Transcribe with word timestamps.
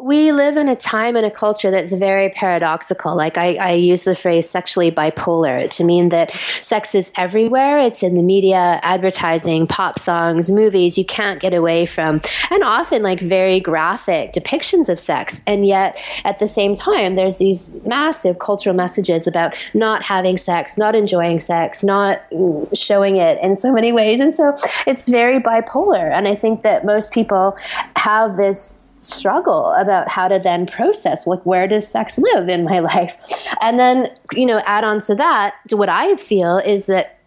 We 0.00 0.32
live 0.32 0.56
in 0.56 0.68
a 0.68 0.74
time 0.74 1.14
and 1.14 1.24
a 1.24 1.30
culture 1.30 1.70
that's 1.70 1.92
very 1.92 2.28
paradoxical. 2.28 3.14
Like 3.14 3.38
I, 3.38 3.54
I, 3.54 3.72
use 3.74 4.02
the 4.02 4.16
phrase 4.16 4.50
sexually 4.50 4.90
bipolar 4.90 5.70
to 5.70 5.84
mean 5.84 6.08
that 6.08 6.32
sex 6.32 6.96
is 6.96 7.12
everywhere. 7.16 7.78
It's 7.78 8.02
in 8.02 8.16
the 8.16 8.22
media, 8.22 8.80
advertising, 8.82 9.68
pop 9.68 10.00
songs, 10.00 10.50
movies. 10.50 10.98
You 10.98 11.04
can't 11.04 11.40
get 11.40 11.54
away 11.54 11.86
from, 11.86 12.20
and 12.50 12.64
often 12.64 13.04
like 13.04 13.20
very 13.20 13.60
graphic 13.60 14.32
depictions 14.32 14.88
of 14.88 14.98
sex. 14.98 15.42
And 15.46 15.64
yet 15.64 15.96
at 16.24 16.40
the 16.40 16.48
same 16.48 16.74
time, 16.74 17.14
there's 17.14 17.38
these 17.38 17.72
massive 17.86 18.40
cultural 18.40 18.74
messages 18.74 19.28
about 19.28 19.54
not 19.74 20.02
having 20.02 20.36
sex, 20.36 20.76
not 20.76 20.96
enjoying 20.96 21.38
sex, 21.38 21.84
not 21.84 22.20
showing 22.74 23.14
it 23.14 23.40
in 23.40 23.54
so 23.54 23.72
many 23.72 23.92
ways. 23.92 24.18
And 24.18 24.34
so 24.34 24.56
it's 24.88 25.06
very 25.06 25.38
bipolar. 25.38 26.10
And 26.10 26.26
I 26.26 26.34
think 26.34 26.62
that 26.62 26.84
most 26.84 27.12
people 27.12 27.56
have 27.94 28.34
this 28.34 28.80
struggle 28.96 29.72
about 29.72 30.08
how 30.08 30.28
to 30.28 30.38
then 30.38 30.66
process 30.66 31.26
like 31.26 31.44
where 31.44 31.66
does 31.66 31.86
sex 31.86 32.18
live 32.18 32.48
in 32.48 32.64
my 32.64 32.78
life? 32.94 33.16
And 33.60 33.78
then 33.78 34.10
you 34.32 34.46
know 34.46 34.60
add 34.66 34.84
on 34.84 35.00
to 35.00 35.14
that 35.14 35.56
what 35.70 35.88
i 35.88 36.16
feel 36.16 36.58
is 36.58 36.86
that 36.86 37.18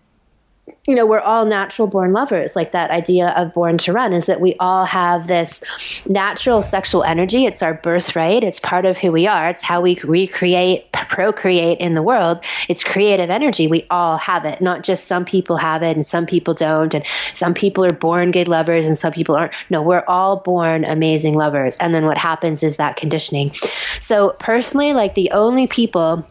you 0.88 0.96
know, 0.96 1.06
we're 1.06 1.20
all 1.20 1.46
natural 1.46 1.88
born 1.88 2.14
lovers. 2.14 2.56
Like 2.56 2.72
that 2.72 2.92
idea 2.92 3.30
of 3.36 3.54
born 3.54 3.78
to 3.80 3.92
run 3.92 4.14
is 4.14 4.26
that 4.26 4.40
we 4.40 4.56
all 4.56 4.86
have 4.86 5.28
this 5.28 6.06
natural 6.08 6.62
sexual 6.62 7.04
energy. 7.04 7.46
It's 7.46 7.62
our 7.62 7.73
birthright. 7.73 8.44
It's 8.44 8.60
part 8.60 8.86
of 8.86 8.98
who 8.98 9.12
we 9.12 9.28
are. 9.28 9.50
It's 9.50 9.62
how 9.62 9.82
we 9.82 10.00
recreate, 10.04 10.92
procreate 10.94 11.80
in 11.80 11.94
the 11.94 12.02
world. 12.02 12.44
It's 12.70 12.86
creative 12.86 13.30
energy. 13.30 13.68
We 13.68 13.86
all 13.90 14.18
have 14.18 14.45
it. 14.45 14.62
Not 14.62 14.84
just 14.84 15.08
some 15.08 15.26
people 15.26 15.58
have 15.58 15.84
it 15.84 15.95
and 15.95 16.06
some 16.06 16.26
people 16.26 16.54
don't. 16.54 16.94
And 16.94 17.06
some 17.34 17.54
people 17.54 17.84
are 17.84 17.92
born 17.92 18.32
good 18.32 18.48
lovers 18.48 18.86
and 18.86 18.98
some 18.98 19.12
people 19.12 19.36
aren't. 19.36 19.54
No, 19.70 19.82
we're 19.82 20.06
all 20.08 20.38
born 20.38 20.86
amazing 20.86 21.36
lovers. 21.36 21.77
And 21.77 21.94
then 21.94 22.06
what 22.06 22.17
happens 22.17 22.64
is 22.64 22.77
that 22.77 22.95
conditioning. 22.95 23.52
So 24.00 24.36
personally, 24.39 24.94
like 24.94 25.16
the 25.16 25.32
only 25.32 25.67
people 25.67 26.26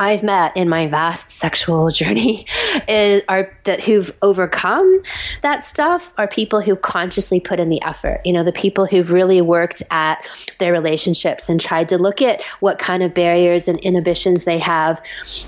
I've 0.00 0.22
met 0.22 0.56
in 0.56 0.70
my 0.70 0.86
vast 0.86 1.30
sexual 1.30 1.90
journey 1.90 2.46
is 2.88 3.22
are 3.28 3.54
that 3.64 3.84
who've 3.84 4.16
overcome 4.22 5.02
that 5.42 5.62
stuff 5.62 6.14
are 6.16 6.26
people 6.26 6.62
who 6.62 6.74
consciously 6.74 7.38
put 7.38 7.60
in 7.60 7.68
the 7.68 7.82
effort. 7.82 8.22
You 8.24 8.32
know, 8.32 8.42
the 8.42 8.50
people 8.50 8.86
who've 8.86 9.12
really 9.12 9.42
worked 9.42 9.82
at 9.90 10.26
their 10.58 10.72
relationships 10.72 11.50
and 11.50 11.60
tried 11.60 11.90
to 11.90 11.98
look 11.98 12.22
at 12.22 12.42
what 12.60 12.78
kind 12.78 13.02
of 13.02 13.12
barriers 13.12 13.68
and 13.68 13.78
inhibitions 13.80 14.44
they 14.44 14.58
have 14.58 15.02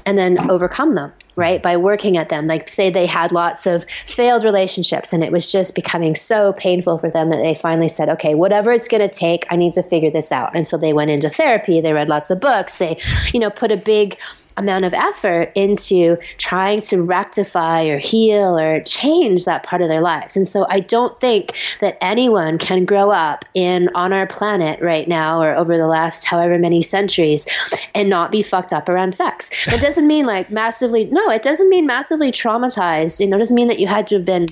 and 0.05 0.19
then 0.19 0.51
overcome 0.51 0.97
them 0.97 1.15
right 1.35 1.63
by 1.63 1.79
working 1.79 2.19
at 2.19 2.29
them 2.29 2.47
like 2.47 2.69
say 2.69 2.91
they 2.91 3.07
had 3.07 3.33
lots 3.33 3.67
of 3.67 3.85
failed 4.07 4.45
relationships 4.45 5.15
and 5.15 5.25
it 5.25 5.33
was 5.33 5.51
just 5.51 5.75
becoming 5.75 6.15
so 6.15 6.53
painful 6.53 6.99
for 6.99 7.11
them 7.11 7.31
that 7.31 7.39
they 7.39 7.55
finally 7.55 7.89
said 7.89 8.11
okay 8.11 8.35
whatever 8.35 8.71
it's 8.71 8.87
going 8.87 9.01
to 9.01 9.09
take 9.09 9.47
i 9.51 9.57
need 9.57 9.73
to 9.73 9.83
figure 9.83 10.11
this 10.11 10.31
out 10.31 10.55
and 10.55 10.67
so 10.67 10.77
they 10.77 10.93
went 10.93 11.11
into 11.11 11.31
therapy 11.31 11.81
they 11.81 11.95
read 11.95 12.09
lots 12.09 12.29
of 12.29 12.39
books 12.39 12.77
they 12.77 12.99
you 13.33 13.41
know 13.41 13.49
put 13.49 13.73
a 13.73 13.79
big 13.79 14.19
amount 14.63 14.85
of 14.85 14.95
effort 14.95 15.53
into 15.55 16.17
trying 16.39 16.81
to 16.81 17.03
rectify 17.03 17.85
or 17.85 17.99
heal 17.99 18.59
or 18.59 18.81
change 18.83 19.45
that 19.45 19.63
part 19.63 19.83
of 19.83 19.89
their 19.89 20.01
lives. 20.01 20.37
And 20.37 20.47
so 20.47 20.67
I 20.71 20.81
don't 20.81 21.19
think 21.21 21.57
that 21.81 21.99
anyone 22.01 22.59
can 22.59 22.85
grow 22.85 23.11
up 23.11 23.45
in 23.55 23.91
on 23.95 24.13
our 24.13 24.27
planet 24.27 24.81
right 24.81 25.07
now 25.07 25.43
or 25.43 25.55
over 25.55 25.77
the 25.77 25.87
last 25.87 26.25
however 26.25 26.59
many 26.59 26.83
centuries 26.83 27.47
and 27.95 28.09
not 28.09 28.31
be 28.31 28.43
fucked 28.43 28.73
up 28.73 28.89
around 28.89 29.15
sex. 29.15 29.51
It 29.69 29.81
doesn't 29.83 30.07
mean 30.07 30.27
like 30.27 30.51
massively 30.51 31.05
no, 31.07 31.31
it 31.31 31.43
doesn't 31.43 31.69
mean 31.69 31.87
massively 31.87 32.33
traumatized. 32.33 33.21
You 33.21 33.27
know, 33.27 33.37
it 33.37 33.41
doesn't 33.41 33.57
mean 33.57 33.69
that 33.69 33.79
you 33.79 33.87
had 33.87 34.07
to 34.09 34.17
have 34.17 34.25
been 34.25 34.47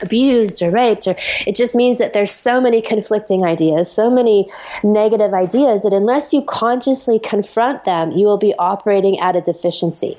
abused 0.00 0.62
or 0.62 0.70
raped 0.70 1.06
or 1.06 1.14
it 1.46 1.56
just 1.56 1.74
means 1.74 1.98
that 1.98 2.12
there's 2.12 2.32
so 2.32 2.60
many 2.60 2.82
conflicting 2.82 3.44
ideas 3.44 3.90
so 3.90 4.10
many 4.10 4.48
negative 4.84 5.32
ideas 5.32 5.82
that 5.82 5.92
unless 5.92 6.32
you 6.32 6.42
consciously 6.42 7.18
confront 7.18 7.84
them 7.84 8.12
you 8.12 8.26
will 8.26 8.38
be 8.38 8.54
operating 8.58 9.18
at 9.20 9.36
a 9.36 9.40
deficiency 9.40 10.18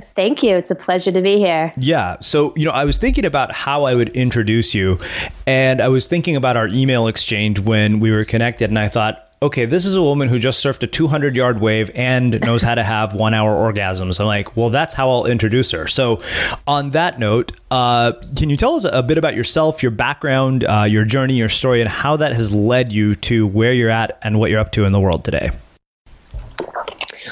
Thank 0.00 0.42
you. 0.42 0.56
It's 0.56 0.70
a 0.70 0.74
pleasure 0.74 1.12
to 1.12 1.20
be 1.20 1.38
here. 1.38 1.72
Yeah. 1.76 2.16
So, 2.20 2.52
you 2.56 2.64
know, 2.64 2.70
I 2.70 2.84
was 2.84 2.98
thinking 2.98 3.24
about 3.24 3.52
how 3.52 3.84
I 3.84 3.94
would 3.94 4.10
introduce 4.10 4.74
you, 4.74 4.98
and 5.46 5.80
I 5.80 5.88
was 5.88 6.06
thinking 6.06 6.36
about 6.36 6.56
our 6.56 6.68
email 6.68 7.06
exchange 7.06 7.58
when 7.58 8.00
we 8.00 8.10
were 8.10 8.24
connected, 8.24 8.70
and 8.70 8.78
I 8.78 8.88
thought, 8.88 9.24
okay, 9.40 9.66
this 9.66 9.86
is 9.86 9.94
a 9.94 10.02
woman 10.02 10.28
who 10.28 10.38
just 10.38 10.64
surfed 10.64 10.82
a 10.82 10.86
200 10.86 11.36
yard 11.36 11.60
wave 11.60 11.90
and 11.94 12.40
knows 12.44 12.62
how 12.62 12.74
to 12.74 12.82
have 12.82 13.14
one 13.14 13.34
hour 13.34 13.54
orgasms. 13.54 14.20
I'm 14.20 14.26
like, 14.26 14.56
well, 14.56 14.70
that's 14.70 14.94
how 14.94 15.10
I'll 15.10 15.26
introduce 15.26 15.70
her. 15.72 15.86
So, 15.86 16.20
on 16.66 16.90
that 16.90 17.18
note, 17.18 17.52
uh, 17.70 18.12
can 18.36 18.50
you 18.50 18.56
tell 18.56 18.74
us 18.74 18.84
a 18.84 19.02
bit 19.02 19.18
about 19.18 19.34
yourself, 19.34 19.82
your 19.82 19.92
background, 19.92 20.64
uh, 20.64 20.84
your 20.84 21.04
journey, 21.04 21.34
your 21.34 21.48
story, 21.48 21.80
and 21.80 21.88
how 21.88 22.16
that 22.16 22.32
has 22.32 22.54
led 22.54 22.92
you 22.92 23.14
to 23.16 23.46
where 23.46 23.72
you're 23.72 23.90
at 23.90 24.18
and 24.22 24.38
what 24.38 24.50
you're 24.50 24.60
up 24.60 24.72
to 24.72 24.84
in 24.84 24.92
the 24.92 25.00
world 25.00 25.24
today? 25.24 25.50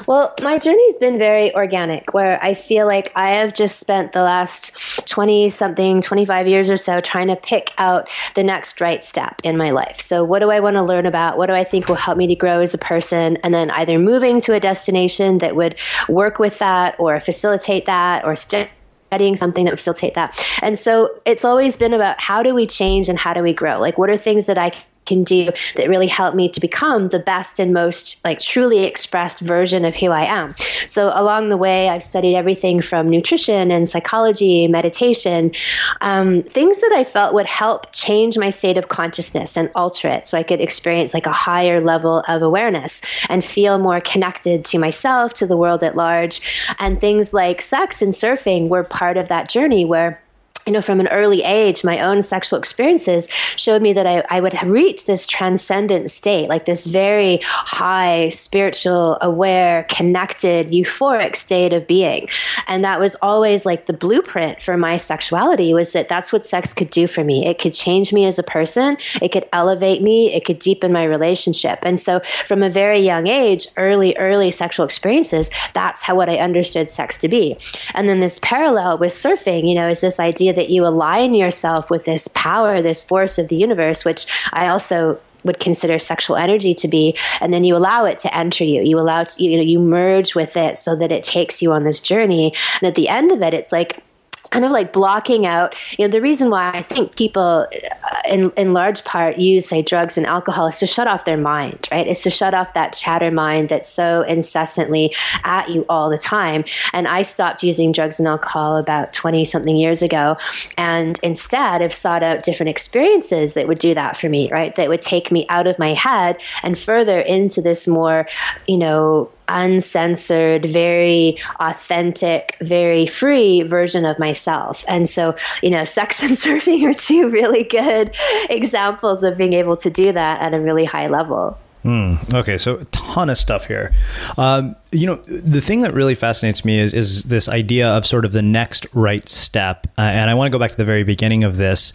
Well, 0.06 0.34
my 0.42 0.58
journey's 0.58 0.98
been 0.98 1.18
very 1.18 1.54
organic, 1.54 2.14
where 2.14 2.42
I 2.42 2.54
feel 2.54 2.86
like 2.86 3.12
I 3.14 3.30
have 3.30 3.54
just 3.54 3.78
spent 3.78 4.12
the 4.12 4.22
last 4.22 5.06
20 5.08 5.50
something, 5.50 6.00
25 6.00 6.46
years 6.48 6.70
or 6.70 6.76
so 6.76 7.00
trying 7.00 7.28
to 7.28 7.36
pick 7.36 7.72
out 7.78 8.08
the 8.34 8.42
next 8.42 8.80
right 8.80 9.02
step 9.02 9.40
in 9.42 9.56
my 9.56 9.70
life. 9.70 10.00
So, 10.00 10.24
what 10.24 10.40
do 10.40 10.50
I 10.50 10.60
want 10.60 10.76
to 10.76 10.82
learn 10.82 11.06
about? 11.06 11.38
What 11.38 11.46
do 11.46 11.54
I 11.54 11.64
think 11.64 11.88
will 11.88 11.96
help 11.96 12.18
me 12.18 12.26
to 12.26 12.34
grow 12.34 12.60
as 12.60 12.74
a 12.74 12.78
person? 12.78 13.36
And 13.42 13.54
then 13.54 13.70
either 13.70 13.98
moving 13.98 14.40
to 14.42 14.54
a 14.54 14.60
destination 14.60 15.38
that 15.38 15.56
would 15.56 15.76
work 16.08 16.38
with 16.38 16.58
that 16.58 16.98
or 16.98 17.18
facilitate 17.20 17.86
that 17.86 18.24
or 18.24 18.36
studying 18.36 19.36
something 19.36 19.64
that 19.64 19.72
would 19.72 19.78
facilitate 19.78 20.14
that. 20.14 20.38
And 20.62 20.78
so 20.78 21.20
it's 21.24 21.44
always 21.44 21.76
been 21.76 21.94
about 21.94 22.20
how 22.20 22.42
do 22.42 22.54
we 22.54 22.66
change 22.66 23.08
and 23.08 23.18
how 23.18 23.34
do 23.34 23.42
we 23.42 23.52
grow? 23.52 23.78
Like, 23.78 23.98
what 23.98 24.10
are 24.10 24.16
things 24.16 24.46
that 24.46 24.58
I 24.58 24.72
can 25.06 25.24
do 25.24 25.50
that 25.76 25.88
really 25.88 26.08
helped 26.08 26.36
me 26.36 26.48
to 26.50 26.60
become 26.60 27.08
the 27.08 27.18
best 27.18 27.58
and 27.58 27.72
most 27.72 28.22
like 28.24 28.40
truly 28.40 28.84
expressed 28.84 29.40
version 29.40 29.84
of 29.84 29.96
who 29.96 30.10
I 30.10 30.24
am. 30.24 30.54
So 30.86 31.10
along 31.14 31.48
the 31.48 31.56
way, 31.56 31.88
I've 31.88 32.02
studied 32.02 32.36
everything 32.36 32.80
from 32.80 33.08
nutrition 33.08 33.70
and 33.70 33.88
psychology, 33.88 34.68
meditation, 34.68 35.52
um, 36.00 36.42
things 36.42 36.80
that 36.80 36.92
I 36.94 37.04
felt 37.04 37.34
would 37.34 37.46
help 37.46 37.92
change 37.92 38.36
my 38.36 38.50
state 38.50 38.76
of 38.76 38.88
consciousness 38.88 39.56
and 39.56 39.70
alter 39.74 40.08
it 40.08 40.26
so 40.26 40.36
I 40.36 40.42
could 40.42 40.60
experience 40.60 41.14
like 41.14 41.26
a 41.26 41.32
higher 41.32 41.80
level 41.80 42.24
of 42.28 42.42
awareness 42.42 43.02
and 43.28 43.44
feel 43.44 43.78
more 43.78 44.00
connected 44.00 44.64
to 44.66 44.78
myself, 44.78 45.34
to 45.34 45.46
the 45.46 45.56
world 45.56 45.82
at 45.82 45.94
large. 45.94 46.40
And 46.78 47.00
things 47.00 47.32
like 47.32 47.62
sex 47.62 48.02
and 48.02 48.12
surfing 48.12 48.68
were 48.68 48.84
part 48.84 49.16
of 49.16 49.28
that 49.28 49.48
journey 49.48 49.84
where 49.84 50.20
you 50.66 50.72
know, 50.72 50.82
from 50.82 50.98
an 50.98 51.06
early 51.08 51.44
age, 51.44 51.84
my 51.84 52.00
own 52.00 52.22
sexual 52.22 52.58
experiences 52.58 53.28
showed 53.30 53.80
me 53.80 53.92
that 53.92 54.04
I, 54.04 54.24
I 54.28 54.40
would 54.40 54.60
reach 54.64 55.06
this 55.06 55.24
transcendent 55.24 56.10
state, 56.10 56.48
like 56.48 56.64
this 56.64 56.86
very 56.86 57.38
high, 57.42 58.30
spiritual, 58.30 59.16
aware, 59.20 59.84
connected, 59.88 60.68
euphoric 60.68 61.36
state 61.36 61.72
of 61.72 61.86
being. 61.86 62.28
And 62.66 62.82
that 62.82 62.98
was 62.98 63.14
always 63.22 63.64
like 63.64 63.86
the 63.86 63.92
blueprint 63.92 64.60
for 64.60 64.76
my 64.76 64.96
sexuality 64.96 65.72
was 65.72 65.92
that 65.92 66.08
that's 66.08 66.32
what 66.32 66.44
sex 66.44 66.72
could 66.72 66.90
do 66.90 67.06
for 67.06 67.22
me. 67.22 67.46
It 67.46 67.60
could 67.60 67.72
change 67.72 68.12
me 68.12 68.26
as 68.26 68.38
a 68.38 68.42
person, 68.42 68.96
it 69.22 69.30
could 69.30 69.48
elevate 69.52 70.02
me, 70.02 70.34
it 70.34 70.44
could 70.44 70.58
deepen 70.58 70.92
my 70.92 71.04
relationship. 71.04 71.78
And 71.82 72.00
so 72.00 72.18
from 72.20 72.64
a 72.64 72.70
very 72.70 72.98
young 72.98 73.28
age, 73.28 73.68
early, 73.76 74.16
early 74.16 74.50
sexual 74.50 74.84
experiences, 74.84 75.48
that's 75.74 76.02
how 76.02 76.16
what 76.16 76.28
I 76.28 76.38
understood 76.38 76.90
sex 76.90 77.16
to 77.18 77.28
be. 77.28 77.56
And 77.94 78.08
then 78.08 78.18
this 78.18 78.40
parallel 78.40 78.98
with 78.98 79.12
surfing, 79.12 79.68
you 79.68 79.76
know, 79.76 79.88
is 79.88 80.00
this 80.00 80.18
idea 80.18 80.55
that 80.56 80.70
you 80.70 80.84
align 80.84 81.34
yourself 81.34 81.88
with 81.90 82.04
this 82.04 82.28
power, 82.28 82.82
this 82.82 83.04
force 83.04 83.38
of 83.38 83.48
the 83.48 83.56
universe, 83.56 84.04
which 84.04 84.26
I 84.52 84.66
also 84.66 85.20
would 85.44 85.60
consider 85.60 85.98
sexual 85.98 86.36
energy 86.36 86.74
to 86.74 86.88
be 86.88 87.16
and 87.40 87.52
then 87.52 87.64
you 87.64 87.76
allow 87.76 88.04
it 88.04 88.18
to 88.18 88.36
enter 88.36 88.64
you. 88.64 88.82
You 88.82 88.98
allow 88.98 89.22
it, 89.22 89.38
you 89.38 89.56
know 89.56 89.62
you 89.62 89.78
merge 89.78 90.34
with 90.34 90.56
it 90.56 90.76
so 90.76 90.96
that 90.96 91.12
it 91.12 91.22
takes 91.22 91.62
you 91.62 91.72
on 91.72 91.84
this 91.84 92.00
journey. 92.00 92.52
And 92.80 92.88
at 92.88 92.96
the 92.96 93.08
end 93.08 93.32
of 93.32 93.40
it 93.42 93.54
it's 93.54 93.72
like 93.72 94.02
kind 94.48 94.64
of 94.64 94.70
like 94.70 94.92
blocking 94.92 95.46
out 95.46 95.74
you 95.98 96.04
know 96.04 96.10
the 96.10 96.20
reason 96.20 96.50
why 96.50 96.70
i 96.70 96.82
think 96.82 97.16
people 97.16 97.66
uh, 97.72 98.20
in 98.28 98.50
in 98.52 98.72
large 98.72 99.04
part 99.04 99.38
use 99.38 99.66
say 99.66 99.82
drugs 99.82 100.16
and 100.16 100.26
alcohol 100.26 100.66
is 100.66 100.78
to 100.78 100.86
shut 100.86 101.08
off 101.08 101.24
their 101.24 101.36
mind 101.36 101.86
right? 101.90 102.06
It's 102.06 102.22
to 102.22 102.30
shut 102.30 102.54
off 102.54 102.74
that 102.74 102.92
chatter 102.92 103.30
mind 103.30 103.68
that's 103.68 103.88
so 103.88 104.22
incessantly 104.22 105.14
at 105.44 105.70
you 105.70 105.84
all 105.88 106.10
the 106.10 106.18
time. 106.18 106.64
And 106.92 107.08
i 107.08 107.22
stopped 107.22 107.62
using 107.62 107.92
drugs 107.92 108.18
and 108.18 108.28
alcohol 108.28 108.76
about 108.76 109.12
20 109.12 109.44
something 109.44 109.76
years 109.76 110.02
ago. 110.02 110.36
And 110.76 111.18
instead 111.22 111.80
have 111.80 111.94
sought 111.94 112.22
out 112.22 112.42
different 112.42 112.70
experiences 112.70 113.54
that 113.54 113.68
would 113.68 113.78
do 113.78 113.94
that 113.94 114.16
for 114.16 114.28
me 114.28 114.50
right? 114.50 114.74
That 114.76 114.88
would 114.88 115.02
take 115.02 115.30
me 115.30 115.46
out 115.48 115.66
of 115.66 115.78
my 115.78 115.94
head 115.94 116.42
and 116.62 116.78
further 116.78 117.20
into 117.20 117.62
this 117.62 117.86
more 117.88 118.26
you 118.66 118.78
know 118.78 119.30
uncensored, 119.48 120.64
very 120.64 121.38
authentic, 121.60 122.56
very 122.60 123.06
free 123.06 123.62
version 123.62 124.04
of 124.04 124.18
myself. 124.18 124.84
And 124.88 125.08
so, 125.08 125.36
you 125.62 125.70
know, 125.70 125.84
sex 125.84 126.22
and 126.22 126.32
surfing 126.32 126.88
are 126.88 126.94
two 126.94 127.30
really 127.30 127.64
good 127.64 128.14
examples 128.50 129.22
of 129.22 129.36
being 129.36 129.52
able 129.52 129.76
to 129.78 129.90
do 129.90 130.12
that 130.12 130.40
at 130.40 130.54
a 130.54 130.60
really 130.60 130.84
high 130.84 131.08
level. 131.08 131.58
Mm, 131.86 132.34
okay, 132.34 132.58
so 132.58 132.78
a 132.78 132.84
ton 132.86 133.30
of 133.30 133.38
stuff 133.38 133.68
here. 133.68 133.94
Um, 134.36 134.74
you 134.90 135.06
know, 135.06 135.14
the 135.26 135.60
thing 135.60 135.82
that 135.82 135.94
really 135.94 136.16
fascinates 136.16 136.64
me 136.64 136.80
is 136.80 136.92
is 136.92 137.22
this 137.24 137.48
idea 137.48 137.88
of 137.88 138.04
sort 138.04 138.24
of 138.24 138.32
the 138.32 138.42
next 138.42 138.88
right 138.92 139.26
step, 139.28 139.86
uh, 139.96 140.00
and 140.00 140.28
I 140.28 140.34
want 140.34 140.46
to 140.46 140.50
go 140.50 140.58
back 140.58 140.72
to 140.72 140.76
the 140.76 140.84
very 140.84 141.04
beginning 141.04 141.44
of 141.44 141.58
this. 141.58 141.92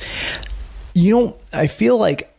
You 0.94 1.14
know, 1.14 1.38
I 1.52 1.68
feel 1.68 1.98
like 1.98 2.34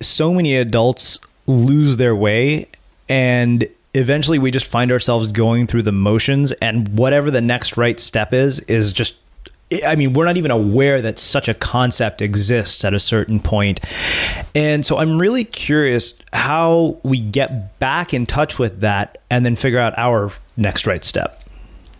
so 0.00 0.34
many 0.34 0.56
adults 0.56 1.20
lose 1.46 1.98
their 1.98 2.16
way, 2.16 2.66
and 3.08 3.68
eventually 3.94 4.38
we 4.38 4.50
just 4.50 4.66
find 4.66 4.92
ourselves 4.92 5.32
going 5.32 5.66
through 5.66 5.82
the 5.82 5.92
motions 5.92 6.52
and 6.52 6.88
whatever 6.98 7.30
the 7.30 7.40
next 7.40 7.76
right 7.76 7.98
step 7.98 8.32
is 8.32 8.60
is 8.60 8.92
just 8.92 9.16
I 9.84 9.96
mean, 9.96 10.14
we're 10.14 10.24
not 10.24 10.38
even 10.38 10.50
aware 10.50 11.02
that 11.02 11.18
such 11.18 11.46
a 11.46 11.52
concept 11.52 12.22
exists 12.22 12.84
at 12.86 12.94
a 12.94 12.98
certain 12.98 13.38
point. 13.38 13.80
And 14.54 14.84
so 14.84 14.96
I'm 14.96 15.18
really 15.18 15.44
curious 15.44 16.14
how 16.32 16.98
we 17.02 17.20
get 17.20 17.78
back 17.78 18.14
in 18.14 18.24
touch 18.24 18.58
with 18.58 18.80
that 18.80 19.18
and 19.28 19.44
then 19.44 19.56
figure 19.56 19.78
out 19.78 19.92
our 19.98 20.32
next 20.56 20.86
right 20.86 21.04
step. 21.04 21.37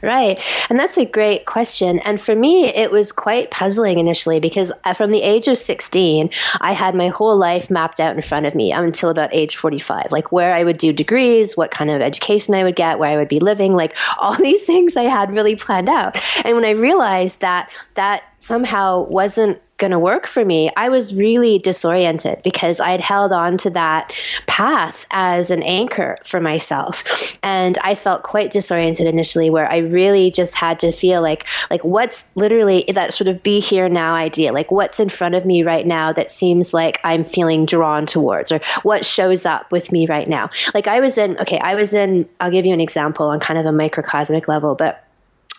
Right. 0.00 0.38
And 0.70 0.78
that's 0.78 0.96
a 0.96 1.04
great 1.04 1.44
question. 1.44 1.98
And 2.00 2.20
for 2.20 2.36
me, 2.36 2.68
it 2.68 2.92
was 2.92 3.10
quite 3.10 3.50
puzzling 3.50 3.98
initially 3.98 4.38
because 4.38 4.72
uh, 4.84 4.94
from 4.94 5.10
the 5.10 5.22
age 5.22 5.48
of 5.48 5.58
16, 5.58 6.30
I 6.60 6.72
had 6.72 6.94
my 6.94 7.08
whole 7.08 7.36
life 7.36 7.68
mapped 7.68 7.98
out 7.98 8.14
in 8.14 8.22
front 8.22 8.46
of 8.46 8.54
me 8.54 8.70
until 8.70 9.10
about 9.10 9.34
age 9.34 9.56
45, 9.56 10.12
like 10.12 10.30
where 10.30 10.54
I 10.54 10.62
would 10.62 10.78
do 10.78 10.92
degrees, 10.92 11.56
what 11.56 11.72
kind 11.72 11.90
of 11.90 12.00
education 12.00 12.54
I 12.54 12.62
would 12.62 12.76
get, 12.76 13.00
where 13.00 13.10
I 13.10 13.16
would 13.16 13.28
be 13.28 13.40
living, 13.40 13.74
like 13.74 13.96
all 14.18 14.34
these 14.34 14.64
things 14.64 14.96
I 14.96 15.04
had 15.04 15.34
really 15.34 15.56
planned 15.56 15.88
out. 15.88 16.16
And 16.44 16.54
when 16.54 16.64
I 16.64 16.70
realized 16.70 17.40
that 17.40 17.70
that 17.94 18.22
somehow 18.38 19.06
wasn't 19.08 19.60
going 19.78 19.92
to 19.92 19.98
work 19.98 20.26
for 20.26 20.44
me, 20.44 20.70
I 20.76 20.88
was 20.88 21.14
really 21.14 21.58
disoriented 21.58 22.42
because 22.42 22.80
I 22.80 22.90
had 22.90 23.00
held 23.00 23.32
on 23.32 23.56
to 23.58 23.70
that 23.70 24.12
path 24.46 25.06
as 25.10 25.50
an 25.50 25.62
anchor 25.62 26.16
for 26.24 26.40
myself. 26.40 27.38
And 27.42 27.78
I 27.78 27.94
felt 27.94 28.24
quite 28.24 28.50
disoriented 28.50 29.06
initially 29.06 29.50
where 29.50 29.70
I 29.70 29.78
really 29.78 30.30
just 30.30 30.56
had 30.56 30.80
to 30.80 30.92
feel 30.92 31.22
like 31.22 31.46
like 31.70 31.84
what's 31.84 32.34
literally 32.36 32.84
that 32.92 33.14
sort 33.14 33.28
of 33.28 33.42
be 33.42 33.60
here 33.60 33.88
now 33.88 34.14
idea. 34.14 34.52
Like 34.52 34.70
what's 34.70 34.98
in 34.98 35.08
front 35.08 35.36
of 35.36 35.46
me 35.46 35.62
right 35.62 35.86
now 35.86 36.12
that 36.12 36.30
seems 36.30 36.74
like 36.74 37.00
I'm 37.04 37.24
feeling 37.24 37.64
drawn 37.64 38.04
towards 38.04 38.50
or 38.50 38.60
what 38.82 39.06
shows 39.06 39.46
up 39.46 39.70
with 39.70 39.92
me 39.92 40.06
right 40.06 40.28
now. 40.28 40.50
Like 40.74 40.88
I 40.88 41.00
was 41.00 41.16
in 41.16 41.38
okay, 41.38 41.58
I 41.60 41.76
was 41.76 41.94
in 41.94 42.28
I'll 42.40 42.50
give 42.50 42.66
you 42.66 42.74
an 42.74 42.80
example 42.80 43.26
on 43.26 43.38
kind 43.38 43.58
of 43.58 43.66
a 43.66 43.72
microcosmic 43.72 44.48
level, 44.48 44.74
but 44.74 45.04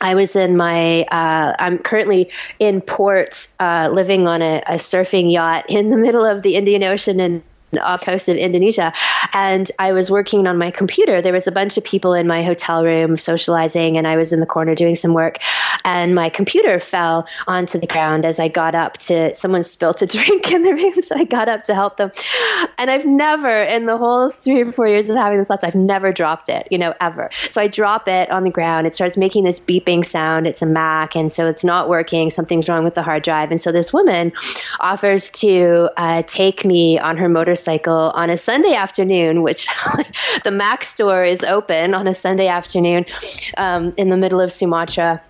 I 0.01 0.15
was 0.15 0.35
in 0.35 0.55
my, 0.55 1.03
uh, 1.03 1.55
I'm 1.59 1.77
currently 1.77 2.31
in 2.59 2.81
port, 2.81 3.49
uh, 3.59 3.89
living 3.91 4.27
on 4.27 4.41
a, 4.41 4.63
a, 4.65 4.75
surfing 4.75 5.31
yacht 5.31 5.65
in 5.67 5.89
the 5.89 5.97
middle 5.97 6.25
of 6.25 6.41
the 6.41 6.55
Indian 6.55 6.83
Ocean 6.83 7.19
and 7.19 7.43
off 7.81 8.01
coast 8.01 8.29
of 8.29 8.37
Indonesia. 8.37 8.93
And 9.33 9.71
I 9.77 9.91
was 9.91 10.09
working 10.09 10.47
on 10.47 10.57
my 10.57 10.71
computer. 10.71 11.21
There 11.21 11.33
was 11.33 11.47
a 11.47 11.51
bunch 11.51 11.77
of 11.77 11.83
people 11.83 12.13
in 12.13 12.27
my 12.27 12.41
hotel 12.43 12.83
room 12.83 13.17
socializing, 13.17 13.97
and 13.97 14.07
I 14.07 14.17
was 14.17 14.33
in 14.33 14.39
the 14.39 14.45
corner 14.45 14.73
doing 14.73 14.95
some 14.95 15.13
work. 15.13 15.37
And 15.85 16.15
my 16.15 16.29
computer 16.29 16.79
fell 16.79 17.27
onto 17.47 17.79
the 17.79 17.87
ground 17.87 18.25
as 18.25 18.39
I 18.39 18.47
got 18.47 18.75
up 18.75 18.97
to, 18.99 19.33
someone 19.35 19.63
spilt 19.63 20.01
a 20.01 20.05
drink 20.17 20.51
in 20.51 20.63
the 20.63 20.73
room. 20.73 21.01
So 21.01 21.15
I 21.17 21.23
got 21.23 21.49
up 21.49 21.63
to 21.65 21.75
help 21.75 21.97
them. 21.97 22.11
And 22.77 22.89
I've 22.89 23.05
never, 23.05 23.63
in 23.63 23.85
the 23.85 23.97
whole 23.97 24.29
three 24.29 24.61
or 24.61 24.71
four 24.71 24.87
years 24.87 25.09
of 25.09 25.15
having 25.15 25.37
this 25.37 25.49
laptop, 25.49 25.69
I've 25.69 25.75
never 25.75 26.11
dropped 26.11 26.49
it, 26.49 26.67
you 26.71 26.77
know, 26.77 26.93
ever. 27.01 27.29
So 27.49 27.61
I 27.61 27.67
drop 27.67 28.07
it 28.07 28.29
on 28.31 28.43
the 28.43 28.49
ground. 28.49 28.87
It 28.87 28.93
starts 28.93 29.17
making 29.17 29.43
this 29.43 29.59
beeping 29.59 30.05
sound. 30.05 30.47
It's 30.47 30.61
a 30.61 30.65
Mac. 30.65 31.15
And 31.15 31.31
so 31.31 31.47
it's 31.47 31.63
not 31.63 31.89
working. 31.89 32.29
Something's 32.29 32.67
wrong 32.67 32.83
with 32.83 32.95
the 32.95 33.03
hard 33.03 33.23
drive. 33.23 33.51
And 33.51 33.61
so 33.61 33.71
this 33.71 33.91
woman 33.91 34.31
offers 34.79 35.29
to 35.31 35.89
uh, 35.97 36.23
take 36.25 36.65
me 36.65 36.97
on 36.99 37.17
her 37.17 37.29
motorcycle 37.29 37.49
motorcycle 37.49 38.11
on 38.13 38.29
a 38.29 38.37
Sunday 38.37 38.73
afternoon, 38.73 39.41
which 39.41 39.67
the 40.43 40.51
Mac 40.51 40.83
store 40.83 41.23
is 41.23 41.43
open 41.43 41.93
on 41.93 42.07
a 42.07 42.13
Sunday 42.13 42.47
afternoon 42.47 43.05
um, 43.57 43.93
in 43.97 44.09
the 44.09 44.17
middle 44.17 44.39
of 44.39 44.51
Sumatra 44.51 45.21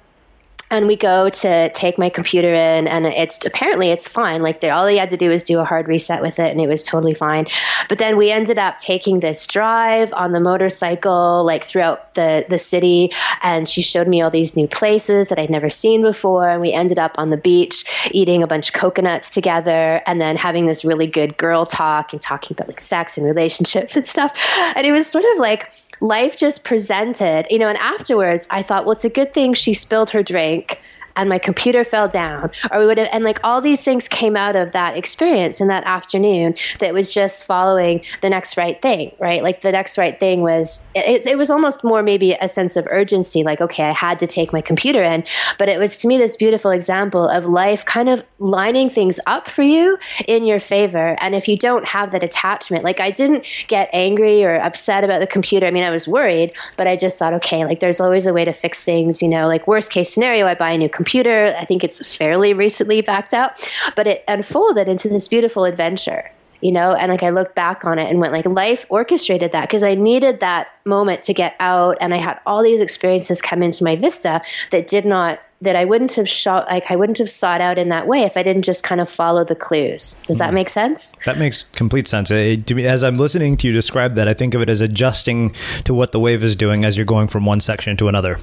and 0.72 0.88
we 0.88 0.96
go 0.96 1.30
to 1.30 1.70
take 1.70 1.98
my 1.98 2.10
computer 2.10 2.54
in 2.54 2.88
and 2.88 3.06
it's 3.06 3.44
apparently 3.46 3.90
it's 3.90 4.08
fine. 4.08 4.42
Like 4.42 4.62
they, 4.62 4.70
all 4.70 4.86
they 4.86 4.98
had 4.98 5.10
to 5.10 5.18
do 5.18 5.30
was 5.30 5.44
do 5.44 5.60
a 5.60 5.66
hard 5.66 5.88
reset 5.88 6.22
with 6.22 6.40
it 6.40 6.52
and 6.52 6.62
it 6.62 6.68
was 6.68 6.84
totally 6.84 7.14
fine. 7.14 7.48
But 7.88 7.98
then 7.98 8.18
we 8.18 8.32
ended 8.32 8.60
up 8.60 8.78
taking 8.78 9.20
this 9.20 9.48
drive 9.48 10.14
on 10.14 10.32
the 10.32 10.40
motorcycle 10.40 11.44
like 11.44 11.64
throughout 11.64 12.14
the 12.14 12.46
the 12.50 12.60
city 12.60 13.12
and 13.42 13.68
she 13.68 13.82
showed 13.82 14.08
me 14.08 14.22
all 14.22 14.30
these 14.30 14.56
new 14.56 14.68
places 14.68 15.30
that 15.30 15.40
i'd 15.40 15.50
never 15.50 15.70
seen 15.70 16.02
before. 16.02 16.50
And 16.50 16.62
we 16.62 16.72
ended 16.72 17.00
up 17.00 17.16
on 17.18 17.30
the 17.30 17.38
beach 17.38 18.10
eating 18.12 18.44
a 18.44 18.48
bunch 18.48 18.70
of 18.70 18.74
coconuts 18.74 19.30
together 19.30 20.02
and 20.06 20.22
then 20.22 20.38
having 20.38 20.68
this 20.68 20.86
really 20.86 21.08
good 21.08 21.38
girl 21.38 21.66
talk 21.66 22.14
and 22.14 22.22
talking 22.22 22.56
about 22.56 22.68
like 22.68 22.80
sex 22.80 23.18
and 23.18 23.26
relationships 23.26 23.96
and 23.96 24.06
stuff. 24.06 24.38
And 24.76 24.86
it 24.86 24.92
was 24.92 25.08
sort 25.08 25.26
of 25.34 25.40
like 25.40 25.72
life 26.02 26.38
just 26.38 26.64
presented, 26.64 27.46
you 27.50 27.60
know, 27.60 27.68
and 27.68 27.78
afterwards 27.78 28.48
I 28.50 28.62
thought, 28.62 28.86
well, 28.86 28.94
it's 28.94 29.06
a 29.06 29.10
good 29.10 29.34
thing 29.34 29.54
she 29.54 29.74
spilled 29.74 30.12
her 30.12 30.24
drink 30.24 30.82
and 31.16 31.30
my 31.30 31.38
computer 31.38 31.84
fell 31.84 32.08
down 32.08 32.50
or 32.72 32.80
we 32.80 32.86
would 32.86 32.98
have 32.98 33.10
and 33.12 33.24
like 33.24 33.40
all 33.44 33.62
these 33.62 33.84
things 33.84 34.08
came 34.08 34.36
out 34.36 34.56
of 34.56 34.72
that 34.72 34.96
experience 34.96 35.60
in 35.62 35.68
that 35.68 35.84
afternoon 35.84 36.56
that 36.80 36.94
was 36.94 37.14
just 37.14 37.46
following 37.46 38.02
the 38.22 38.30
next 38.30 38.58
right 38.58 38.82
thing 38.82 39.12
right? 39.20 39.44
Like 39.44 39.62
the 39.62 39.72
next 39.72 39.98
right 39.98 40.20
thing 40.20 40.42
was 40.42 40.88
it, 40.96 41.26
it 41.26 41.38
was 41.38 41.50
almost 41.50 41.84
more 41.84 42.02
maybe 42.02 42.34
a 42.34 42.50
sense 42.50 42.76
of 42.76 42.88
urgency 42.90 43.44
like 43.44 43.62
okay 43.62 43.84
i 43.84 43.92
had 43.92 44.20
to 44.20 44.28
take 44.28 44.54
my 44.54 44.62
computer 44.62 45.04
in. 45.04 45.24
But 45.58 45.70
it 45.70 45.80
was 45.80 45.98
to 45.98 46.08
me 46.08 46.18
this 46.18 46.36
beautiful 46.36 46.72
example 46.72 47.28
of 47.28 47.46
life 47.46 47.86
kind 47.86 48.10
of 48.10 48.24
lining 48.40 48.90
things 48.90 49.20
up 49.28 49.48
for 49.50 49.64
you 49.64 49.98
in 50.28 50.46
your 50.46 50.60
favor. 50.60 51.16
And 51.20 51.36
if 51.36 51.48
you 51.48 51.58
don't 51.58 51.86
have 51.86 52.12
that 52.12 52.24
attachment 52.24 52.84
like 52.84 53.00
i 53.00 53.12
didn't 53.12 53.46
get 53.68 53.90
angry 53.94 54.44
or 54.44 54.56
upset 54.56 55.04
about 55.04 55.20
the 55.20 55.28
computer. 55.28 55.66
I 55.66 55.72
mean 55.72 55.84
i 55.84 55.90
was 55.90 56.08
worried 56.08 56.54
but 56.78 56.88
i 56.88 56.96
just 56.96 57.20
thought 57.20 57.34
okay 57.34 57.66
like 57.66 57.80
there's 57.80 58.00
always 58.00 58.26
a 58.26 58.34
way 58.34 58.46
to 58.46 58.54
fix 58.54 58.84
things 58.84 59.22
you 59.22 59.28
know? 59.28 59.48
Like 59.48 59.68
worst 59.68 59.92
case 59.92 60.14
scenario 60.14 60.46
i 60.46 60.56
buy 60.56 60.72
a 60.72 60.78
new 60.78 60.90
computer 60.90 60.99
computer. 61.00 61.56
I 61.58 61.64
think 61.64 61.82
it's 61.82 62.14
fairly 62.14 62.54
recently 62.54 63.00
backed 63.00 63.34
out, 63.34 63.52
but 63.96 64.06
it 64.06 64.22
unfolded 64.28 64.90
into 64.90 65.08
this 65.08 65.30
beautiful 65.30 65.64
adventure 65.64 66.30
you 66.62 66.74
know? 66.74 66.94
And 66.94 67.10
like 67.10 67.24
i 67.24 67.30
looked 67.30 67.56
back 67.56 67.86
on 67.86 68.00
it 68.00 68.10
and 68.10 68.20
went 68.20 68.34
like 68.34 68.46
life 68.46 68.86
orchestrated 68.90 69.54
that 69.54 69.62
because 69.62 69.82
i 69.84 69.96
needed 69.96 70.40
that 70.42 70.68
moment 70.86 71.24
to 71.24 71.34
get 71.34 71.56
out 71.62 71.98
and 72.02 72.14
i 72.14 72.18
had 72.18 72.40
all 72.46 72.62
these 72.62 72.82
experiences 72.82 73.42
come 73.42 73.64
into 73.64 73.84
my 73.84 73.96
vista 73.96 74.42
that 74.72 74.88
did 74.88 75.06
not 75.06 75.40
that 75.62 75.78
i 75.78 75.86
wouldn't 75.86 76.14
have 76.16 76.28
shot 76.28 76.68
like 76.68 76.90
i 76.90 76.96
wouldn't 76.96 77.18
have 77.18 77.30
sought 77.30 77.62
out 77.62 77.78
in 77.78 77.88
that 77.90 78.08
way 78.08 78.24
if 78.24 78.36
i 78.36 78.44
didn't 78.44 78.64
just 78.64 78.84
kind 78.84 79.00
of 79.00 79.10
follow 79.10 79.44
the 79.44 79.56
clues. 79.56 80.16
Does 80.26 80.38
that 80.40 80.52
mm. 80.52 80.56
make 80.56 80.70
sense? 80.70 81.16
That 81.26 81.38
makes 81.38 81.64
complete 81.64 82.08
sense. 82.08 82.30
It, 82.32 82.68
to 82.68 82.76
me 82.76 82.86
as 82.86 83.04
i'm 83.04 83.16
listening 83.16 83.56
to 83.58 83.68
you 83.68 83.74
describe 83.74 84.16
that 84.16 84.28
i 84.28 84.34
think 84.34 84.54
of 84.54 84.62
it 84.62 84.70
as 84.70 84.82
adjusting 84.82 85.56
to 85.86 85.94
what 85.94 86.12
the 86.12 86.20
wave 86.20 86.44
is 86.44 86.56
doing 86.56 86.84
as 86.84 86.98
you're 86.98 87.06
going 87.06 87.28
from 87.30 87.46
one 87.46 87.62
section 87.62 87.96
to 87.98 88.08
another 88.10 88.38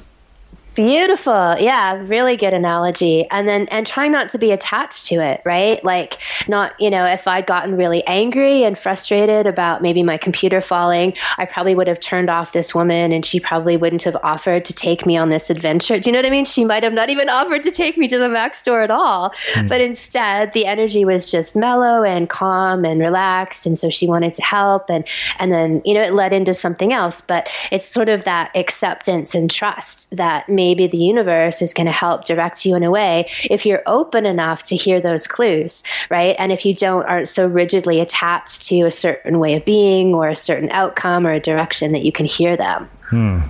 Beautiful. 0.76 1.56
Yeah, 1.59 2.02
really 2.04 2.37
good 2.37 2.52
analogy. 2.52 3.26
And 3.30 3.49
then 3.49 3.66
and 3.71 3.87
try 3.87 4.09
not 4.09 4.28
to 4.28 4.38
be 4.38 4.52
attached 4.52 5.06
to 5.06 5.14
it, 5.14 5.40
right? 5.42 5.83
Like 5.83 6.18
not, 6.49 6.78
you 6.78 6.90
know, 6.90 7.06
if 7.06 7.26
I'd 7.26 7.47
gotten 7.47 7.78
really 7.78 8.06
angry 8.06 8.62
and 8.62 8.78
frustrated 8.78 9.47
about 9.47 9.80
maybe 9.80 10.02
my 10.02 10.18
computer 10.18 10.61
falling, 10.61 11.14
I 11.38 11.47
probably 11.47 11.75
would 11.75 11.87
have 11.87 11.99
turned 11.99 12.28
off 12.28 12.52
this 12.52 12.75
woman 12.75 13.11
and 13.11 13.25
she 13.25 13.40
probably 13.40 13.78
wouldn't 13.78 14.02
have 14.02 14.18
offered 14.23 14.66
to 14.66 14.75
take 14.75 15.06
me 15.06 15.16
on 15.16 15.30
this 15.30 15.49
adventure. 15.49 15.99
Do 15.99 16.11
you 16.11 16.12
know 16.12 16.18
what 16.18 16.26
I 16.26 16.30
mean? 16.30 16.45
She 16.45 16.62
might 16.62 16.83
have 16.83 16.92
not 16.92 17.09
even 17.09 17.30
offered 17.30 17.62
to 17.62 17.71
take 17.71 17.97
me 17.97 18.06
to 18.09 18.18
the 18.18 18.28
Mac 18.28 18.54
store 18.54 18.83
at 18.83 18.90
all. 18.90 19.30
Mm. 19.54 19.71
But 19.71 19.80
instead, 19.80 20.52
the 20.52 20.66
energy 20.66 21.06
was 21.06 21.30
just 21.30 21.56
mellow 21.56 22.04
and 22.04 22.28
calm 22.28 22.85
and 22.85 23.00
relaxed 23.00 23.64
and 23.64 23.78
so 23.78 23.88
she 23.88 24.06
wanted 24.06 24.35
to 24.35 24.42
help 24.42 24.90
and 24.90 25.09
and 25.38 25.50
then, 25.50 25.80
you 25.87 25.95
know, 25.95 26.02
it 26.02 26.12
led 26.12 26.35
into 26.35 26.52
something 26.52 26.92
else, 26.92 27.23
but 27.23 27.49
it's 27.73 27.87
sort 27.87 28.11
of 28.11 28.25
that 28.25 28.50
acceptance 28.54 29.35
and 29.35 29.50
trust 29.50 30.14
that 30.14 30.47
made 30.50 30.66
maybe 30.67 30.89
the 30.89 30.99
universe 30.99 31.63
is 31.63 31.73
going 31.73 31.87
to 31.87 31.93
help 31.93 32.25
direct 32.25 32.67
you 32.67 32.75
in 32.75 32.83
a 32.83 32.91
way 32.91 33.25
if 33.49 33.65
you're 33.65 33.83
open 33.87 34.27
enough 34.27 34.65
to 34.65 34.75
hear 34.75 35.01
those 35.01 35.29
clues, 35.29 35.85
right? 36.11 36.35
And 36.41 36.51
if 36.51 36.67
you 36.67 36.75
don't 36.75 37.05
aren't 37.07 37.29
so 37.29 37.47
rigidly 37.47 38.01
attached 38.01 38.67
to 38.69 38.83
a 38.83 38.91
certain 38.91 39.39
way 39.39 39.55
of 39.55 39.65
being 39.65 40.13
or 40.13 40.29
a 40.29 40.35
certain 40.35 40.69
outcome 40.71 41.25
or 41.25 41.33
a 41.33 41.41
direction 41.41 41.93
that 41.93 42.03
you 42.03 42.11
can 42.11 42.27
hear 42.27 42.57
them. 42.57 42.89
Hmm. 43.11 43.41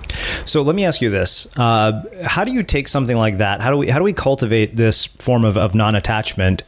So 0.45 0.61
let 0.61 0.75
me 0.75 0.85
ask 0.85 1.01
you 1.01 1.09
this: 1.09 1.47
uh, 1.57 2.03
How 2.23 2.43
do 2.43 2.51
you 2.51 2.61
take 2.61 2.87
something 2.87 3.17
like 3.17 3.39
that? 3.39 3.61
How 3.61 3.71
do 3.71 3.77
we 3.77 3.87
how 3.89 3.97
do 3.97 4.03
we 4.03 4.13
cultivate 4.13 4.75
this 4.75 5.07
form 5.07 5.43
of, 5.43 5.57
of 5.57 5.73
non 5.73 5.95
attachment 5.95 6.61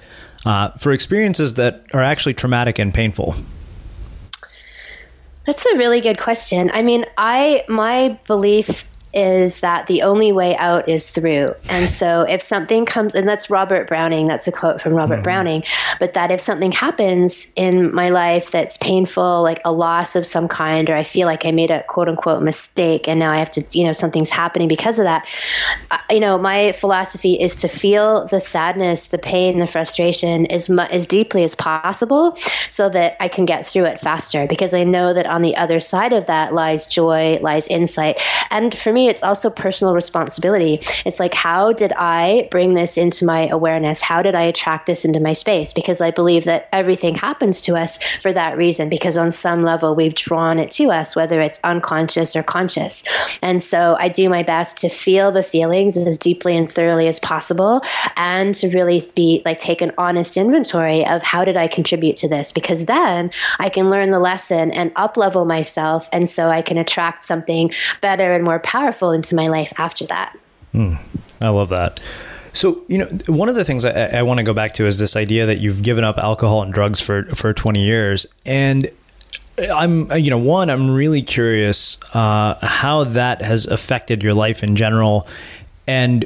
uh, 0.46 0.70
for 0.72 0.92
experiences 0.92 1.54
that 1.56 1.86
are 1.94 2.02
actually 2.02 2.34
traumatic 2.34 2.80
and 2.80 2.92
painful? 2.92 3.36
That's 5.46 5.66
a 5.68 5.78
really 5.78 6.02
good 6.02 6.20
question. 6.20 6.72
I 6.74 6.82
mean, 6.82 7.06
I 7.18 7.64
my 7.68 8.20
belief 8.26 8.90
is 9.14 9.62
that 9.62 9.88
the 9.88 10.04
only 10.04 10.32
way 10.32 10.56
out 10.58 10.88
is 10.88 11.10
through. 11.10 11.56
And 11.70 11.90
so 11.90 12.22
if 12.22 12.44
something 12.44 12.86
comes, 12.86 13.16
and 13.16 13.28
that's 13.28 13.50
Robert 13.50 13.88
Browning, 13.88 14.28
that's 14.28 14.48
a 14.48 14.52
quote 14.52 14.82
from 14.82 14.94
Robert 14.94 15.16
mm-hmm. 15.16 15.24
Browning, 15.24 15.64
but 16.00 16.14
that 16.14 16.30
if 16.30 16.40
something 16.40 16.72
happens 16.72 17.52
in 17.56 17.94
my 17.94 18.10
life 18.10 18.52
that's 18.52 18.78
painful, 18.78 19.42
like 19.42 19.62
a 19.66 19.72
loss 19.72 20.16
of 20.16 20.28
some 20.28 20.48
kind, 20.48 20.90
or 20.90 20.96
I 20.96 21.04
feel 21.04 21.26
like 21.26 21.44
I 21.46 21.52
made 21.52 21.72
a 21.72 21.84
quote 21.84 22.08
unquote 22.08 22.44
mistake 22.44 23.08
and 23.08 23.20
now 23.20 23.32
I 23.32 23.38
have 23.38 23.50
to, 23.52 23.66
you 23.72 23.84
know, 23.84 23.94
something's 23.94 24.30
happening 24.30 24.68
because 24.68 25.00
of 25.00 25.06
that, 25.06 25.28
you 26.12 26.20
know, 26.20 26.38
my 26.38 26.72
philosophy 26.74 27.34
is 27.34 27.56
to 27.58 27.68
feel 27.68 28.26
the 28.28 28.40
sadness, 28.40 29.08
the 29.08 29.18
pain, 29.18 29.58
the 29.58 29.68
frustration 29.68 30.46
as, 30.48 30.70
mu- 30.70 30.84
as 30.84 31.08
deeply 31.08 31.44
as 31.44 31.56
possible 31.56 32.36
so 32.68 32.90
that 32.90 33.18
I 33.20 33.28
can 33.28 33.46
get 33.46 33.66
through 33.66 33.86
it 33.86 34.00
faster 34.00 34.46
because 34.46 34.76
I 34.76 34.84
know 34.84 35.14
that 35.14 35.26
on 35.26 35.42
the 35.42 35.56
other 35.56 35.80
side 35.80 36.14
of 36.14 36.28
that 36.28 36.54
lies 36.54 36.86
joy, 36.86 37.40
lies 37.42 37.68
insight. 37.68 38.22
And 38.52 38.76
for 38.76 38.94
me, 38.94 38.99
me, 39.00 39.10
it's 39.10 39.24
also 39.24 39.50
personal 39.50 39.94
responsibility. 39.94 40.80
It's 41.06 41.20
like, 41.20 41.34
how 41.34 41.72
did 41.72 41.94
I 41.94 42.48
bring 42.52 42.74
this 42.74 42.98
into 42.98 43.26
my 43.26 43.48
awareness? 43.48 44.02
How 44.02 44.22
did 44.22 44.36
I 44.36 44.44
attract 44.44 44.86
this 44.86 45.06
into 45.06 45.20
my 45.20 45.34
space? 45.34 45.72
Because 45.74 46.02
I 46.02 46.12
believe 46.12 46.44
that 46.46 46.68
everything 46.72 47.16
happens 47.16 47.62
to 47.62 47.78
us 47.78 48.02
for 48.22 48.34
that 48.34 48.58
reason, 48.58 48.90
because 48.90 49.18
on 49.18 49.32
some 49.32 49.64
level 49.64 49.96
we've 49.96 50.16
drawn 50.16 50.60
it 50.60 50.72
to 50.72 50.92
us, 50.92 51.16
whether 51.16 51.42
it's 51.42 51.60
unconscious 51.64 52.36
or 52.36 52.44
conscious. 52.44 53.04
And 53.42 53.64
so 53.64 53.96
I 53.98 54.10
do 54.10 54.30
my 54.30 54.44
best 54.44 54.78
to 54.80 54.90
feel 54.90 55.32
the 55.32 55.44
feelings 55.44 55.96
as 55.96 56.18
deeply 56.18 56.58
and 56.58 56.70
thoroughly 56.70 57.08
as 57.08 57.20
possible 57.20 57.82
and 58.18 58.54
to 58.56 58.70
really 58.70 59.02
be 59.16 59.42
like 59.46 59.60
take 59.60 59.82
an 59.82 59.94
honest 59.98 60.36
inventory 60.36 61.06
of 61.06 61.24
how 61.24 61.46
did 61.46 61.56
I 61.56 61.68
contribute 61.68 62.18
to 62.18 62.28
this? 62.28 62.52
Because 62.52 62.86
then 62.86 63.32
I 63.60 63.70
can 63.70 63.90
learn 63.90 64.12
the 64.12 64.20
lesson 64.20 64.72
and 64.72 64.92
up 64.96 65.16
level 65.16 65.46
myself. 65.46 66.10
And 66.12 66.28
so 66.28 66.50
I 66.50 66.62
can 66.62 66.78
attract 66.78 67.24
something 67.24 67.72
better 68.02 68.34
and 68.34 68.44
more 68.44 68.60
powerful 68.60 68.89
into 68.92 69.36
my 69.36 69.48
life 69.48 69.74
after 69.78 70.06
that. 70.08 70.38
Mm, 70.74 71.00
I 71.42 71.50
love 71.50 71.70
that. 71.70 72.00
So, 72.54 72.84
you 72.88 72.98
know, 72.98 73.08
one 73.28 73.50
of 73.50 73.56
the 73.56 73.64
things 73.64 73.86
I, 73.86 73.92
I 73.92 74.22
want 74.24 74.40
to 74.40 74.44
go 74.44 74.54
back 74.54 74.74
to 74.76 74.88
is 74.88 75.00
this 75.00 75.16
idea 75.16 75.46
that 75.46 75.60
you've 75.60 75.84
given 75.84 76.04
up 76.04 76.18
alcohol 76.18 76.64
and 76.64 76.74
drugs 76.74 77.00
for, 77.00 77.24
for 77.36 77.54
20 77.54 77.84
years. 77.84 78.26
And 78.46 78.90
I'm, 79.58 80.12
you 80.14 80.30
know, 80.30 80.38
one, 80.38 80.70
I'm 80.70 80.90
really 80.90 81.22
curious 81.22 81.98
uh, 82.14 82.56
how 82.62 83.04
that 83.04 83.42
has 83.42 83.68
affected 83.68 84.24
your 84.24 84.34
life 84.34 84.64
in 84.64 84.76
general. 84.76 85.28
And, 85.86 86.26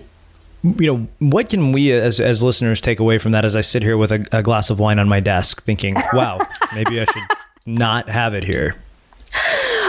you 0.63 0.87
know, 0.87 1.07
what 1.19 1.49
can 1.49 1.71
we 1.71 1.91
as, 1.91 2.19
as 2.19 2.41
listeners 2.41 2.79
take 2.79 2.99
away 2.99 3.17
from 3.17 3.33
that 3.33 3.43
as 3.43 3.55
I 3.55 3.61
sit 3.61 3.83
here 3.83 3.97
with 3.97 4.11
a, 4.11 4.25
a 4.31 4.43
glass 4.43 4.69
of 4.69 4.79
wine 4.79 4.99
on 4.99 5.09
my 5.09 5.19
desk 5.19 5.63
thinking, 5.63 5.95
wow, 6.13 6.39
maybe 6.73 7.01
I 7.01 7.05
should 7.05 7.23
not 7.65 8.07
have 8.07 8.33
it 8.33 8.43
here? 8.43 8.75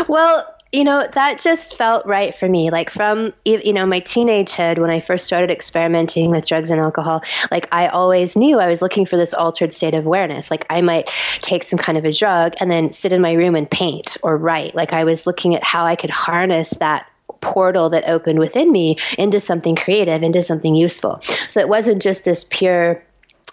Well, 0.09 0.54
you 0.75 0.83
know, 0.83 1.07
that 1.12 1.38
just 1.38 1.76
felt 1.76 2.04
right 2.04 2.35
for 2.35 2.49
me. 2.49 2.71
Like 2.71 2.90
from, 2.90 3.33
you 3.45 3.73
know, 3.73 3.87
my 3.87 4.00
teenagehood, 4.00 4.78
when 4.78 4.90
I 4.90 4.99
first 4.99 5.25
started 5.25 5.50
experimenting 5.50 6.31
with 6.31 6.49
drugs 6.49 6.71
and 6.71 6.81
alcohol, 6.81 7.23
like 7.52 7.69
I 7.71 7.87
always 7.87 8.37
knew 8.37 8.59
I 8.59 8.66
was 8.66 8.83
looking 8.83 9.07
for 9.07 9.16
this 9.16 9.33
altered 9.33 9.73
state 9.73 9.95
of 9.95 10.04
awareness. 10.04 10.50
Like 10.50 10.66
I 10.69 10.81
might 10.81 11.09
take 11.40 11.62
some 11.62 11.78
kind 11.78 11.97
of 11.97 12.04
a 12.04 12.12
drug 12.12 12.54
and 12.59 12.73
then 12.73 12.90
sit 12.90 13.12
in 13.12 13.23
my 13.23 13.33
room 13.35 13.54
and 13.54 13.71
paint 13.71 14.16
or 14.23 14.37
write. 14.37 14.75
Like 14.75 14.93
I 14.93 15.04
was 15.04 15.26
looking 15.26 15.54
at 15.54 15.62
how 15.62 15.85
I 15.85 15.95
could 15.95 16.11
harness 16.11 16.71
that 16.71 17.09
portal 17.40 17.90
that 17.90 18.09
opened 18.09 18.40
within 18.40 18.73
me 18.73 18.97
into 19.16 19.38
something 19.38 19.76
creative, 19.76 20.25
into 20.25 20.43
something 20.43 20.75
useful. 20.75 21.21
So 21.47 21.61
it 21.61 21.69
wasn't 21.69 22.02
just 22.02 22.25
this 22.25 22.45
pure 22.50 23.04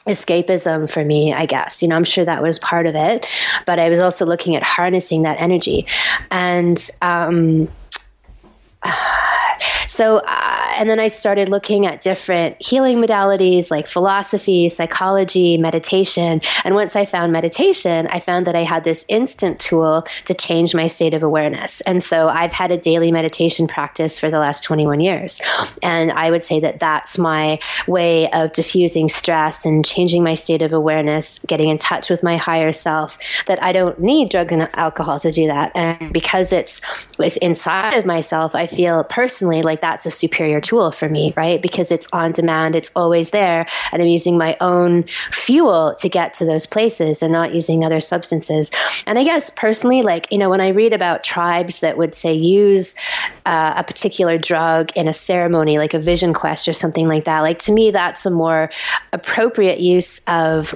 escapism 0.08 0.90
for 0.90 1.04
me, 1.06 1.34
I 1.34 1.46
guess. 1.46 1.82
You 1.82 1.88
know, 1.88 1.96
I'm 1.96 2.04
sure 2.04 2.26
that 2.26 2.42
was 2.42 2.60
part 2.60 2.88
of 2.88 2.96
it, 2.96 3.28
but 3.66 3.80
I 3.80 3.90
was 3.90 4.00
also 4.00 4.26
looking 4.26 4.56
at 4.56 4.64
harnessing 4.64 5.24
that 5.24 5.40
energy. 5.40 5.86
And 6.30 6.90
um, 7.02 7.68
so, 9.88 10.22
uh, 10.28 10.74
and 10.78 10.90
then 10.90 11.00
I 11.00 11.10
started 11.10 11.50
looking 11.50 11.86
at 11.86 12.02
different 12.02 12.62
healing 12.62 12.98
modalities 12.98 13.70
like 13.70 13.88
philosophy, 13.88 14.70
psychology, 14.70 15.58
meditation. 15.58 16.42
And 16.64 16.76
once 16.76 16.96
I 16.96 17.06
found 17.06 17.32
meditation, 17.32 18.08
I 18.08 18.20
found 18.20 18.48
that 18.48 18.56
I 18.56 18.64
had 18.64 18.84
this 18.84 19.06
instant 19.10 19.60
tool 19.60 20.08
to 20.26 20.34
change 20.34 20.74
my 20.74 20.88
state 20.88 21.14
of 21.14 21.24
awareness. 21.24 21.82
And 21.82 22.04
so 22.04 22.30
I've 22.30 22.54
had 22.54 22.72
a 22.72 22.78
daily 22.78 23.12
meditation 23.12 23.68
practice 23.68 24.20
for 24.20 24.32
the 24.32 24.40
last 24.40 24.64
21 24.64 25.02
years. 25.02 25.42
And 25.84 26.12
I 26.12 26.32
would 26.32 26.44
say 26.44 26.60
that 26.62 26.80
that's 26.80 27.18
my 27.18 27.60
way 27.88 28.32
of 28.32 28.54
diffusing 28.54 29.10
stress 29.10 29.66
and 29.66 29.86
changing 29.86 30.24
my 30.24 30.36
state 30.36 30.62
of 30.62 30.74
awareness, 30.74 31.40
getting 31.40 31.70
in 31.70 31.78
touch 31.78 32.10
with 32.10 32.24
my 32.24 32.38
higher 32.38 32.72
self, 32.72 33.20
that 33.46 33.62
I 33.62 33.74
don't 33.74 34.00
need 34.00 34.30
drug 34.30 34.52
and 34.52 34.70
alcohol 34.74 35.20
to 35.20 35.32
do 35.32 35.48
that. 35.48 35.72
And 35.76 36.14
because 36.14 36.52
it's, 36.54 36.82
it's 37.20 37.38
inside 37.38 37.98
of 37.98 38.06
myself, 38.06 38.56
I 38.56 38.68
feel 38.68 39.04
personally 39.04 39.51
like 39.52 39.82
that's 39.82 40.06
a 40.06 40.12
superior 40.12 40.62
tool 40.62 40.92
for 40.92 41.10
me, 41.10 41.34
right? 41.36 41.62
Because 41.62 41.92
it's 41.92 42.08
on 42.14 42.32
demand, 42.32 42.76
it's 42.76 42.92
always 42.96 43.32
there, 43.32 43.68
and 43.92 44.02
I'm 44.02 44.08
using 44.08 44.38
my 44.38 44.56
own 44.62 45.04
fuel 45.32 45.96
to 46.00 46.08
get 46.10 46.34
to 46.36 46.46
those 46.46 46.66
places 46.66 47.22
and 47.22 47.34
not 47.34 47.54
using 47.54 47.84
other 47.84 48.00
substances. 48.00 48.72
And 49.06 49.20
I 49.20 49.24
guess 49.24 49.50
personally, 49.50 50.02
like, 50.02 50.32
you 50.32 50.38
know, 50.38 50.50
when 50.50 50.62
I 50.62 50.70
read 50.70 50.94
about 50.94 51.24
tribes 51.24 51.82
that 51.82 51.98
would 51.98 52.16
say 52.16 52.34
use 52.34 52.96
uh, 53.46 53.74
a 53.76 53.84
particular 53.84 54.38
drug 54.38 54.92
in 54.96 55.08
a 55.08 55.14
ceremony, 55.14 55.78
like 55.78 55.94
a 55.94 56.00
vision 56.00 56.34
quest 56.34 56.68
or 56.68 56.74
something 56.74 57.08
like 57.08 57.26
that, 57.26 57.42
like 57.42 57.60
to 57.60 57.72
me, 57.72 57.92
that's 57.92 58.26
a 58.26 58.32
more 58.32 58.70
appropriate 59.12 59.80
use 59.80 60.22
of 60.28 60.74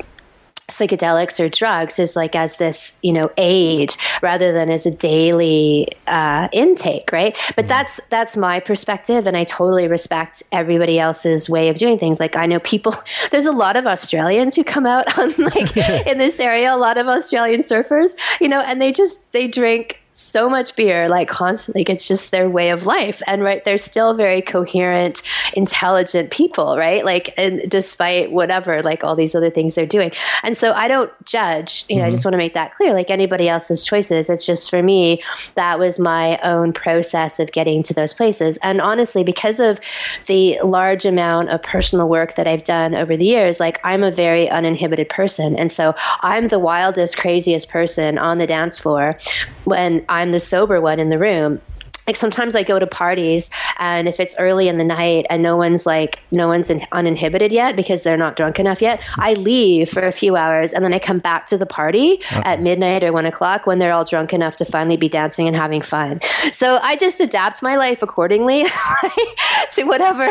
psychedelics 0.69 1.39
or 1.39 1.47
drugs 1.47 1.99
is 1.99 2.15
like 2.15 2.35
as 2.35 2.57
this 2.57 2.97
you 3.03 3.13
know 3.13 3.29
aid 3.37 3.95
rather 4.23 4.51
than 4.51 4.71
as 4.71 4.85
a 4.87 4.91
daily 4.91 5.87
uh, 6.07 6.47
intake 6.51 7.11
right 7.11 7.35
but 7.55 7.65
mm-hmm. 7.65 7.67
that's 7.67 8.03
that's 8.07 8.35
my 8.35 8.59
perspective 8.59 9.27
and 9.27 9.37
i 9.37 9.43
totally 9.43 9.87
respect 9.87 10.41
everybody 10.51 10.99
else's 10.99 11.47
way 11.49 11.69
of 11.69 11.75
doing 11.75 11.99
things 11.99 12.19
like 12.19 12.35
i 12.35 12.47
know 12.47 12.59
people 12.59 12.95
there's 13.31 13.45
a 13.45 13.51
lot 13.51 13.75
of 13.75 13.85
australians 13.85 14.55
who 14.55 14.63
come 14.63 14.87
out 14.87 15.17
on 15.19 15.31
like 15.37 15.77
in 16.07 16.17
this 16.17 16.39
area 16.39 16.73
a 16.73 16.77
lot 16.77 16.97
of 16.97 17.07
australian 17.07 17.61
surfers 17.61 18.15
you 18.41 18.49
know 18.49 18.61
and 18.61 18.81
they 18.81 18.91
just 18.91 19.31
they 19.33 19.47
drink 19.47 20.01
so 20.15 20.49
much 20.49 20.77
beer 20.77 21.09
like 21.09 21.27
constantly 21.27 21.81
like 21.81 21.89
it's 21.89 22.07
just 22.07 22.31
their 22.31 22.49
way 22.49 22.69
of 22.69 22.85
life. 22.85 23.21
And 23.27 23.43
right 23.43 23.63
they're 23.65 23.77
still 23.77 24.13
very 24.13 24.41
coherent 24.41 25.21
intelligent 25.53 26.31
people 26.31 26.77
right? 26.77 27.03
Like 27.03 27.33
and 27.37 27.69
despite 27.69 28.31
whatever 28.31 28.81
like 28.81 29.03
all 29.03 29.17
these 29.17 29.35
other 29.35 29.49
things 29.49 29.75
they're 29.75 29.85
doing. 29.85 30.11
And 30.41 30.55
so 30.55 30.71
i 30.71 30.87
don't 30.87 31.11
judge 31.25 31.83
you 31.89 31.97
know 31.97 32.03
mm-hmm. 32.03 32.07
i 32.07 32.11
just 32.11 32.23
want 32.23 32.33
to 32.33 32.37
make 32.37 32.53
that 32.53 32.73
clear. 32.75 32.93
Like 32.93 33.11
anybody 33.11 33.49
else's 33.49 33.85
choices 33.85 34.29
it's 34.29 34.45
just 34.45 34.69
for 34.69 34.81
me 34.81 35.21
that 35.55 35.79
was 35.79 35.99
my 35.99 36.39
own 36.43 36.71
process 36.71 37.41
of 37.41 37.51
getting 37.51 37.83
to 37.83 37.93
those 37.93 38.13
places. 38.13 38.57
And 38.63 38.79
honestly 38.79 39.25
because 39.25 39.59
of 39.59 39.81
the 40.27 40.59
large 40.63 41.03
amount 41.03 41.49
of 41.49 41.61
personal 41.61 42.07
work 42.07 42.35
that 42.35 42.47
i've 42.47 42.63
done 42.63 42.95
over 42.95 43.17
the 43.17 43.25
years 43.25 43.59
like 43.59 43.81
i'm 43.83 44.01
a 44.01 44.11
very 44.11 44.49
uninhibited 44.49 45.09
person. 45.09 45.57
And 45.57 45.73
so 45.73 45.93
i'm 46.21 46.47
the 46.47 46.59
wildest 46.59 47.17
craziest 47.17 47.67
person 47.67 48.17
on 48.17 48.37
the 48.37 48.47
dance 48.47 48.79
floor 48.79 49.17
when 49.65 50.04
I'm 50.09 50.31
the 50.31 50.39
sober 50.39 50.79
one 50.81 50.99
in 50.99 51.09
the 51.09 51.19
room 51.19 51.61
like 52.07 52.15
sometimes 52.15 52.55
I 52.55 52.63
go 52.63 52.77
to 52.77 52.85
parties 52.85 53.49
and 53.79 54.07
if 54.07 54.19
it's 54.19 54.35
early 54.37 54.67
in 54.67 54.77
the 54.77 54.83
night 54.83 55.25
and 55.29 55.41
no 55.41 55.57
one's 55.57 55.85
like 55.85 56.19
no 56.31 56.47
one's 56.47 56.69
in, 56.69 56.85
uninhibited 56.91 57.51
yet 57.51 57.75
because 57.75 58.03
they're 58.03 58.17
not 58.17 58.35
drunk 58.35 58.59
enough 58.59 58.81
yet, 58.81 59.01
I 59.17 59.33
leave 59.33 59.89
for 59.89 60.03
a 60.03 60.11
few 60.11 60.35
hours 60.35 60.73
and 60.73 60.85
then 60.85 60.93
I 60.93 60.99
come 60.99 61.19
back 61.19 61.47
to 61.47 61.57
the 61.57 61.65
party 61.65 62.15
okay. 62.15 62.41
at 62.43 62.61
midnight 62.61 63.03
or 63.03 63.11
one 63.11 63.25
o'clock 63.25 63.65
when 63.65 63.79
they're 63.79 63.91
all 63.91 64.05
drunk 64.05 64.33
enough 64.33 64.55
to 64.57 64.65
finally 64.65 64.97
be 64.97 65.09
dancing 65.09 65.47
and 65.47 65.55
having 65.55 65.81
fun. 65.81 66.21
So 66.51 66.79
I 66.81 66.95
just 66.95 67.19
adapt 67.21 67.63
my 67.63 67.75
life 67.75 68.03
accordingly 68.03 68.63
to 69.71 69.83
whatever 69.83 70.23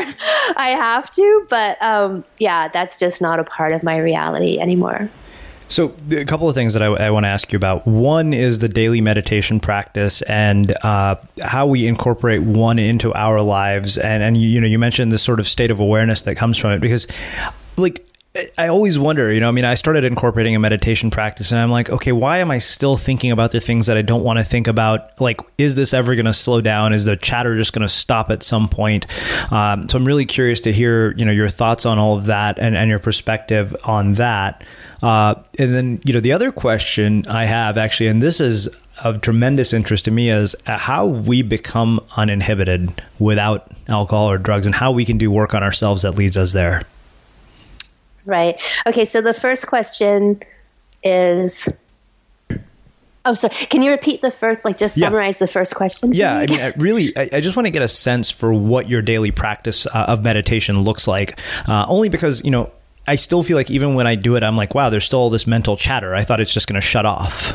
I 0.57 0.75
have 0.77 1.11
to. 1.13 1.47
But 1.51 1.83
um, 1.83 2.25
yeah, 2.39 2.69
that's 2.69 2.99
just 2.99 3.21
not 3.21 3.41
a 3.41 3.45
part 3.45 3.73
of 3.73 3.83
my 3.83 3.99
reality 3.99 4.59
anymore. 4.59 5.11
So, 5.75 5.93
a 6.13 6.25
couple 6.25 6.49
of 6.49 6.55
things 6.55 6.75
that 6.75 6.85
I, 6.85 6.87
I, 6.87 7.11
want 7.11 7.25
to 7.25 7.29
ask 7.29 7.53
you 7.53 7.57
about. 7.57 7.85
One 7.85 8.33
is 8.33 8.61
the 8.61 8.69
daily 8.69 9.01
meditation 9.01 9.59
practice 9.59 10.23
and 10.23 10.73
uh, 10.85 11.17
how 11.43 11.67
we 11.67 11.89
incorporate 11.89 12.43
one 12.43 12.79
into 12.79 13.13
our 13.13 13.41
lives. 13.41 13.99
And, 13.99 14.23
and 14.23 14.37
you, 14.37 14.49
you 14.49 14.61
know, 14.61 14.69
you 14.69 14.79
mentioned 14.79 15.11
the 15.11 15.19
sort 15.19 15.41
of 15.41 15.49
state 15.49 15.73
of 15.73 15.81
awareness 15.81 16.23
that 16.23 16.37
comes 16.37 16.59
from 16.59 16.71
it 16.71 16.81
because, 16.81 17.09
like, 17.77 18.09
I 18.57 18.69
always 18.69 19.01
wonder, 19.01 19.33
you 19.33 19.41
know, 19.41 19.49
I 19.49 19.51
mean, 19.51 19.65
I 19.65 19.75
started 19.75 20.05
incorporating 20.05 20.55
a 20.55 20.61
meditation 20.61 21.11
practice 21.11 21.51
and 21.51 21.61
I'm 21.61 21.73
like, 21.73 21.91
okay, 21.91 22.13
why 22.13 22.39
am 22.39 22.53
I 22.53 22.59
still 22.59 22.97
thinking 22.97 23.33
about 23.33 23.51
the 23.51 23.61
things 23.61 23.87
that 23.89 23.97
I 23.97 24.03
don't 24.03 24.23
want 24.23 24.39
to 24.39 24.45
think 24.45 24.69
about? 24.69 25.21
Like, 25.21 25.41
is 25.59 25.75
this 25.75 25.93
ever 25.93 26.15
going 26.15 26.27
to 26.27 26.35
slow 26.35 26.61
down? 26.61 26.93
Is 26.93 27.05
the 27.05 27.17
chatter 27.17 27.57
just 27.57 27.73
going 27.73 27.83
to 27.83 27.89
stop 27.89 28.31
at 28.31 28.45
some 28.45 28.69
point? 28.69 29.07
Um, 29.53 29.89
so 29.89 29.99
I'm 29.99 30.05
really 30.05 30.27
curious 30.27 30.61
to 30.61 30.73
hear, 30.73 31.17
you 31.17 31.25
know, 31.25 31.33
your 31.33 31.49
thoughts 31.49 31.85
on 31.85 31.99
all 31.99 32.17
of 32.17 32.27
that 32.27 32.61
and, 32.61 32.77
and 32.77 32.89
your 32.89 33.01
perspective 33.01 33.75
on 33.83 34.15
that. 34.15 34.63
Uh, 35.05 35.35
and 35.59 35.75
then, 35.75 36.01
you 36.07 36.14
know, 36.14 36.21
the 36.21 36.33
other 36.33 36.51
question 36.51 37.27
I 37.29 37.45
have 37.45 37.77
actually, 37.77 38.07
and 38.07 38.23
this 38.23 38.40
is 38.40 38.71
of 39.05 39.21
tremendous 39.21 39.75
interest 39.75 40.07
to 40.07 40.11
me, 40.11 40.31
is 40.31 40.57
how 40.64 41.05
we 41.05 41.43
become 41.43 42.01
uninhibited 42.17 43.03
without 43.19 43.71
alcohol 43.90 44.31
or 44.31 44.38
drugs 44.38 44.64
and 44.64 44.75
how 44.75 44.93
we 44.93 45.05
can 45.05 45.19
do 45.19 45.31
work 45.31 45.55
on 45.55 45.62
ourselves 45.62 46.03
that 46.03 46.12
leads 46.12 46.38
us 46.38 46.55
there. 46.55 46.81
Right. 48.25 48.59
Okay. 48.87 49.05
So 49.05 49.21
the 49.21 49.35
first 49.35 49.67
question 49.67 50.40
is. 51.03 51.69
Oh, 53.27 53.35
sorry. 53.35 53.55
Can 53.55 53.83
you 53.83 53.90
repeat 53.90 54.23
the 54.23 54.31
first, 54.31 54.64
like 54.64 54.79
just 54.79 54.97
summarize 54.97 55.37
yeah. 55.37 55.47
the 55.47 55.53
first 55.53 55.75
question? 55.75 56.14
Yeah. 56.14 56.37
I 56.37 56.47
mean, 56.47 56.61
I 56.61 56.69
really, 56.77 57.14
I, 57.14 57.29
I, 57.35 57.40
just 57.40 57.57
want 57.57 57.67
to 57.67 57.71
get 57.71 57.83
a 57.83 57.88
sense 57.88 58.31
for 58.31 58.55
what 58.55 58.88
your 58.88 59.03
daily 59.03 59.31
practice 59.31 59.87
uh, 59.87 60.07
of 60.09 60.25
meditation 60.25 60.81
looks 60.81 61.07
like. 61.07 61.38
Uh, 61.69 61.85
only 61.88 62.09
because, 62.09 62.43
you 62.45 62.51
know, 62.51 62.71
I 63.07 63.17
still 63.17 63.43
feel 63.43 63.57
like 63.57 63.71
even 63.71 63.95
when 63.95 64.07
I 64.07 64.14
do 64.14 64.37
it, 64.37 64.43
I'm 64.43 64.57
like, 64.57 64.75
wow, 64.75 64.90
there's 64.90 65.05
still 65.05 65.19
all 65.19 65.31
this 65.31 65.47
mental 65.47 65.77
chatter. 65.77 66.14
I 66.14 66.23
thought 66.23 66.40
it's 66.40 66.53
just 66.53 66.67
going 66.67 66.81
to 66.81 66.81
shut 66.81 67.05
off. 67.07 67.55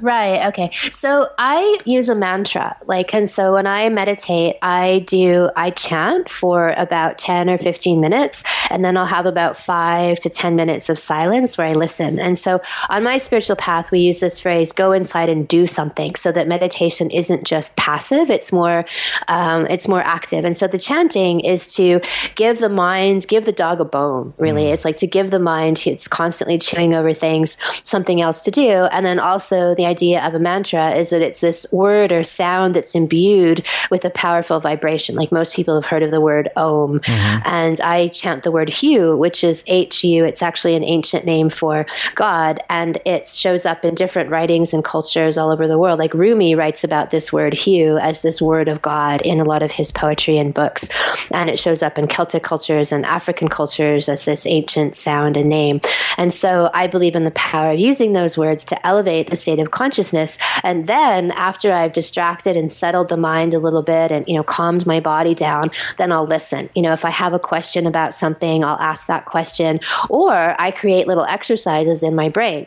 Right. 0.00 0.46
Okay. 0.48 0.70
So 0.90 1.28
I 1.38 1.78
use 1.84 2.08
a 2.08 2.14
mantra. 2.14 2.76
Like, 2.86 3.14
and 3.14 3.28
so 3.28 3.54
when 3.54 3.66
I 3.66 3.88
meditate, 3.90 4.56
I 4.62 5.04
do, 5.06 5.50
I 5.56 5.70
chant 5.70 6.28
for 6.28 6.74
about 6.76 7.18
10 7.18 7.50
or 7.50 7.58
15 7.58 8.00
minutes, 8.00 8.42
and 8.70 8.84
then 8.84 8.96
I'll 8.96 9.06
have 9.06 9.26
about 9.26 9.56
five 9.56 10.18
to 10.20 10.30
10 10.30 10.56
minutes 10.56 10.88
of 10.88 10.98
silence 10.98 11.58
where 11.58 11.66
I 11.66 11.74
listen. 11.74 12.18
And 12.18 12.38
so 12.38 12.60
on 12.88 13.04
my 13.04 13.18
spiritual 13.18 13.56
path, 13.56 13.90
we 13.90 14.00
use 14.00 14.20
this 14.20 14.38
phrase, 14.38 14.72
go 14.72 14.92
inside 14.92 15.28
and 15.28 15.46
do 15.46 15.66
something 15.66 16.14
so 16.14 16.32
that 16.32 16.48
meditation 16.48 17.10
isn't 17.10 17.44
just 17.44 17.76
passive. 17.76 18.30
It's 18.30 18.52
more, 18.52 18.86
um, 19.28 19.66
it's 19.66 19.86
more 19.86 20.02
active. 20.02 20.44
And 20.44 20.56
so 20.56 20.66
the 20.66 20.78
chanting 20.78 21.40
is 21.40 21.66
to 21.74 22.00
give 22.36 22.60
the 22.60 22.68
mind, 22.68 23.26
give 23.28 23.44
the 23.44 23.52
dog 23.52 23.80
a 23.80 23.84
bone, 23.84 24.32
really. 24.38 24.64
Mm. 24.64 24.72
It's 24.72 24.84
like 24.84 24.96
to 24.98 25.06
give 25.06 25.30
the 25.30 25.38
mind, 25.38 25.82
it's 25.86 26.08
constantly 26.08 26.58
chewing 26.58 26.94
over 26.94 27.12
things, 27.12 27.58
something 27.86 28.20
else 28.20 28.42
to 28.42 28.50
do. 28.50 28.84
And 28.90 29.04
then 29.04 29.18
also 29.18 29.74
the 29.74 29.89
idea 29.90 30.24
of 30.26 30.34
a 30.34 30.38
mantra 30.38 30.92
is 30.92 31.10
that 31.10 31.22
it's 31.22 31.40
this 31.40 31.66
word 31.72 32.12
or 32.12 32.22
sound 32.22 32.74
that's 32.74 32.94
imbued 32.94 33.66
with 33.90 34.04
a 34.04 34.10
powerful 34.10 34.60
vibration. 34.60 35.14
Like 35.14 35.32
most 35.32 35.54
people 35.54 35.74
have 35.74 35.90
heard 35.90 36.02
of 36.02 36.10
the 36.10 36.20
word 36.20 36.48
Om. 36.56 37.00
Mm-hmm. 37.00 37.42
And 37.44 37.80
I 37.80 38.08
chant 38.08 38.42
the 38.42 38.52
word 38.52 38.70
Hu, 38.70 39.16
which 39.16 39.42
is 39.44 39.64
H 39.66 40.04
U. 40.04 40.24
It's 40.24 40.42
actually 40.42 40.74
an 40.76 40.84
ancient 40.84 41.24
name 41.24 41.50
for 41.50 41.86
God. 42.14 42.60
And 42.68 43.00
it 43.04 43.26
shows 43.26 43.66
up 43.66 43.84
in 43.84 43.94
different 43.94 44.30
writings 44.30 44.72
and 44.72 44.84
cultures 44.84 45.36
all 45.36 45.50
over 45.50 45.66
the 45.66 45.78
world. 45.78 45.98
Like 45.98 46.14
Rumi 46.14 46.54
writes 46.54 46.84
about 46.84 47.10
this 47.10 47.32
word 47.32 47.58
Hu 47.58 47.98
as 47.98 48.22
this 48.22 48.40
word 48.40 48.68
of 48.68 48.80
God 48.82 49.20
in 49.22 49.40
a 49.40 49.44
lot 49.44 49.62
of 49.62 49.72
his 49.72 49.90
poetry 49.90 50.38
and 50.38 50.54
books. 50.54 50.88
And 51.30 51.50
it 51.50 51.58
shows 51.58 51.82
up 51.82 51.98
in 51.98 52.06
Celtic 52.06 52.42
cultures 52.42 52.92
and 52.92 53.04
African 53.04 53.48
cultures 53.48 54.08
as 54.08 54.24
this 54.24 54.46
ancient 54.46 54.94
sound 54.94 55.36
and 55.36 55.48
name. 55.48 55.80
And 56.16 56.32
so 56.32 56.70
I 56.72 56.86
believe 56.86 57.16
in 57.16 57.24
the 57.24 57.30
power 57.32 57.72
of 57.72 57.80
using 57.80 58.12
those 58.12 58.38
words 58.38 58.64
to 58.66 58.86
elevate 58.86 59.30
the 59.30 59.36
state 59.36 59.58
of 59.58 59.70
consciousness. 59.80 60.36
And 60.62 60.86
then 60.86 61.30
after 61.30 61.72
I've 61.72 61.94
distracted 61.94 62.54
and 62.54 62.70
settled 62.70 63.08
the 63.08 63.16
mind 63.16 63.54
a 63.54 63.58
little 63.58 63.80
bit 63.80 64.12
and, 64.12 64.28
you 64.28 64.34
know, 64.34 64.42
calmed 64.42 64.84
my 64.84 65.00
body 65.00 65.34
down, 65.34 65.70
then 65.96 66.12
I'll 66.12 66.26
listen. 66.26 66.68
You 66.74 66.82
know, 66.82 66.92
if 66.92 67.06
I 67.06 67.08
have 67.08 67.32
a 67.32 67.38
question 67.38 67.86
about 67.86 68.12
something, 68.12 68.62
I'll 68.62 68.78
ask 68.78 69.06
that 69.06 69.24
question 69.24 69.80
or 70.10 70.54
I 70.60 70.70
create 70.70 71.06
little 71.06 71.24
exercises 71.24 72.02
in 72.02 72.14
my 72.14 72.28
brain 72.28 72.66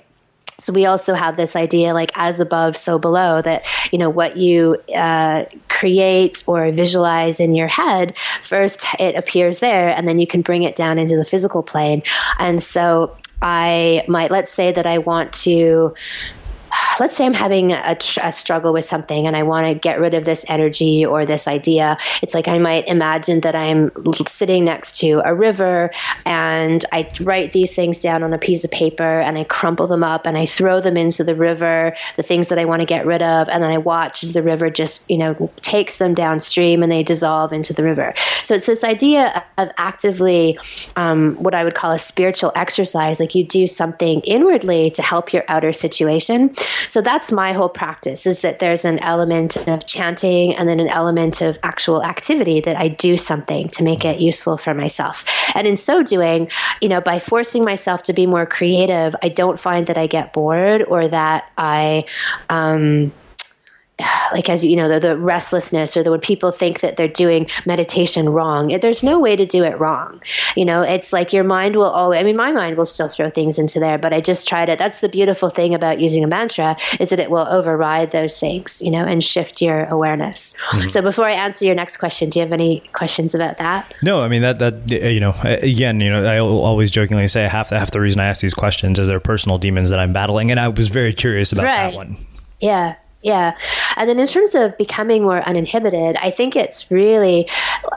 so 0.60 0.71
we 0.71 0.86
also 0.86 1.13
have 1.15 1.36
this 1.36 1.56
idea 1.56 1.93
like 1.93 2.12
as 2.15 2.39
above 2.39 2.78
so 2.78 2.99
below 2.99 3.41
that 3.41 3.65
you 3.91 3.97
know 3.97 4.10
what 4.10 4.38
you 4.38 4.78
uh, 4.95 5.45
create 5.67 6.43
or 6.45 6.71
visualize 6.71 7.39
in 7.39 7.56
your 7.56 7.67
head 7.67 8.15
first 8.41 8.86
it 8.99 9.15
appears 9.15 9.60
there 9.60 9.89
and 9.89 10.08
then 10.08 10.19
you 10.19 10.28
can 10.28 10.41
bring 10.41 10.62
it 10.62 10.76
down 10.76 10.99
into 10.99 11.17
the 11.17 11.26
physical 11.26 11.63
plane 11.63 12.04
and 12.38 12.62
so 12.62 13.17
I 13.43 14.06
might, 14.08 14.32
let's 14.32 14.52
say 14.52 14.71
that 14.71 14.86
I 14.86 14.99
want 14.99 15.34
to 15.43 15.93
let's 16.99 17.15
say 17.15 17.25
I'm 17.25 17.34
having 17.34 17.71
a, 17.71 17.97
a 18.23 18.32
struggle 18.32 18.73
with 18.73 18.86
something 18.86 19.27
and 19.27 19.36
I 19.36 19.43
want 19.43 19.67
to 19.67 19.73
get 19.73 19.99
rid 19.99 20.13
of 20.13 20.25
this 20.25 20.45
energy 20.47 21.06
or 21.06 21.25
this 21.25 21.47
idea. 21.47 21.97
It's 22.21 22.34
like 22.34 22.47
I 22.47 22.58
might 22.58 22.88
imagine 22.88 23.41
that 23.41 23.56
I'm 23.56 23.91
sitting 24.27 24.65
next 24.65 24.97
to 24.99 25.21
a 25.25 25.34
river 25.34 25.91
and 26.25 26.84
I 26.91 27.10
write 27.21 27.53
these 27.53 27.75
things 27.75 27.99
down 27.99 28.23
on 28.23 28.34
a 28.34 28.38
piece 28.38 28.63
of 28.63 28.71
paper 28.71 29.19
and 29.19 29.38
I 29.38 29.43
crumple 29.43 29.88
them 29.88 30.03
up 30.03 30.25
and 30.25 30.38
I 30.38 30.45
throw 30.45 30.82
them 30.82 30.97
into 30.97 31.23
the 31.23 31.36
river, 31.36 31.95
the 32.15 32.23
things 32.23 32.49
that 32.49 32.60
I 32.60 32.65
want 32.65 32.82
to 32.82 32.86
get 32.86 33.06
rid 33.06 33.21
of. 33.21 33.49
And 33.49 33.63
then 33.63 33.71
I 33.71 33.77
watch 33.77 34.23
as 34.23 34.34
the 34.34 34.43
river 34.43 34.69
just, 34.69 35.10
you 35.10 35.17
know, 35.17 35.51
takes 35.62 35.97
them 35.97 36.13
downstream 36.13 36.84
and 36.84 36.91
they 36.91 37.03
dissolve 37.03 37.53
into 37.53 37.73
the 37.73 37.84
river. 37.84 38.13
So 38.43 38.56
it's 38.56 38.65
this 38.65 38.84
idea 38.84 39.43
of 39.58 39.71
actively 39.77 40.58
um, 40.95 41.36
what 41.36 41.56
I 41.56 41.63
would 41.63 41.75
call 41.75 41.91
a 41.91 41.99
spiritual 41.99 42.51
exercise. 42.56 43.19
Like 43.19 43.36
you 43.36 43.45
do 43.45 43.67
something 43.67 44.21
inwardly 44.21 44.91
to 44.91 45.01
help 45.01 45.34
your 45.34 45.43
outer 45.47 45.73
situation. 45.73 46.53
So 46.88 47.02
that's 47.02 47.32
my 47.32 47.54
whole 47.54 47.69
practice 47.69 48.26
is 48.26 48.41
that 48.41 48.60
there's 48.60 48.86
an 48.86 49.00
element 49.00 49.56
of 49.67 49.86
chanting 49.86 50.56
and 50.56 50.67
then 50.67 50.80
an 50.80 50.89
element 50.89 51.41
of 51.41 51.58
actual 51.63 52.04
activity 52.04 52.60
that 52.62 52.76
I 52.76 52.88
do 52.88 53.17
something 53.17 53.69
to 53.69 53.84
make 53.84 54.06
it 54.06 54.19
useful 54.19 54.58
for 54.58 54.74
myself. 54.74 55.26
And 55.56 55.67
in 55.67 55.78
so 55.78 56.04
doing, 56.04 56.50
you 56.82 56.89
know, 56.89 57.02
by 57.02 57.19
forcing 57.19 57.63
myself 57.63 58.04
to 58.04 58.13
be 58.13 58.26
more 58.26 58.46
creative, 58.46 59.15
I 59.22 59.30
don't 59.30 59.60
find 59.60 59.88
that 59.88 59.98
I 59.98 60.08
get 60.08 60.34
bored 60.34 60.84
or 60.84 61.08
that 61.08 61.52
I, 61.58 62.06
um, 62.50 63.12
like 64.34 64.49
as 64.49 64.65
you 64.65 64.75
know 64.75 64.89
the, 64.89 64.99
the 64.99 65.17
restlessness 65.17 65.95
or 65.95 66.03
the 66.03 66.10
when 66.10 66.19
people 66.19 66.51
think 66.51 66.79
that 66.79 66.97
they're 66.97 67.08
doing 67.08 67.47
meditation 67.65 68.29
wrong 68.29 68.67
there's 68.82 69.03
no 69.03 69.19
way 69.19 69.36
to 69.36 69.45
do 69.45 69.63
it 69.63 69.79
wrong. 69.79 70.21
You 70.56 70.65
know 70.65 70.82
it's 70.82 71.13
like 71.13 71.32
your 71.32 71.43
mind 71.43 71.75
will 71.75 71.89
always 71.89 72.19
i 72.19 72.23
mean 72.23 72.36
my 72.36 72.51
mind 72.51 72.77
will 72.77 72.86
still 72.86 73.08
throw 73.08 73.29
things 73.29 73.60
into 73.60 73.79
there 73.79 73.97
but 73.97 74.13
i 74.13 74.19
just 74.19 74.47
tried 74.47 74.69
it 74.69 74.79
that's 74.79 74.99
the 74.99 75.10
beautiful 75.10 75.49
thing 75.49 75.75
about 75.75 75.99
using 75.99 76.23
a 76.23 76.27
mantra 76.27 76.75
is 76.99 77.10
that 77.10 77.19
it 77.19 77.29
will 77.29 77.47
override 77.47 78.12
those 78.12 78.39
things 78.39 78.82
you 78.82 78.89
know 78.89 79.03
and 79.03 79.23
shift 79.23 79.62
your 79.62 79.86
awareness. 79.86 80.56
Mm-hmm. 80.69 80.89
so 80.89 81.01
before 81.01 81.25
i 81.25 81.32
answer 81.32 81.65
your 81.65 81.75
next 81.75 81.97
question 81.97 82.29
do 82.29 82.39
you 82.39 82.45
have 82.45 82.53
any 82.53 82.79
questions 82.93 83.36
about 83.36 83.58
that? 83.60 83.93
No 84.01 84.23
i 84.23 84.27
mean 84.27 84.41
that 84.41 84.60
that 84.60 84.89
you 84.89 85.19
know 85.19 85.36
again 85.43 85.99
you 85.99 86.10
know 86.10 86.25
i 86.25 86.39
always 86.39 86.89
jokingly 86.89 87.27
say 87.27 87.47
half 87.47 87.69
the 87.69 87.79
half 87.79 87.91
the 87.91 88.01
reason 88.01 88.19
i 88.19 88.25
ask 88.25 88.41
these 88.41 88.53
questions 88.53 88.97
is 88.97 89.08
there 89.08 89.19
personal 89.19 89.58
demons 89.58 89.89
that 89.89 89.99
i'm 89.99 90.13
battling? 90.13 90.49
And 90.51 90.60
i 90.60 90.67
was 90.67 90.89
very 90.89 91.13
curious 91.13 91.51
about 91.51 91.65
right. 91.65 91.91
that 91.91 91.95
one. 91.95 92.17
Yeah 92.60 92.95
yeah. 93.23 93.55
And 93.97 94.10
then 94.10 94.19
in 94.19 94.27
terms 94.27 94.56
of 94.56 94.77
becoming 94.77 95.23
more 95.23 95.41
uninhibited, 95.41 96.15
I 96.17 96.32
think 96.32 96.56
it's 96.56 96.89
really, 96.91 97.49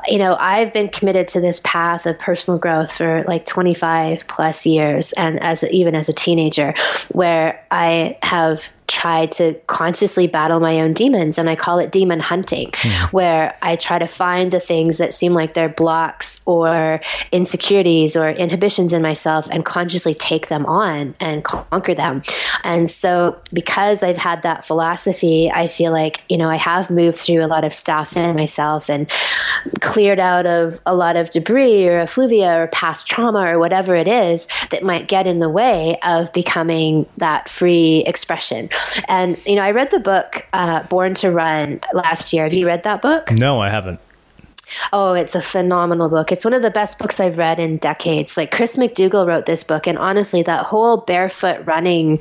you 0.07 0.19
know, 0.19 0.37
I've 0.39 0.73
been 0.73 0.89
committed 0.89 1.29
to 1.29 1.41
this 1.41 1.61
path 1.65 2.07
of 2.07 2.19
personal 2.19 2.59
growth 2.59 2.93
for 2.93 3.25
like 3.25 3.47
25 3.47 4.27
plus 4.29 4.67
years 4.67 5.13
and 5.15 5.43
as 5.43 5.65
even 5.71 5.95
as 5.95 6.09
a 6.09 6.13
teenager 6.13 6.75
where 7.13 7.65
I 7.71 8.19
have 8.23 8.71
try 8.87 9.27
to 9.27 9.55
consciously 9.67 10.27
battle 10.27 10.61
my 10.61 10.81
own 10.81 10.93
demons 10.93 11.39
and 11.39 11.51
i 11.51 11.57
call 11.57 11.79
it 11.79 11.91
demon 11.91 12.21
hunting 12.21 12.71
mm. 12.71 13.13
where 13.13 13.57
i 13.63 13.75
try 13.75 13.99
to 13.99 14.07
find 14.07 14.53
the 14.53 14.61
things 14.61 14.99
that 14.99 15.13
seem 15.13 15.33
like 15.35 15.55
they're 15.55 15.69
blocks 15.69 16.41
or 16.47 17.01
insecurities 17.33 18.15
or 18.17 18.29
inhibitions 18.31 18.93
in 18.93 19.03
myself 19.03 19.49
and 19.51 19.65
consciously 19.65 20.15
take 20.15 20.49
them 20.49 20.65
on 20.67 21.15
and 21.19 21.43
conquer 21.45 21.95
them 21.95 22.23
and 22.63 22.89
so 22.89 23.39
because 23.53 24.03
i've 24.03 24.17
had 24.17 24.43
that 24.43 24.65
philosophy 24.65 25.51
i 25.51 25.67
feel 25.67 25.86
like 25.91 26.23
you 26.29 26.37
know 26.37 26.49
i 26.49 26.57
have 26.57 26.91
moved 26.91 27.19
through 27.19 27.45
a 27.45 27.47
lot 27.47 27.65
of 27.65 27.73
stuff 27.73 28.17
in 28.17 28.37
myself 28.37 28.89
and 28.89 29.11
cleared 29.81 30.19
out 30.19 30.47
of 30.47 30.81
a 30.87 30.95
lot 30.95 31.17
of 31.17 31.31
debris 31.31 31.89
or 31.89 32.01
effluvia 32.01 32.63
or 32.63 32.67
past 32.69 33.07
trauma 33.07 33.41
or 33.41 33.59
whatever 33.59 33.95
it 33.95 34.09
is 34.09 34.47
that 34.71 34.83
might 34.83 35.09
get 35.09 35.27
in 35.27 35.39
the 35.39 35.51
way 35.51 35.99
of 36.03 36.33
becoming 36.33 37.07
that 37.17 37.49
free 37.49 38.03
expression 38.07 38.69
and, 39.09 39.39
you 39.47 39.55
know, 39.55 39.63
I 39.63 39.71
read 39.71 39.91
the 39.91 40.01
book 40.01 40.47
uh, 40.53 40.83
Born 40.85 41.15
to 41.15 41.31
Run 41.31 41.81
last 41.93 42.33
year. 42.33 42.45
Have 42.45 42.53
you 42.53 42.67
read 42.67 42.83
that 42.85 43.03
book? 43.03 43.31
No, 43.31 43.61
I 43.61 43.71
haven't. 43.71 44.01
Oh, 44.93 45.15
it's 45.15 45.37
a 45.37 45.41
phenomenal 45.41 46.09
book. 46.09 46.33
It's 46.33 46.45
one 46.45 46.53
of 46.53 46.63
the 46.63 46.73
best 46.73 46.99
books 46.99 47.21
I've 47.21 47.39
read 47.39 47.61
in 47.61 47.77
decades. 47.77 48.37
Like 48.37 48.51
Chris 48.51 48.77
McDougall 48.77 49.27
wrote 49.27 49.47
this 49.47 49.63
book, 49.63 49.87
and 49.87 49.97
honestly, 49.97 50.43
that 50.43 50.67
whole 50.67 50.99
barefoot 50.99 51.65
running 51.67 52.21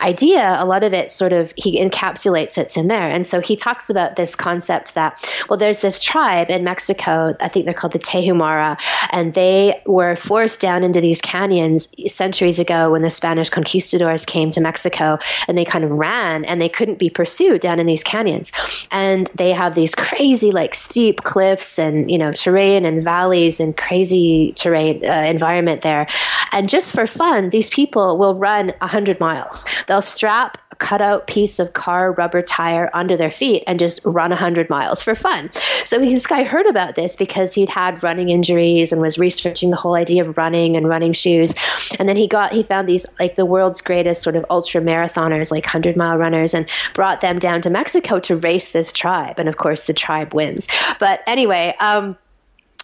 idea, 0.00 0.56
a 0.58 0.64
lot 0.64 0.82
of 0.82 0.92
it 0.92 1.10
sort 1.10 1.32
of 1.32 1.52
he 1.56 1.82
encapsulates 1.82 2.58
it's 2.58 2.76
in 2.76 2.88
there. 2.88 3.08
And 3.10 3.26
so 3.26 3.40
he 3.40 3.56
talks 3.56 3.90
about 3.90 4.16
this 4.16 4.34
concept 4.34 4.94
that, 4.94 5.24
well, 5.48 5.58
there's 5.58 5.80
this 5.80 6.02
tribe 6.02 6.50
in 6.50 6.64
Mexico, 6.64 7.34
I 7.40 7.48
think 7.48 7.64
they're 7.64 7.74
called 7.74 7.92
the 7.92 7.98
Tehumara, 7.98 8.80
and 9.10 9.34
they 9.34 9.82
were 9.86 10.16
forced 10.16 10.60
down 10.60 10.84
into 10.84 11.00
these 11.00 11.20
canyons 11.20 11.94
centuries 12.12 12.58
ago 12.58 12.90
when 12.90 13.02
the 13.02 13.10
Spanish 13.10 13.50
conquistadors 13.50 14.24
came 14.24 14.50
to 14.50 14.60
Mexico 14.60 15.18
and 15.48 15.56
they 15.56 15.64
kind 15.64 15.84
of 15.84 15.90
ran 15.90 16.44
and 16.44 16.60
they 16.60 16.68
couldn't 16.68 16.98
be 16.98 17.10
pursued 17.10 17.60
down 17.60 17.78
in 17.78 17.86
these 17.86 18.04
canyons. 18.04 18.52
And 18.90 19.28
they 19.28 19.52
have 19.52 19.74
these 19.74 19.94
crazy, 19.94 20.50
like 20.50 20.74
steep 20.74 21.22
cliffs 21.22 21.78
and 21.78 22.10
you 22.10 22.18
know 22.18 22.32
terrain 22.32 22.84
and 22.84 23.02
valleys 23.02 23.60
and 23.60 23.76
crazy 23.76 24.52
terrain 24.56 25.04
uh, 25.04 25.24
environment 25.26 25.82
there. 25.82 26.06
And 26.52 26.68
just 26.68 26.94
for 26.94 27.06
fun, 27.06 27.50
these 27.50 27.70
people 27.70 28.18
will 28.18 28.34
run 28.34 28.72
hundred 28.80 29.20
miles. 29.20 29.64
They'll 29.90 30.02
strap 30.02 30.56
a 30.70 30.76
cutout 30.76 31.26
piece 31.26 31.58
of 31.58 31.72
car 31.72 32.12
rubber 32.12 32.42
tire 32.42 32.88
under 32.94 33.16
their 33.16 33.32
feet 33.32 33.64
and 33.66 33.76
just 33.76 33.98
run 34.04 34.30
100 34.30 34.70
miles 34.70 35.02
for 35.02 35.16
fun. 35.16 35.50
So 35.84 35.98
this 35.98 36.28
guy 36.28 36.44
heard 36.44 36.66
about 36.66 36.94
this 36.94 37.16
because 37.16 37.54
he'd 37.54 37.70
had 37.70 38.00
running 38.00 38.28
injuries 38.28 38.92
and 38.92 39.02
was 39.02 39.18
researching 39.18 39.70
the 39.70 39.76
whole 39.76 39.96
idea 39.96 40.24
of 40.24 40.36
running 40.38 40.76
and 40.76 40.88
running 40.88 41.12
shoes. 41.12 41.56
And 41.98 42.08
then 42.08 42.16
he 42.16 42.28
got 42.28 42.52
he 42.52 42.62
found 42.62 42.88
these 42.88 43.04
like 43.18 43.34
the 43.34 43.44
world's 43.44 43.80
greatest 43.80 44.22
sort 44.22 44.36
of 44.36 44.46
ultra 44.48 44.80
marathoners, 44.80 45.50
like 45.50 45.64
100 45.64 45.96
mile 45.96 46.16
runners, 46.16 46.54
and 46.54 46.70
brought 46.94 47.20
them 47.20 47.40
down 47.40 47.60
to 47.62 47.68
Mexico 47.68 48.20
to 48.20 48.36
race 48.36 48.70
this 48.70 48.92
tribe. 48.92 49.40
And 49.40 49.48
of 49.48 49.56
course, 49.56 49.88
the 49.88 49.92
tribe 49.92 50.34
wins. 50.34 50.68
But 51.00 51.24
anyway, 51.26 51.74
um, 51.80 52.16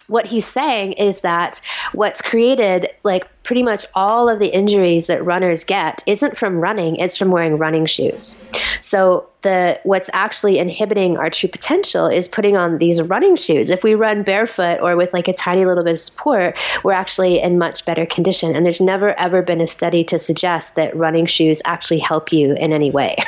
what 0.07 0.27
he's 0.27 0.45
saying 0.45 0.93
is 0.93 1.21
that 1.21 1.61
what's 1.93 2.21
created 2.21 2.89
like 3.03 3.27
pretty 3.43 3.63
much 3.63 3.85
all 3.93 4.27
of 4.27 4.39
the 4.39 4.47
injuries 4.47 5.07
that 5.07 5.23
runners 5.23 5.63
get 5.63 6.03
isn't 6.05 6.37
from 6.37 6.59
running 6.59 6.97
it's 6.97 7.15
from 7.15 7.31
wearing 7.31 7.57
running 7.57 7.85
shoes. 7.85 8.37
So 8.79 9.29
the 9.41 9.79
what's 9.83 10.09
actually 10.13 10.59
inhibiting 10.59 11.17
our 11.17 11.29
true 11.29 11.49
potential 11.49 12.07
is 12.07 12.27
putting 12.27 12.57
on 12.57 12.77
these 12.77 13.01
running 13.01 13.35
shoes. 13.35 13.69
If 13.69 13.83
we 13.83 13.95
run 13.95 14.23
barefoot 14.23 14.79
or 14.81 14.95
with 14.95 15.13
like 15.13 15.27
a 15.27 15.33
tiny 15.33 15.65
little 15.65 15.83
bit 15.83 15.93
of 15.93 15.99
support 15.99 16.57
we're 16.83 16.93
actually 16.93 17.41
in 17.41 17.57
much 17.57 17.85
better 17.85 18.05
condition. 18.05 18.55
And 18.55 18.65
there's 18.65 18.81
never 18.81 19.17
ever 19.19 19.41
been 19.41 19.61
a 19.61 19.67
study 19.67 20.03
to 20.05 20.19
suggest 20.19 20.75
that 20.75 20.95
running 20.95 21.25
shoes 21.25 21.61
actually 21.65 21.99
help 21.99 22.31
you 22.31 22.53
in 22.55 22.73
any 22.73 22.91
way. 22.91 23.15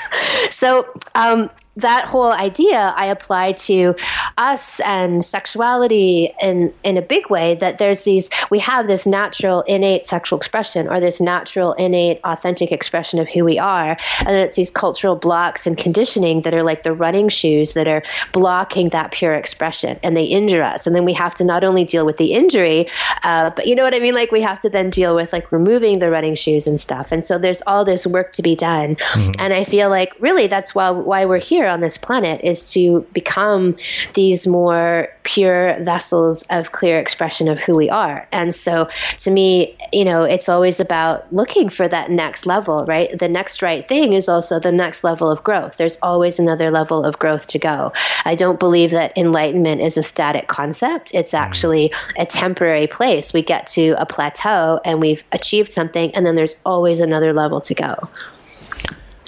So 0.50 0.88
um, 1.16 1.50
that 1.82 2.06
whole 2.06 2.32
idea 2.32 2.94
I 2.96 3.08
apply 3.08 3.54
to 3.54 3.96
us 4.38 4.80
and 4.82 5.24
sexuality 5.24 6.34
in 6.42 6.74
in 6.84 6.98
a 6.98 7.02
big 7.02 7.30
way 7.30 7.56
that 7.56 7.78
there's 7.78 8.04
these 8.04 8.30
we 8.50 8.60
have 8.60 8.88
this 8.88 9.06
natural 9.06 9.62
innate 9.62 10.06
sexual 10.06 10.38
expression 10.38 10.88
or 10.88 11.00
this 11.00 11.20
natural 11.20 11.74
innate 11.74 12.20
authentic 12.24 12.72
expression 12.72 13.20
of 13.20 13.28
who 13.30 13.44
we 13.44 13.60
are. 13.60 13.98
And 14.20 14.28
then 14.28 14.42
it's 14.42 14.56
these 14.56 14.72
cultural 14.72 15.16
blocks 15.16 15.68
and 15.68 15.78
conditioning 15.78 16.42
that 16.42 16.54
are 16.54 16.64
like 16.64 16.84
the 16.84 16.94
running 16.94 17.30
shoes 17.30 17.74
that 17.74 17.88
are 17.88 18.04
blocking 18.32 18.90
that 18.90 19.12
pure 19.12 19.34
expression 19.34 20.00
and 20.04 20.16
they 20.16 20.26
injure 20.26 20.64
us. 20.64 20.88
And 20.88 20.96
then 20.96 21.06
we 21.06 21.14
have 21.14 21.36
to 21.36 21.44
not 21.44 21.64
only 21.64 21.86
deal 21.86 22.06
with 22.06 22.18
the 22.18 22.34
injury 22.34 22.88
uh, 23.24 23.50
but 23.52 23.68
you 23.68 23.76
know 23.76 23.84
what 23.84 23.94
I 23.94 24.00
mean? 24.00 24.14
Like 24.14 24.32
we 24.32 24.42
have 24.42 24.60
to 24.62 24.70
then 24.70 24.90
deal 24.90 25.16
with 25.16 25.34
like 25.34 25.52
removing 25.52 26.00
the 26.00 26.10
running 26.10 26.36
shoes 26.36 26.68
and 26.68 26.80
stuff. 26.80 27.12
And 27.12 27.24
so 27.24 27.38
there's 27.38 27.62
all 27.68 27.86
this 27.86 28.06
work 28.08 28.34
to 28.34 28.42
be 28.42 28.56
done. 28.56 28.96
Mm-hmm. 28.96 29.32
and 29.40 29.54
I 29.54 29.64
feel 29.64 29.90
like 29.90 30.14
really 30.20 30.48
that's 30.48 30.74
why 30.76 30.92
why 30.92 31.26
we're 31.26 31.40
here 31.40 31.66
on 31.70 31.80
this 31.80 31.98
planet 31.98 32.42
is 32.44 32.72
to 32.74 33.02
become 33.14 33.78
these 34.14 34.46
more 34.48 35.10
pure 35.24 35.78
vessels 35.84 36.44
of 36.50 36.72
clear 36.72 37.00
expression 37.00 37.48
of 37.48 37.60
who 37.60 37.76
we 37.76 37.90
are. 37.90 38.28
And 38.32 38.54
so 38.54 38.90
to 39.20 39.32
me, 39.32 39.78
you 39.94 40.04
know, 40.04 40.24
it's 40.24 40.50
always 40.50 40.80
about 40.80 41.32
looking 41.32 41.70
for 41.70 41.88
that 41.88 42.10
next 42.10 42.46
level, 42.46 42.86
right? 42.86 43.18
The 43.18 43.30
next 43.30 43.62
right 43.62 43.88
thing 43.88 44.14
is 44.14 44.28
also 44.28 44.60
the 44.60 44.72
next 44.72 45.04
level 45.04 45.30
of 45.30 45.44
growth. 45.44 45.78
There's 45.78 45.98
always 46.02 46.40
another 46.40 46.72
level 46.72 47.06
of 47.06 47.20
growth 47.20 47.48
to 47.48 47.60
go. 47.60 47.94
I 48.26 48.36
don't 48.36 48.60
believe 48.60 48.92
that 48.92 49.18
enlightenment 49.18 49.82
is 49.82 49.98
a 49.98 50.04
static 50.04 50.48
concept. 50.48 51.14
It's 51.14 51.34
mm. 51.34 51.40
actually 51.40 51.94
a 52.18 52.26
temporary 52.26 52.88
place. 52.88 53.34
We 53.34 53.44
get 53.44 53.68
to 53.68 53.96
a 54.00 54.06
plateau 54.06 54.80
and 54.84 55.00
we've 55.00 55.24
achieved 55.32 55.72
something, 55.72 56.14
and 56.16 56.26
then 56.26 56.36
there's 56.36 56.56
always 56.66 57.02
another 57.02 57.34
level 57.34 57.62
to 57.62 57.74
go. 57.74 58.10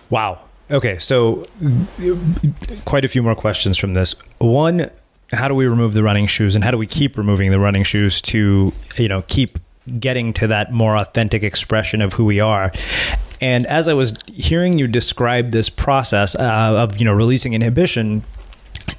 Wow. 0.09 0.41
Okay, 0.71 0.99
so 0.99 1.45
quite 2.85 3.03
a 3.03 3.09
few 3.09 3.21
more 3.21 3.35
questions 3.35 3.77
from 3.77 3.93
this. 3.93 4.15
One, 4.37 4.89
how 5.31 5.47
do 5.47 5.53
we 5.53 5.65
remove 5.65 5.93
the 5.93 6.03
running 6.03 6.27
shoes 6.27 6.55
and 6.55 6.63
how 6.63 6.71
do 6.71 6.77
we 6.77 6.87
keep 6.87 7.17
removing 7.17 7.51
the 7.51 7.59
running 7.59 7.83
shoes 7.83 8.21
to, 8.23 8.71
you 8.97 9.07
know, 9.09 9.23
keep 9.27 9.59
getting 9.99 10.31
to 10.33 10.47
that 10.47 10.71
more 10.71 10.95
authentic 10.95 11.43
expression 11.43 12.01
of 12.01 12.13
who 12.13 12.23
we 12.23 12.39
are? 12.39 12.71
And 13.41 13.65
as 13.65 13.89
I 13.89 13.93
was 13.93 14.13
hearing 14.27 14.77
you 14.79 14.87
describe 14.87 15.51
this 15.51 15.69
process 15.69 16.35
uh, 16.35 16.41
of, 16.77 16.99
you 16.99 17.05
know, 17.05 17.13
releasing 17.13 17.53
inhibition, 17.53 18.23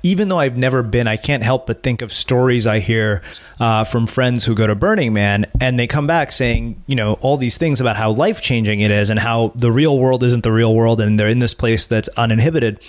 even 0.02 0.28
though 0.28 0.38
I've 0.38 0.56
never 0.56 0.82
been, 0.82 1.06
I 1.06 1.16
can't 1.16 1.42
help 1.42 1.66
but 1.66 1.82
think 1.82 2.02
of 2.02 2.12
stories 2.12 2.66
I 2.66 2.80
hear 2.80 3.22
uh, 3.60 3.84
from 3.84 4.06
friends 4.06 4.44
who 4.44 4.54
go 4.54 4.66
to 4.66 4.74
Burning 4.74 5.12
Man 5.12 5.46
and 5.60 5.78
they 5.78 5.86
come 5.86 6.06
back 6.06 6.32
saying, 6.32 6.82
you 6.86 6.96
know, 6.96 7.14
all 7.14 7.36
these 7.36 7.58
things 7.58 7.80
about 7.80 7.96
how 7.96 8.10
life 8.10 8.42
changing 8.42 8.80
it 8.80 8.90
is 8.90 9.10
and 9.10 9.18
how 9.18 9.52
the 9.54 9.70
real 9.70 9.98
world 9.98 10.22
isn't 10.22 10.42
the 10.42 10.52
real 10.52 10.74
world 10.74 11.00
and 11.00 11.18
they're 11.18 11.28
in 11.28 11.38
this 11.38 11.54
place 11.54 11.86
that's 11.86 12.08
uninhibited. 12.16 12.80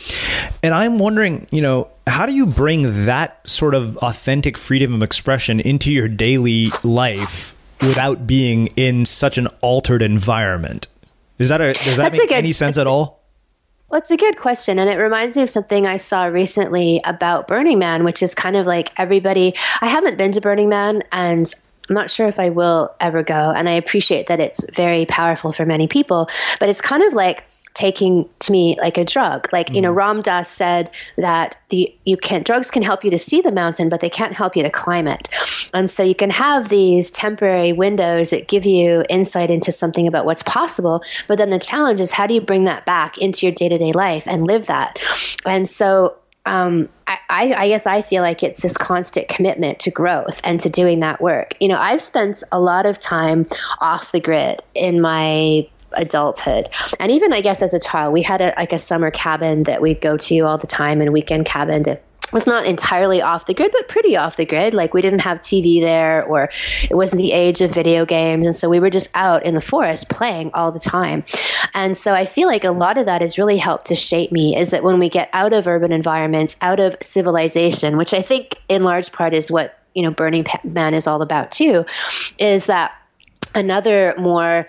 And 0.62 0.73
I'm 0.73 0.99
wondering, 0.99 1.47
you 1.51 1.62
know, 1.62 1.89
how 2.08 2.25
do 2.25 2.34
you 2.34 2.45
bring 2.45 3.06
that 3.06 3.47
sort 3.47 3.75
of 3.75 3.97
authentic 3.97 4.58
freedom 4.58 4.93
of 4.93 5.03
expression 5.03 5.60
into 5.60 5.91
your 5.91 6.08
daily 6.08 6.69
life 6.84 7.56
without 7.82 8.27
being 8.27 8.67
in 8.75 9.06
such 9.06 9.38
an 9.38 9.47
altered 9.62 10.01
environment? 10.01 10.88
Is 11.39 11.49
that 11.49 11.62
a, 11.62 11.73
does 11.73 11.97
that 11.97 12.03
that's 12.03 12.17
make 12.19 12.29
good, 12.29 12.38
any 12.38 12.51
sense 12.51 12.77
at 12.77 12.88
all? 12.88 13.22
Well, 13.93 13.99
it's 13.99 14.10
a 14.10 14.17
good 14.17 14.38
question. 14.38 14.79
And 14.79 14.89
it 14.89 14.95
reminds 14.95 15.36
me 15.36 15.43
of 15.43 15.51
something 15.51 15.86
I 15.86 15.97
saw 15.97 16.23
recently 16.23 16.99
about 17.06 17.47
Burning 17.47 17.77
Man, 17.77 18.03
which 18.03 18.23
is 18.23 18.34
kind 18.34 18.56
of 18.56 18.65
like 18.65 18.91
everybody. 18.97 19.53
I 19.82 19.88
haven't 19.88 20.17
been 20.17 20.32
to 20.32 20.41
Burning 20.41 20.67
Man 20.67 21.03
and 21.12 21.53
I'm 21.88 21.93
not 21.93 22.10
sure 22.10 22.27
if 22.27 22.39
I 22.39 22.49
will 22.49 22.91
ever 22.99 23.21
go. 23.21 23.51
And 23.56 23.69
I 23.69 23.73
appreciate 23.73 24.25
that 24.29 24.39
it's 24.39 24.67
very 24.71 25.06
powerful 25.06 25.51
for 25.51 25.63
many 25.67 25.88
people, 25.88 26.27
but 26.60 26.69
it's 26.69 26.82
kind 26.82 27.03
of 27.03 27.13
like 27.13 27.45
taking 27.73 28.29
to 28.39 28.51
me 28.51 28.77
like 28.79 28.97
a 28.97 29.05
drug. 29.05 29.49
Like, 29.51 29.67
mm-hmm. 29.67 29.75
you 29.75 29.81
know, 29.81 29.89
mm-hmm. 29.89 29.97
Ram 29.97 30.21
Dass 30.21 30.49
said 30.49 30.91
that 31.17 31.55
the 31.69 31.93
you 32.05 32.17
can 32.17 32.43
drugs 32.43 32.69
can 32.69 32.83
help 32.83 33.03
you 33.03 33.12
to 33.12 33.19
see 33.19 33.41
the 33.41 33.51
mountain, 33.51 33.89
but 33.89 33.99
they 33.99 34.09
can't 34.09 34.33
help 34.33 34.55
you 34.55 34.63
to 34.63 34.69
climb 34.69 35.07
it. 35.07 35.29
And 35.73 35.89
so 35.89 36.03
you 36.03 36.15
can 36.15 36.29
have 36.29 36.69
these 36.69 37.09
temporary 37.09 37.73
windows 37.73 38.29
that 38.29 38.47
give 38.47 38.65
you 38.65 39.03
insight 39.09 39.49
into 39.49 39.71
something 39.71 40.07
about 40.07 40.25
what's 40.25 40.43
possible, 40.43 41.03
but 41.27 41.38
then 41.38 41.49
the 41.49 41.59
challenge 41.59 41.99
is 41.99 42.12
how 42.12 42.27
do 42.27 42.33
you 42.33 42.41
bring 42.41 42.65
that 42.65 42.86
back 42.86 43.17
into 43.17 43.45
your 43.45 43.53
day-to-day 43.53 43.91
life 43.91 44.27
and 44.27 44.45
live 44.45 44.67
that? 44.67 44.97
And 45.45 45.67
so 45.67 46.15
um, 46.45 46.89
I, 47.07 47.55
I, 47.57 47.67
guess 47.69 47.88
I 47.88 48.01
feel 48.01 48.21
like 48.21 48.43
it's 48.43 48.62
this 48.62 48.75
constant 48.75 49.29
commitment 49.29 49.79
to 49.79 49.91
growth 49.91 50.41
and 50.43 50.59
to 50.59 50.69
doing 50.69 50.99
that 50.99 51.21
work. 51.21 51.55
You 51.62 51.69
know, 51.69 51.77
I've 51.77 52.01
spent 52.01 52.43
a 52.51 52.59
lot 52.59 52.86
of 52.86 52.99
time 52.99 53.45
off 53.79 54.12
the 54.12 54.19
grid 54.19 54.62
in 54.75 54.99
my 54.99 55.67
adulthood. 55.95 56.69
And 56.99 57.12
even 57.12 57.34
I 57.34 57.41
guess 57.41 57.62
as 57.62 57.73
a 57.73 57.79
child, 57.79 58.13
we 58.13 58.21
had 58.21 58.41
a, 58.41 58.53
like 58.58 58.73
a 58.73 58.79
summer 58.79 59.12
cabin 59.12 59.63
that 59.63 59.82
we'd 59.82 60.01
go 60.01 60.17
to 60.17 60.39
all 60.41 60.58
the 60.58 60.67
time 60.67 61.01
and 61.01 61.13
weekend 61.13 61.45
cabin 61.45 61.84
that 61.84 62.03
was 62.34 62.47
not 62.47 62.65
entirely 62.65 63.21
off 63.21 63.45
the 63.45 63.53
grid, 63.53 63.71
but 63.71 63.88
pretty 63.88 64.17
off 64.17 64.36
the 64.36 64.45
grid. 64.45 64.73
Like 64.73 64.93
we 64.93 65.01
didn't 65.01 65.19
have 65.19 65.39
TV 65.39 65.79
there, 65.79 66.23
or 66.25 66.49
it 66.89 66.95
wasn't 66.95 67.21
the 67.21 67.32
age 67.32 67.62
of 67.62 67.71
video 67.71 68.06
games. 68.06 68.45
And 68.45 68.56
so 68.56 68.69
we 68.69 68.79
were 68.79 68.89
just 68.89 69.10
out 69.13 69.45
in 69.45 69.53
the 69.53 69.62
forest 69.62 70.10
playing 70.10 70.51
all 70.53 70.71
the 70.71 70.79
time. 70.79 71.23
And 71.73 71.95
so 71.95 72.13
I 72.13 72.25
feel 72.25 72.47
like 72.47 72.63
a 72.63 72.71
lot 72.71 72.97
of 72.97 73.06
that 73.06 73.21
has 73.21 73.38
really 73.38 73.58
helped 73.58 73.86
to 73.86 73.95
shape 73.95 74.32
me 74.32 74.58
is 74.58 74.71
that 74.71 74.84
when 74.84 74.99
we 74.99 75.10
get 75.10 75.29
out 75.32 75.53
of 75.53 75.67
urban 75.67 75.91
environments, 75.91 76.58
out 76.62 76.79
of 76.79 76.97
civilization, 77.01 77.97
which 77.97 78.13
I 78.13 78.21
think 78.21 78.60
in 78.67 78.84
large 78.84 79.12
part 79.12 79.34
is 79.34 79.51
what, 79.51 79.79
you 79.93 80.01
know, 80.01 80.12
Burning 80.12 80.45
Man 80.63 80.95
is 80.95 81.06
all 81.06 81.21
about 81.21 81.51
too, 81.51 81.86
is 82.39 82.65
that 82.65 82.95
another 83.53 84.15
more 84.17 84.67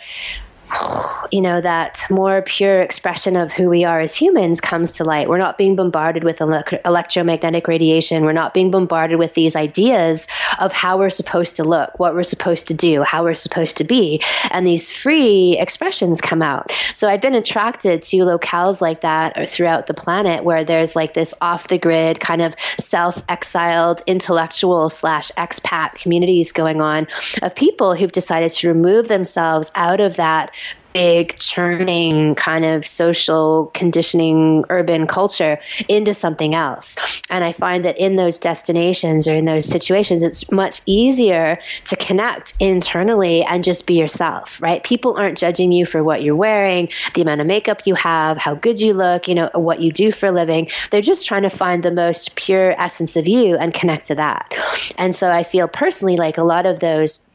you 1.33 1.40
know, 1.40 1.61
that 1.61 2.05
more 2.11 2.42
pure 2.42 2.81
expression 2.81 3.37
of 3.37 3.53
who 3.53 3.68
we 3.68 3.85
are 3.85 4.00
as 4.00 4.14
humans 4.14 4.61
comes 4.61 4.92
to 4.92 5.05
light. 5.05 5.29
We're 5.29 5.38
not 5.38 5.59
being 5.59 5.77
bombarded 5.77 6.24
with 6.24 6.40
ele- 6.40 6.62
electromagnetic 6.85 7.66
radiation. 7.66 8.24
We're 8.24 8.33
not 8.33 8.55
being 8.55 8.70
bombarded 8.70 9.18
with 9.18 9.35
these 9.35 9.57
ideas 9.57 10.27
of 10.59 10.72
how 10.72 10.98
we're 10.98 11.11
supposed 11.11 11.57
to 11.57 11.64
look, 11.64 11.98
what 11.98 12.14
we're 12.14 12.22
supposed 12.22 12.68
to 12.68 12.74
do, 12.74 13.03
how 13.03 13.24
we're 13.24 13.35
supposed 13.35 13.77
to 13.79 13.85
be. 13.85 14.20
And 14.50 14.66
these 14.66 14.90
free 14.90 15.59
expressions 15.59 16.20
come 16.20 16.42
out. 16.42 16.72
So 16.92 17.09
I've 17.09 17.20
been 17.20 17.35
attracted 17.35 18.03
to 18.03 18.16
locales 18.18 18.81
like 18.81 19.00
that 19.00 19.37
or 19.38 19.46
throughout 19.46 19.87
the 19.87 19.94
planet 19.94 20.44
where 20.44 20.64
there's 20.64 20.94
like 20.94 21.14
this 21.14 21.35
off 21.40 21.68
the 21.68 21.79
grid 21.79 22.20
kind 22.20 22.42
of 22.42 22.55
self 22.79 23.24
exiled 23.29 24.03
intellectual 24.07 24.90
slash 24.90 25.31
expat 25.37 25.94
communities 25.94 26.53
going 26.53 26.81
on 26.81 27.07
of 27.42 27.55
people 27.55 27.94
who've 27.94 28.12
decided 28.12 28.50
to 28.53 28.68
remove 28.68 29.09
themselves 29.09 29.72
out 29.74 30.00
of 30.00 30.16
that 30.16 30.55
big 30.94 31.37
churning 31.38 32.35
kind 32.37 32.64
of 32.64 32.87
social 32.87 33.70
conditioning 33.74 34.64
urban 34.70 35.07
culture 35.07 35.59
into 35.88 36.14
something 36.14 36.54
else. 36.54 36.96
And 37.28 37.42
I 37.44 37.52
find 37.52 37.85
that 37.85 37.98
in 37.98 38.16
those 38.16 38.38
destinations 38.38 39.26
or 39.26 39.35
in 39.35 39.44
those 39.44 39.68
situations, 39.68 40.22
it's 40.22 40.50
much 40.50 40.80
easier 40.87 41.59
to 41.87 41.96
connect 41.96 42.54
internally 42.61 43.42
and 43.42 43.64
just 43.64 43.87
be 43.87 43.94
yourself, 43.94 44.62
right? 44.62 44.83
People 44.85 45.16
aren't 45.16 45.37
judging 45.37 45.72
you 45.72 45.85
for 45.85 46.02
what 46.02 46.22
you're 46.22 46.37
wearing, 46.37 46.88
the 47.14 47.22
amount 47.22 47.40
of 47.40 47.46
makeup 47.48 47.83
you 47.87 47.96
have, 47.96 48.38
how 48.38 48.54
good 48.54 48.80
you 48.80 48.94
look, 48.94 49.26
you 49.26 49.35
know, 49.35 49.50
what 49.54 49.80
you 49.80 49.90
do 49.90 50.12
for 50.12 50.26
a 50.26 50.33
living. 50.33 50.68
They're 50.90 51.02
just 51.02 51.26
trying 51.26 51.42
to 51.42 51.50
find 51.50 51.83
the 51.83 51.90
most 51.90 52.37
pure 52.37 52.80
essence 52.80 53.16
of 53.16 53.26
you 53.26 53.57
and 53.57 53.74
connect 53.74 54.07
to 54.07 54.14
that. 54.14 54.54
And 54.96 55.16
so 55.16 55.30
I 55.33 55.42
feel 55.42 55.66
personally 55.66 56.16
like 56.16 56.38
a 56.38 56.44
lot 56.44 56.66
of 56.66 56.78
those 56.78 57.26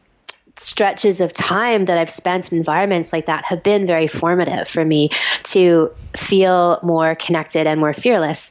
stretches 0.62 1.22
of 1.22 1.34
time 1.34 1.86
that 1.86 1.98
I've 1.98 2.10
spent 2.10 2.52
in 2.52 2.58
environments 2.58 3.14
like 3.14 3.26
that 3.28 3.46
have 3.46 3.64
been 3.64 3.86
very 3.86 4.08
formative 4.08 4.68
for 4.68 4.84
me 4.84 5.10
to 5.44 5.92
feel 6.16 6.80
more 6.84 7.16
connected 7.16 7.68
and 7.68 7.80
more 7.80 7.94
fearless. 7.94 8.50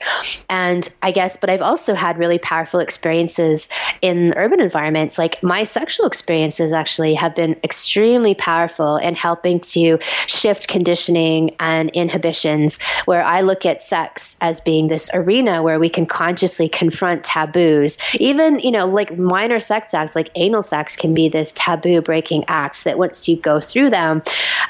And 0.49 0.89
I 1.03 1.11
guess, 1.11 1.37
but 1.37 1.51
I've 1.51 1.63
also 1.63 1.95
had 1.95 2.19
really 2.19 2.39
powerful 2.39 2.81
experiences 2.81 3.69
in 4.01 4.33
urban 4.37 4.61
environments. 4.61 5.19
Like 5.19 5.43
my 5.43 5.65
sexual 5.65 6.07
experiences 6.07 6.73
actually 6.73 7.15
have 7.15 7.35
been 7.35 7.57
extremely 7.65 8.35
powerful 8.35 8.97
in 8.97 9.15
helping 9.15 9.61
to 9.61 9.99
shift 10.27 10.69
conditioning 10.69 11.55
and 11.61 11.91
inhibitions, 11.91 12.81
where 13.05 13.23
I 13.23 13.41
look 13.43 13.67
at 13.67 13.83
sex 13.83 14.37
as 14.41 14.61
being 14.61 14.89
this 14.89 15.11
arena 15.13 15.63
where 15.63 15.79
we 15.79 15.91
can 15.91 16.07
consciously 16.07 16.69
confront 16.69 17.25
taboos. 17.25 17.99
Even, 18.15 18.61
you 18.61 18.71
know, 18.71 18.87
like 18.87 19.19
minor 19.19 19.61
sex 19.61 19.93
acts, 19.93 20.15
like 20.15 20.31
anal 20.37 20.63
sex 20.63 20.97
can 20.97 21.13
be 21.13 21.29
this 21.29 21.53
taboo 21.53 21.98
breaking 22.03 22.45
acts 22.49 22.83
that 22.85 22.99
once 22.99 23.29
you 23.29 23.37
go 23.37 23.61
through 23.61 23.91
them 23.91 24.23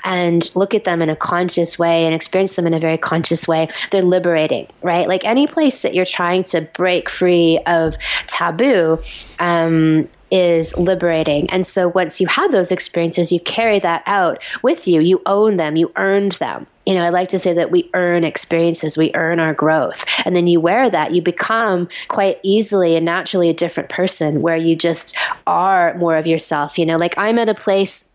and 0.05 0.51
look 0.55 0.75
at 0.75 0.85
them 0.85 1.03
in 1.03 1.11
a 1.11 1.17
conscious 1.17 1.79
way 1.79 2.05
and 2.05 2.15
experience 2.15 2.55
them 2.57 2.67
in 2.67 2.75
a 2.75 2.81
very 2.81 2.99
conscious 2.99 3.47
way, 3.47 3.69
they're 3.91 4.03
liberating, 4.03 4.67
right? 4.83 5.09
Like 5.09 5.25
any 5.25 5.47
place 5.47 5.83
that 5.83 5.95
you're 5.95 6.05
trying 6.05 6.45
to 6.45 6.63
break 6.63 7.09
free 7.09 7.61
of 7.67 7.97
taboo, 8.27 8.99
um, 9.39 10.09
is 10.31 10.77
liberating. 10.77 11.51
And 11.51 11.67
so 11.67 11.89
once 11.89 12.21
you 12.21 12.27
have 12.27 12.53
those 12.53 12.71
experiences, 12.71 13.33
you 13.33 13.41
carry 13.41 13.79
that 13.81 14.03
out 14.07 14.43
with 14.63 14.87
you. 14.87 15.01
You 15.01 15.23
own 15.27 15.57
them, 15.57 15.77
you 15.77 15.93
earned 15.97 16.33
them. 16.33 16.67
You 16.87 16.95
know, 16.95 17.03
I 17.03 17.11
like 17.11 17.29
to 17.31 17.39
say 17.39 17.53
that 17.53 17.71
we 17.71 17.91
earn 17.93 18.25
experiences, 18.25 18.97
we 18.97 19.11
earn 19.15 19.41
our 19.41 19.53
growth. 19.53 20.07
And 20.25 20.35
then 20.35 20.47
you 20.47 20.59
wear 20.59 20.89
that, 20.89 21.13
you 21.13 21.21
become 21.21 21.89
quite 22.09 22.41
easily 22.43 22.97
and 22.97 23.05
naturally 23.05 23.51
a 23.51 23.55
different 23.55 23.91
person 23.91 24.41
where 24.41 24.57
you 24.57 24.75
just 24.75 25.15
are 25.47 25.95
more 25.99 26.17
of 26.17 26.27
yourself. 26.27 26.79
You 26.79 26.87
know, 26.87 26.97
like 26.97 27.15
I'm 27.19 27.39
at 27.39 27.49
a 27.49 27.55
place 27.55 28.09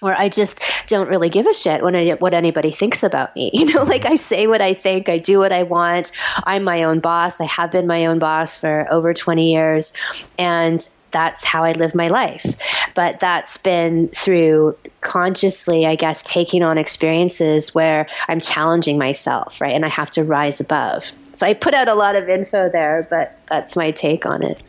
where 0.00 0.18
I 0.18 0.28
just 0.28 0.60
don't 0.86 1.08
really 1.08 1.28
give 1.28 1.46
a 1.46 1.54
shit 1.54 1.82
when 1.82 1.96
I, 1.96 2.12
what 2.12 2.34
anybody 2.34 2.70
thinks 2.70 3.02
about 3.02 3.34
me. 3.34 3.50
You 3.58 3.74
know, 3.74 3.82
like 3.82 4.04
I 4.04 4.14
say 4.14 4.46
what 4.46 4.60
I 4.60 4.72
think, 4.72 5.08
I 5.08 5.18
do 5.18 5.38
what 5.40 5.52
I 5.52 5.64
want. 5.64 6.12
I'm 6.44 6.62
my 6.62 6.84
own 6.84 7.00
boss. 7.00 7.40
I 7.40 7.44
have 7.46 7.72
been 7.72 7.88
my 7.88 8.06
own 8.06 8.20
boss 8.20 8.56
for 8.56 8.86
over 8.90 9.12
20 9.12 9.52
years. 9.52 9.92
And 10.38 10.88
that's 11.10 11.44
how 11.44 11.64
I 11.64 11.72
live 11.72 11.94
my 11.94 12.08
life. 12.08 12.56
But 12.94 13.20
that's 13.20 13.56
been 13.56 14.08
through 14.08 14.76
consciously, 15.00 15.86
I 15.86 15.94
guess, 15.94 16.22
taking 16.22 16.62
on 16.62 16.78
experiences 16.78 17.74
where 17.74 18.06
I'm 18.28 18.40
challenging 18.40 18.98
myself, 18.98 19.60
right? 19.60 19.74
And 19.74 19.84
I 19.84 19.88
have 19.88 20.10
to 20.12 20.24
rise 20.24 20.60
above. 20.60 21.12
So 21.34 21.46
I 21.46 21.54
put 21.54 21.74
out 21.74 21.88
a 21.88 21.94
lot 21.94 22.16
of 22.16 22.28
info 22.28 22.68
there, 22.68 23.06
but 23.08 23.37
that's 23.50 23.76
my 23.76 23.90
take 23.90 24.26
on 24.26 24.42
it. 24.42 24.62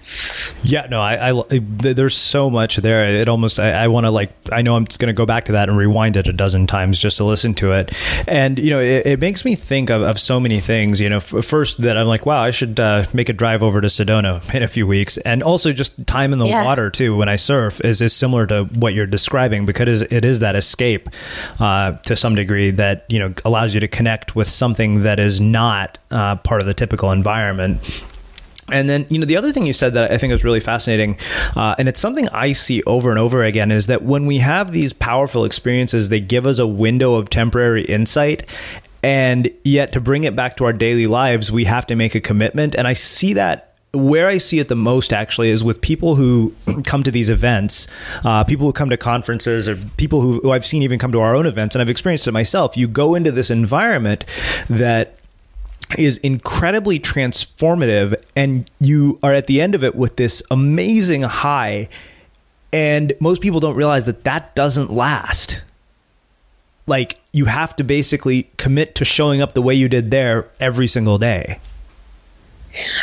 Yeah, 0.63 0.87
no, 0.89 0.99
I, 0.99 1.31
I 1.31 1.59
there's 1.59 2.15
so 2.15 2.49
much 2.49 2.77
there. 2.77 3.05
It 3.05 3.29
almost, 3.29 3.59
I, 3.59 3.71
I 3.71 3.87
want 3.87 4.05
to 4.05 4.11
like, 4.11 4.31
I 4.51 4.61
know 4.61 4.75
I'm 4.75 4.85
just 4.85 4.99
going 4.99 5.07
to 5.07 5.13
go 5.13 5.25
back 5.25 5.45
to 5.45 5.53
that 5.53 5.69
and 5.69 5.77
rewind 5.77 6.17
it 6.17 6.27
a 6.27 6.33
dozen 6.33 6.67
times 6.67 6.99
just 6.99 7.17
to 7.17 7.23
listen 7.23 7.53
to 7.55 7.71
it. 7.71 7.93
And, 8.27 8.59
you 8.59 8.71
know, 8.71 8.79
it, 8.79 9.05
it 9.05 9.19
makes 9.19 9.45
me 9.45 9.55
think 9.55 9.89
of, 9.89 10.01
of 10.01 10.19
so 10.19 10.39
many 10.39 10.59
things, 10.59 10.99
you 10.99 11.09
know, 11.09 11.17
f- 11.17 11.45
first 11.45 11.81
that 11.81 11.97
I'm 11.97 12.07
like, 12.07 12.25
wow, 12.25 12.41
I 12.41 12.51
should 12.51 12.79
uh, 12.79 13.05
make 13.13 13.29
a 13.29 13.33
drive 13.33 13.63
over 13.63 13.79
to 13.79 13.87
Sedona 13.87 14.53
in 14.53 14.63
a 14.63 14.67
few 14.67 14.85
weeks. 14.85 15.17
And 15.19 15.43
also 15.43 15.71
just 15.71 16.05
time 16.07 16.33
in 16.33 16.39
the 16.39 16.47
yeah. 16.47 16.65
water 16.65 16.89
too, 16.89 17.15
when 17.15 17.29
I 17.29 17.37
surf 17.37 17.79
is, 17.83 18.01
is 18.01 18.13
similar 18.13 18.45
to 18.47 18.65
what 18.65 18.93
you're 18.93 19.07
describing 19.07 19.65
because 19.65 20.01
it 20.01 20.25
is 20.25 20.39
that 20.39 20.55
escape 20.55 21.09
uh, 21.59 21.93
to 21.93 22.15
some 22.15 22.35
degree 22.35 22.71
that, 22.71 23.05
you 23.07 23.19
know, 23.19 23.33
allows 23.45 23.73
you 23.73 23.79
to 23.79 23.87
connect 23.87 24.35
with 24.35 24.47
something 24.47 25.03
that 25.03 25.19
is 25.19 25.39
not 25.39 25.97
uh, 26.11 26.35
part 26.37 26.61
of 26.61 26.67
the 26.67 26.73
typical 26.73 27.11
environment. 27.11 27.79
And 28.71 28.89
then, 28.89 29.05
you 29.09 29.19
know, 29.19 29.25
the 29.25 29.37
other 29.37 29.51
thing 29.51 29.65
you 29.65 29.73
said 29.73 29.93
that 29.93 30.11
I 30.11 30.17
think 30.17 30.33
is 30.33 30.43
really 30.43 30.59
fascinating, 30.59 31.17
uh, 31.55 31.75
and 31.77 31.87
it's 31.87 31.99
something 31.99 32.27
I 32.29 32.51
see 32.51 32.83
over 32.83 33.09
and 33.09 33.19
over 33.19 33.43
again, 33.43 33.71
is 33.71 33.87
that 33.87 34.03
when 34.03 34.25
we 34.25 34.39
have 34.39 34.71
these 34.71 34.93
powerful 34.93 35.45
experiences, 35.45 36.09
they 36.09 36.19
give 36.19 36.45
us 36.45 36.59
a 36.59 36.67
window 36.67 37.15
of 37.15 37.29
temporary 37.29 37.83
insight. 37.83 38.45
And 39.01 39.49
yet, 39.63 39.93
to 39.93 40.01
bring 40.01 40.25
it 40.25 40.35
back 40.35 40.57
to 40.57 40.65
our 40.65 40.73
daily 40.73 41.07
lives, 41.07 41.51
we 41.51 41.65
have 41.65 41.87
to 41.87 41.95
make 41.95 42.15
a 42.15 42.21
commitment. 42.21 42.75
And 42.75 42.87
I 42.87 42.93
see 42.93 43.33
that 43.33 43.69
where 43.91 44.27
I 44.27 44.37
see 44.37 44.59
it 44.59 44.67
the 44.67 44.75
most 44.75 45.11
actually 45.11 45.49
is 45.49 45.63
with 45.63 45.81
people 45.81 46.15
who 46.15 46.53
come 46.85 47.03
to 47.03 47.11
these 47.11 47.29
events, 47.29 47.87
uh, 48.23 48.43
people 48.43 48.67
who 48.67 48.73
come 48.73 48.89
to 48.89 48.97
conferences, 48.97 49.67
or 49.67 49.77
people 49.97 50.21
who, 50.21 50.39
who 50.41 50.51
I've 50.51 50.65
seen 50.65 50.83
even 50.83 50.99
come 50.99 51.11
to 51.11 51.19
our 51.19 51.35
own 51.35 51.45
events, 51.45 51.75
and 51.75 51.81
I've 51.81 51.89
experienced 51.89 52.27
it 52.27 52.31
myself. 52.31 52.77
You 52.77 52.87
go 52.87 53.15
into 53.15 53.31
this 53.31 53.49
environment 53.49 54.25
that 54.69 55.18
is 55.97 56.17
incredibly 56.19 56.99
transformative 56.99 58.15
and 58.35 58.69
you 58.79 59.19
are 59.23 59.33
at 59.33 59.47
the 59.47 59.59
end 59.59 59.75
of 59.75 59.83
it 59.83 59.95
with 59.95 60.15
this 60.15 60.43
amazing 60.51 61.23
high 61.23 61.89
and 62.71 63.13
most 63.19 63.41
people 63.41 63.59
don't 63.59 63.75
realize 63.75 64.05
that 64.05 64.23
that 64.25 64.53
doesn't 64.55 64.91
last. 64.91 65.63
Like 66.85 67.19
you 67.31 67.45
have 67.45 67.75
to 67.77 67.83
basically 67.83 68.49
commit 68.57 68.95
to 68.95 69.05
showing 69.05 69.41
up 69.41 69.53
the 69.53 69.61
way 69.61 69.73
you 69.73 69.89
did 69.89 70.11
there 70.11 70.49
every 70.59 70.87
single 70.87 71.17
day 71.17 71.59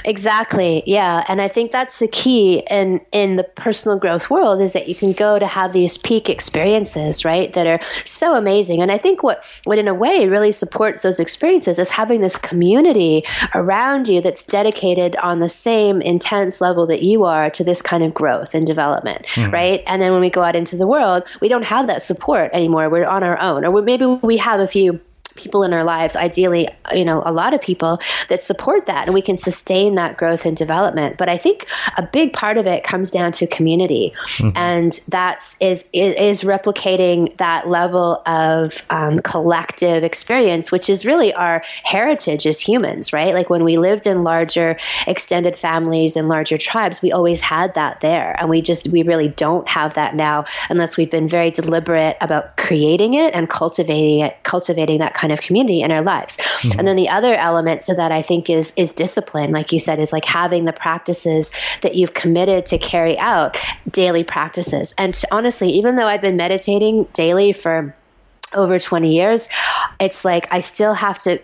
Exactly. 0.04 0.82
Yeah. 0.86 1.24
And 1.28 1.40
I 1.40 1.48
think 1.48 1.72
that's 1.72 1.98
the 1.98 2.08
key 2.08 2.62
in 2.70 3.00
in 3.12 3.36
the 3.36 3.44
personal 3.44 3.98
growth 3.98 4.30
world 4.30 4.60
is 4.60 4.72
that 4.72 4.88
you 4.88 4.94
can 4.94 5.12
go 5.12 5.38
to 5.38 5.46
have 5.46 5.72
these 5.72 5.98
peak 5.98 6.28
experiences, 6.28 7.24
right? 7.24 7.52
That 7.52 7.66
are 7.66 7.80
so 8.04 8.34
amazing. 8.34 8.80
And 8.80 8.92
I 8.92 8.98
think 8.98 9.22
what 9.22 9.44
what 9.64 9.78
in 9.78 9.88
a 9.88 9.94
way 9.94 10.26
really 10.26 10.52
supports 10.52 11.02
those 11.02 11.18
experiences 11.18 11.78
is 11.78 11.90
having 11.90 12.20
this 12.20 12.38
community 12.38 13.24
around 13.54 14.08
you 14.08 14.20
that's 14.20 14.42
dedicated 14.42 15.16
on 15.16 15.40
the 15.40 15.48
same 15.48 16.00
intense 16.00 16.60
level 16.60 16.86
that 16.86 17.02
you 17.02 17.24
are 17.24 17.50
to 17.50 17.64
this 17.64 17.82
kind 17.82 18.04
of 18.04 18.14
growth 18.14 18.54
and 18.54 18.66
development, 18.66 19.26
mm-hmm. 19.26 19.52
right? 19.52 19.82
And 19.86 20.00
then 20.00 20.12
when 20.12 20.20
we 20.20 20.30
go 20.30 20.42
out 20.42 20.56
into 20.56 20.76
the 20.76 20.86
world, 20.86 21.24
we 21.40 21.48
don't 21.48 21.64
have 21.64 21.86
that 21.88 22.02
support 22.02 22.50
anymore. 22.52 22.88
We're 22.88 23.06
on 23.06 23.24
our 23.24 23.38
own. 23.38 23.64
Or 23.64 23.82
maybe 23.82 24.06
we 24.06 24.36
have 24.36 24.60
a 24.60 24.68
few 24.68 25.00
people 25.36 25.62
in 25.62 25.72
our 25.72 25.84
lives, 25.84 26.16
ideally, 26.16 26.68
you 26.92 27.04
know, 27.04 27.22
a 27.24 27.32
lot 27.32 27.54
of 27.54 27.60
people 27.60 28.00
that 28.28 28.42
support 28.42 28.86
that 28.86 29.06
and 29.06 29.14
we 29.14 29.22
can 29.22 29.36
sustain 29.36 29.94
that 29.94 30.16
growth 30.16 30.44
and 30.46 30.56
development. 30.56 31.16
But 31.16 31.28
I 31.28 31.36
think 31.36 31.66
a 31.96 32.02
big 32.02 32.32
part 32.32 32.58
of 32.58 32.66
it 32.66 32.84
comes 32.84 33.10
down 33.10 33.32
to 33.32 33.46
community. 33.46 34.12
Mm-hmm. 34.16 34.56
And 34.56 35.00
that's 35.08 35.56
is, 35.60 35.88
is, 35.92 36.14
is 36.14 36.40
replicating 36.42 37.36
that 37.36 37.68
level 37.68 38.22
of 38.26 38.84
um, 38.90 39.18
collective 39.20 40.04
experience, 40.04 40.72
which 40.72 40.88
is 40.88 41.04
really 41.04 41.32
our 41.34 41.62
heritage 41.84 42.46
as 42.46 42.60
humans, 42.60 43.12
right? 43.12 43.34
Like 43.34 43.50
when 43.50 43.64
we 43.64 43.78
lived 43.78 44.06
in 44.06 44.24
larger 44.24 44.76
extended 45.06 45.56
families 45.56 46.16
and 46.16 46.28
larger 46.28 46.58
tribes, 46.58 47.02
we 47.02 47.12
always 47.12 47.40
had 47.40 47.74
that 47.74 48.00
there. 48.00 48.36
And 48.38 48.48
we 48.48 48.60
just, 48.62 48.88
we 48.88 49.02
really 49.02 49.28
don't 49.28 49.68
have 49.68 49.94
that 49.94 50.14
now 50.14 50.44
unless 50.70 50.96
we've 50.96 51.10
been 51.10 51.28
very 51.28 51.50
deliberate 51.50 52.16
about 52.20 52.56
creating 52.56 53.14
it 53.14 53.34
and 53.34 53.48
cultivating 53.48 54.20
it, 54.20 54.36
cultivating 54.42 54.98
that 54.98 55.14
kind 55.14 55.25
kind 55.26 55.32
of 55.32 55.44
community 55.44 55.82
in 55.82 55.90
our 55.90 56.02
lives. 56.02 56.36
Mm-hmm. 56.36 56.78
And 56.78 56.86
then 56.86 56.94
the 56.94 57.08
other 57.08 57.34
element 57.34 57.80
to 57.82 57.94
that 57.94 58.12
I 58.12 58.22
think 58.22 58.48
is 58.48 58.72
is 58.76 58.92
discipline, 58.92 59.50
like 59.50 59.72
you 59.72 59.80
said, 59.80 59.98
is 59.98 60.12
like 60.12 60.24
having 60.24 60.66
the 60.66 60.72
practices 60.72 61.50
that 61.82 61.96
you've 61.96 62.14
committed 62.14 62.64
to 62.66 62.78
carry 62.78 63.18
out, 63.18 63.58
daily 63.90 64.22
practices. 64.22 64.94
And 64.96 65.20
honestly, 65.32 65.70
even 65.72 65.96
though 65.96 66.06
I've 66.06 66.20
been 66.20 66.36
meditating 66.36 67.08
daily 67.12 67.52
for 67.52 67.96
over 68.54 68.78
20 68.78 69.12
years, 69.12 69.48
it's 69.98 70.24
like 70.24 70.46
I 70.52 70.60
still 70.60 70.94
have 70.94 71.18
to 71.20 71.40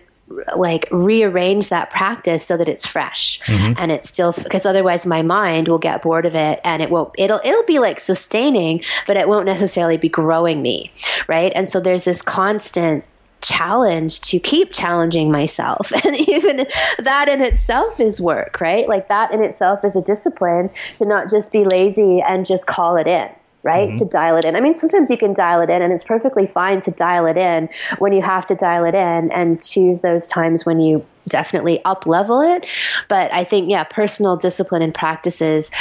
like 0.55 0.87
rearrange 0.89 1.67
that 1.69 1.89
practice 1.89 2.45
so 2.45 2.55
that 2.55 2.69
it's 2.69 2.87
fresh 2.87 3.41
mm-hmm. 3.41 3.73
and 3.77 3.91
it's 3.91 4.07
still 4.07 4.31
because 4.31 4.65
otherwise 4.65 5.05
my 5.05 5.21
mind 5.21 5.67
will 5.67 5.77
get 5.77 6.01
bored 6.01 6.25
of 6.25 6.33
it 6.33 6.61
and 6.63 6.81
it 6.81 6.89
won't 6.89 7.13
it'll 7.19 7.41
it'll 7.43 7.65
be 7.65 7.77
like 7.77 7.99
sustaining 7.99 8.81
but 9.05 9.17
it 9.17 9.27
won't 9.27 9.45
necessarily 9.45 9.97
be 9.97 10.09
growing 10.09 10.61
me 10.61 10.91
right 11.27 11.51
and 11.55 11.67
so 11.67 11.79
there's 11.79 12.05
this 12.05 12.21
constant 12.21 13.03
challenge 13.43 14.21
to 14.21 14.39
keep 14.39 14.71
challenging 14.71 15.31
myself. 15.31 15.91
And 16.05 16.17
even 16.27 16.67
that 16.99 17.29
in 17.29 17.41
itself 17.41 18.01
is 18.01 18.19
work, 18.19 18.59
right? 18.59 18.89
Like 18.89 19.07
that 19.07 19.33
in 19.33 19.41
itself 19.41 19.85
is 19.85 19.95
a 19.95 20.01
discipline 20.01 20.69
to 20.97 21.05
not 21.05 21.29
just 21.29 21.51
be 21.51 21.63
lazy 21.63 22.21
and 22.21 22.45
just 22.45 22.67
call 22.67 22.97
it 22.97 23.07
in. 23.07 23.29
Right? 23.63 23.87
Mm-hmm. 23.87 23.95
To 23.95 24.05
dial 24.05 24.35
it 24.35 24.43
in. 24.43 24.57
I 24.57 24.59
mean, 24.59 24.73
sometimes 24.73 25.09
you 25.09 25.17
can 25.17 25.33
dial 25.33 25.61
it 25.61 25.69
in, 25.69 25.81
and 25.81 25.93
it's 25.93 26.03
perfectly 26.03 26.45
fine 26.45 26.81
to 26.81 26.91
dial 26.91 27.25
it 27.25 27.37
in 27.37 27.69
when 27.97 28.11
you 28.11 28.21
have 28.21 28.45
to 28.47 28.55
dial 28.55 28.83
it 28.83 28.93
in 28.93 29.31
and 29.31 29.63
choose 29.63 30.01
those 30.01 30.27
times 30.27 30.65
when 30.65 30.81
you 30.81 31.05
definitely 31.29 31.79
up 31.85 32.05
level 32.05 32.41
it. 32.41 32.67
But 33.07 33.31
I 33.31 33.45
think, 33.45 33.69
yeah, 33.69 33.85
personal 33.85 34.35
discipline 34.35 34.81
and 34.81 34.93
practices 34.93 35.71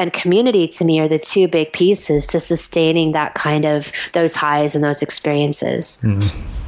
and 0.00 0.12
community 0.12 0.66
to 0.66 0.84
me 0.84 0.98
are 1.00 1.08
the 1.08 1.18
two 1.18 1.46
big 1.46 1.72
pieces 1.72 2.26
to 2.28 2.40
sustaining 2.40 3.12
that 3.12 3.34
kind 3.34 3.66
of 3.66 3.92
those 4.12 4.34
highs 4.34 4.74
and 4.74 4.82
those 4.82 5.02
experiences. 5.02 5.98
Mm-hmm. 6.02 6.60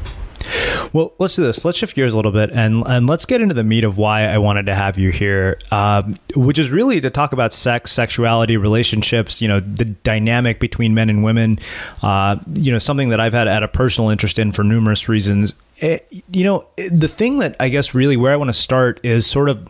Well, 0.92 1.12
let's 1.18 1.36
do 1.36 1.42
this. 1.42 1.64
Let's 1.64 1.78
shift 1.78 1.94
gears 1.94 2.12
a 2.12 2.16
little 2.16 2.32
bit 2.32 2.50
and 2.50 2.84
and 2.86 3.06
let's 3.06 3.26
get 3.26 3.40
into 3.40 3.54
the 3.54 3.64
meat 3.64 3.84
of 3.84 3.96
why 3.96 4.24
I 4.24 4.38
wanted 4.38 4.66
to 4.66 4.74
have 4.74 4.98
you 4.98 5.10
here, 5.10 5.58
um, 5.70 6.18
which 6.34 6.58
is 6.58 6.70
really 6.70 7.00
to 7.00 7.10
talk 7.10 7.32
about 7.32 7.52
sex, 7.52 7.92
sexuality, 7.92 8.56
relationships. 8.56 9.40
You 9.40 9.48
know, 9.48 9.60
the 9.60 9.84
dynamic 9.86 10.60
between 10.60 10.94
men 10.94 11.08
and 11.10 11.24
women. 11.24 11.58
Uh, 12.02 12.36
you 12.54 12.72
know, 12.72 12.78
something 12.78 13.08
that 13.10 13.20
I've 13.20 13.32
had 13.32 13.46
had 13.46 13.62
a 13.62 13.68
personal 13.68 14.10
interest 14.10 14.38
in 14.38 14.52
for 14.52 14.64
numerous 14.64 15.08
reasons. 15.08 15.54
It, 15.78 16.06
eh, 16.12 16.20
you 16.30 16.44
know, 16.44 16.66
the 16.90 17.08
thing 17.08 17.38
that 17.38 17.56
I 17.58 17.68
guess 17.68 17.94
really 17.94 18.16
where 18.16 18.32
I 18.32 18.36
want 18.36 18.48
to 18.48 18.58
start 18.58 19.00
is 19.02 19.26
sort 19.26 19.48
of 19.48 19.68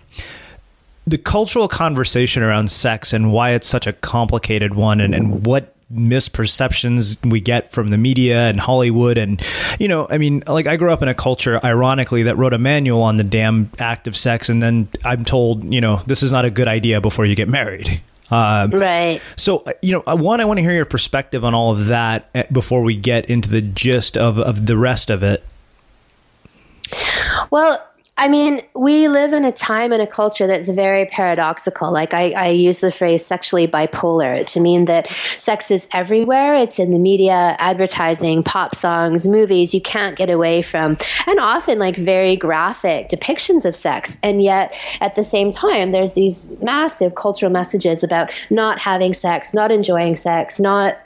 the 1.06 1.18
cultural 1.18 1.68
conversation 1.68 2.42
around 2.42 2.70
sex 2.70 3.12
and 3.12 3.32
why 3.32 3.50
it's 3.50 3.66
such 3.66 3.86
a 3.86 3.92
complicated 3.92 4.74
one 4.74 5.00
and, 5.00 5.14
and 5.14 5.44
what 5.44 5.74
misperceptions 5.92 7.24
we 7.28 7.40
get 7.40 7.70
from 7.70 7.88
the 7.88 7.98
media 7.98 8.48
and 8.48 8.58
Hollywood. 8.60 9.18
And, 9.18 9.42
you 9.78 9.88
know, 9.88 10.06
I 10.10 10.18
mean, 10.18 10.42
like 10.46 10.66
I 10.66 10.76
grew 10.76 10.92
up 10.92 11.02
in 11.02 11.08
a 11.08 11.14
culture, 11.14 11.60
ironically, 11.62 12.24
that 12.24 12.36
wrote 12.36 12.54
a 12.54 12.58
manual 12.58 13.02
on 13.02 13.16
the 13.16 13.24
damn 13.24 13.70
act 13.78 14.06
of 14.06 14.16
sex. 14.16 14.48
And 14.48 14.62
then 14.62 14.88
I'm 15.04 15.24
told, 15.24 15.72
you 15.72 15.80
know, 15.80 15.96
this 16.06 16.22
is 16.22 16.32
not 16.32 16.44
a 16.44 16.50
good 16.50 16.68
idea 16.68 17.00
before 17.00 17.26
you 17.26 17.34
get 17.34 17.48
married. 17.48 18.00
Uh, 18.30 18.68
right. 18.72 19.20
So, 19.36 19.64
you 19.82 19.92
know, 19.92 20.16
one, 20.16 20.40
I 20.40 20.44
want 20.44 20.58
to 20.58 20.62
hear 20.62 20.72
your 20.72 20.84
perspective 20.84 21.44
on 21.44 21.54
all 21.54 21.72
of 21.72 21.86
that 21.86 22.30
eh, 22.34 22.44
before 22.50 22.82
we 22.82 22.96
get 22.96 23.26
into 23.26 23.48
the 23.48 23.60
gist 23.60 24.16
of, 24.16 24.38
of 24.38 24.66
the 24.66 24.76
rest 24.76 25.10
of 25.10 25.22
it. 25.22 25.44
Well, 27.50 27.86
I 28.18 28.28
mean, 28.28 28.60
we 28.74 29.08
live 29.08 29.32
in 29.32 29.44
a 29.46 29.52
time 29.52 29.90
and 29.90 30.02
a 30.02 30.06
culture 30.06 30.46
that's 30.46 30.68
very 30.68 31.06
paradoxical. 31.06 31.90
Like 31.90 32.12
I, 32.12 32.32
I, 32.32 32.48
use 32.48 32.80
the 32.80 32.92
phrase 32.92 33.24
sexually 33.24 33.66
bipolar 33.66 34.44
to 34.48 34.60
mean 34.60 34.84
that 34.84 35.08
sex 35.38 35.70
is 35.70 35.88
everywhere. 35.92 36.54
It's 36.54 36.78
in 36.78 36.92
the 36.92 36.98
media, 36.98 37.56
advertising, 37.58 38.42
pop 38.42 38.74
songs, 38.74 39.26
movies. 39.26 39.72
You 39.72 39.80
can't 39.80 40.14
get 40.14 40.28
away 40.28 40.60
from, 40.60 40.98
and 41.26 41.40
often 41.40 41.78
like 41.78 41.96
very 41.96 42.36
graphic 42.36 43.08
depictions 43.08 43.64
of 43.64 43.74
sex. 43.74 44.18
And 44.22 44.42
yet 44.42 44.76
at 45.00 45.14
the 45.14 45.24
same 45.24 45.50
time, 45.50 45.92
there's 45.92 46.12
these 46.12 46.50
massive 46.60 47.14
cultural 47.14 47.50
messages 47.50 48.04
about 48.04 48.30
not 48.50 48.78
having 48.78 49.14
sex, 49.14 49.54
not 49.54 49.72
enjoying 49.72 50.16
sex, 50.16 50.60
not 50.60 50.98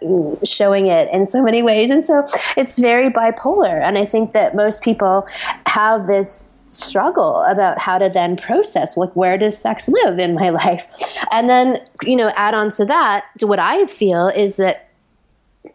showing 0.45 0.87
it 0.87 1.09
in 1.12 1.25
so 1.25 1.40
many 1.40 1.62
ways. 1.62 1.88
And 1.88 2.05
so 2.05 2.25
it's 2.57 2.77
very 2.77 3.11
bipolar. 3.11 3.81
And 3.81 3.97
I 3.97 4.05
think 4.05 4.33
that 4.33 4.57
most 4.57 4.83
people 4.83 5.27
have 5.66 6.09
this 6.09 6.51
struggle 6.66 7.42
about 7.42 7.81
how 7.81 7.98
to 7.98 8.09
then 8.09 8.37
process 8.37 8.96
like 8.96 9.14
where 9.14 9.38
does 9.38 9.57
sex 9.57 9.88
live 9.88 10.18
in 10.18 10.35
my 10.35 10.50
life? 10.64 10.87
And 11.31 11.48
then 11.48 11.81
you 12.02 12.16
know 12.16 12.31
add 12.36 12.55
on 12.55 12.70
to 12.70 12.84
that 12.84 13.26
what 13.43 13.59
i 13.59 13.86
feel 13.86 14.28
is 14.28 14.57
that 14.57 14.86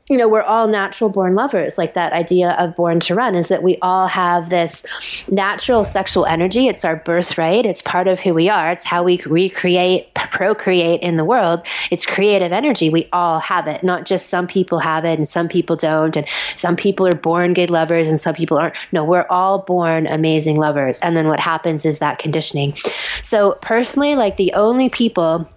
you 0.07 0.17
know, 0.17 0.27
we're 0.27 0.41
all 0.41 0.67
natural 0.67 1.09
born 1.09 1.35
lovers. 1.35 1.77
Like 1.77 1.93
that 1.93 2.13
idea 2.13 2.51
of 2.51 2.75
born 2.75 2.99
to 3.01 3.15
run 3.15 3.35
is 3.35 3.47
that 3.47 3.63
we 3.63 3.77
all 3.81 4.07
have 4.07 4.49
this 4.49 5.29
natural 5.29 5.83
sexual 5.83 6.25
energy. 6.25 6.67
It's 6.67 6.83
our 6.83 6.97
birthright. 6.97 7.65
It's 7.65 7.81
part 7.81 8.07
of 8.07 8.19
who 8.19 8.33
we 8.33 8.49
are. 8.49 8.71
It's 8.71 8.83
how 8.83 9.03
we 9.03 9.21
recreate, 9.25 10.13
procreate 10.13 11.01
in 11.01 11.17
the 11.17 11.25
world. 11.25 11.65
It's 11.91 12.05
creative 12.05 12.51
energy. 12.51 12.89
We 12.89 13.07
all 13.13 13.39
have 13.39 13.67
it. 13.67 13.83
Not 13.83 14.05
just 14.05 14.27
some 14.27 14.47
people 14.47 14.79
have 14.79 15.05
it 15.05 15.17
and 15.17 15.27
some 15.27 15.47
people 15.47 15.75
don't. 15.75 16.15
And 16.15 16.27
some 16.55 16.75
people 16.75 17.07
are 17.07 17.15
born 17.15 17.53
good 17.53 17.69
lovers 17.69 18.07
and 18.07 18.19
some 18.19 18.35
people 18.35 18.57
aren't. 18.57 18.75
No, 18.91 19.03
we're 19.03 19.27
all 19.29 19.59
born 19.59 20.07
amazing 20.07 20.57
lovers. 20.57 20.99
And 20.99 21.15
then 21.15 21.27
what 21.27 21.39
happens 21.39 21.85
is 21.85 21.99
that 21.99 22.19
conditioning. 22.19 22.73
So 23.21 23.57
personally, 23.61 24.15
like 24.15 24.37
the 24.37 24.53
only 24.53 24.89
people 24.89 25.47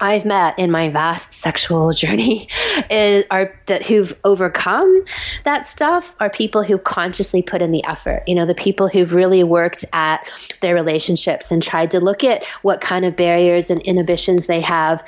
I've 0.00 0.24
met 0.24 0.58
in 0.58 0.70
my 0.70 0.88
vast 0.88 1.32
sexual 1.32 1.92
journey 1.92 2.48
is 2.90 3.24
are 3.30 3.58
that 3.66 3.86
who've 3.86 4.18
overcome 4.24 5.04
that 5.44 5.66
stuff 5.66 6.14
are 6.20 6.30
people 6.30 6.62
who 6.62 6.78
consciously 6.78 7.42
put 7.42 7.62
in 7.62 7.70
the 7.70 7.84
effort. 7.84 8.22
You 8.26 8.34
know, 8.34 8.46
the 8.46 8.54
people 8.54 8.88
who've 8.88 9.14
really 9.14 9.44
worked 9.44 9.84
at 9.92 10.28
their 10.60 10.74
relationships 10.74 11.50
and 11.50 11.62
tried 11.62 11.90
to 11.92 12.00
look 12.00 12.24
at 12.24 12.44
what 12.62 12.80
kind 12.80 13.04
of 13.04 13.16
barriers 13.16 13.70
and 13.70 13.80
inhibitions 13.82 14.46
they 14.46 14.60
have 14.60 15.04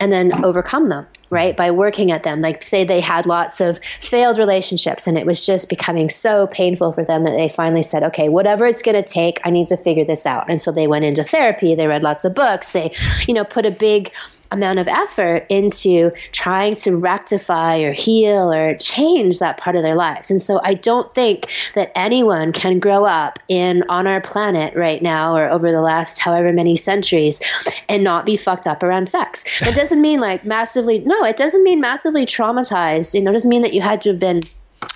and 0.00 0.12
then 0.12 0.44
overcome 0.44 0.88
them 0.88 1.06
right 1.30 1.56
by 1.56 1.70
working 1.70 2.10
at 2.10 2.22
them. 2.22 2.40
Like 2.40 2.62
say 2.62 2.84
they 2.84 3.00
had 3.00 3.26
lots 3.26 3.60
of 3.60 3.78
failed 4.00 4.38
relationships 4.38 5.06
and 5.06 5.18
it 5.18 5.26
was 5.26 5.44
just 5.44 5.68
becoming 5.68 6.08
so 6.08 6.46
painful 6.48 6.92
for 6.92 7.04
them 7.04 7.24
that 7.24 7.32
they 7.32 7.48
finally 7.48 7.82
said 7.82 8.02
okay 8.02 8.28
whatever 8.28 8.66
it's 8.66 8.82
going 8.82 8.94
to 8.94 9.08
take 9.08 9.40
i 9.44 9.50
need 9.50 9.66
to 9.66 9.76
figure 9.76 10.04
this 10.04 10.26
out. 10.26 10.48
And 10.48 10.60
so 10.60 10.72
they 10.72 10.86
went 10.86 11.04
into 11.04 11.24
therapy 11.24 11.74
they 11.74 11.86
read 11.86 12.02
lots 12.02 12.24
of 12.24 12.34
books 12.34 12.72
they 12.72 12.92
you 13.26 13.34
know 13.34 13.44
put 13.44 13.66
a 13.66 13.70
big 13.70 14.12
amount 14.50 14.78
of 14.78 14.88
effort 14.88 15.46
into 15.48 16.10
trying 16.32 16.74
to 16.74 16.96
rectify 16.96 17.78
or 17.78 17.92
heal 17.92 18.52
or 18.52 18.76
change 18.76 19.38
that 19.38 19.58
part 19.58 19.76
of 19.76 19.82
their 19.82 19.94
lives. 19.94 20.30
And 20.30 20.40
so 20.40 20.60
I 20.62 20.74
don't 20.74 21.12
think 21.14 21.50
that 21.74 21.92
anyone 21.94 22.52
can 22.52 22.78
grow 22.78 23.04
up 23.04 23.38
in 23.48 23.84
on 23.88 24.06
our 24.06 24.20
planet 24.20 24.74
right 24.74 25.02
now 25.02 25.36
or 25.36 25.48
over 25.48 25.70
the 25.70 25.82
last 25.82 26.18
however 26.18 26.52
many 26.52 26.76
centuries 26.76 27.40
and 27.88 28.02
not 28.02 28.24
be 28.24 28.36
fucked 28.36 28.66
up 28.66 28.82
around 28.82 29.08
sex. 29.08 29.44
It 29.62 29.74
doesn't 29.74 30.00
mean 30.00 30.20
like 30.20 30.44
massively 30.44 31.00
no, 31.00 31.24
it 31.24 31.36
doesn't 31.36 31.62
mean 31.62 31.80
massively 31.80 32.26
traumatized. 32.26 33.14
You 33.14 33.20
know, 33.20 33.30
it 33.30 33.34
doesn't 33.34 33.50
mean 33.50 33.62
that 33.62 33.74
you 33.74 33.82
had 33.82 34.00
to 34.02 34.10
have 34.10 34.18
been 34.18 34.40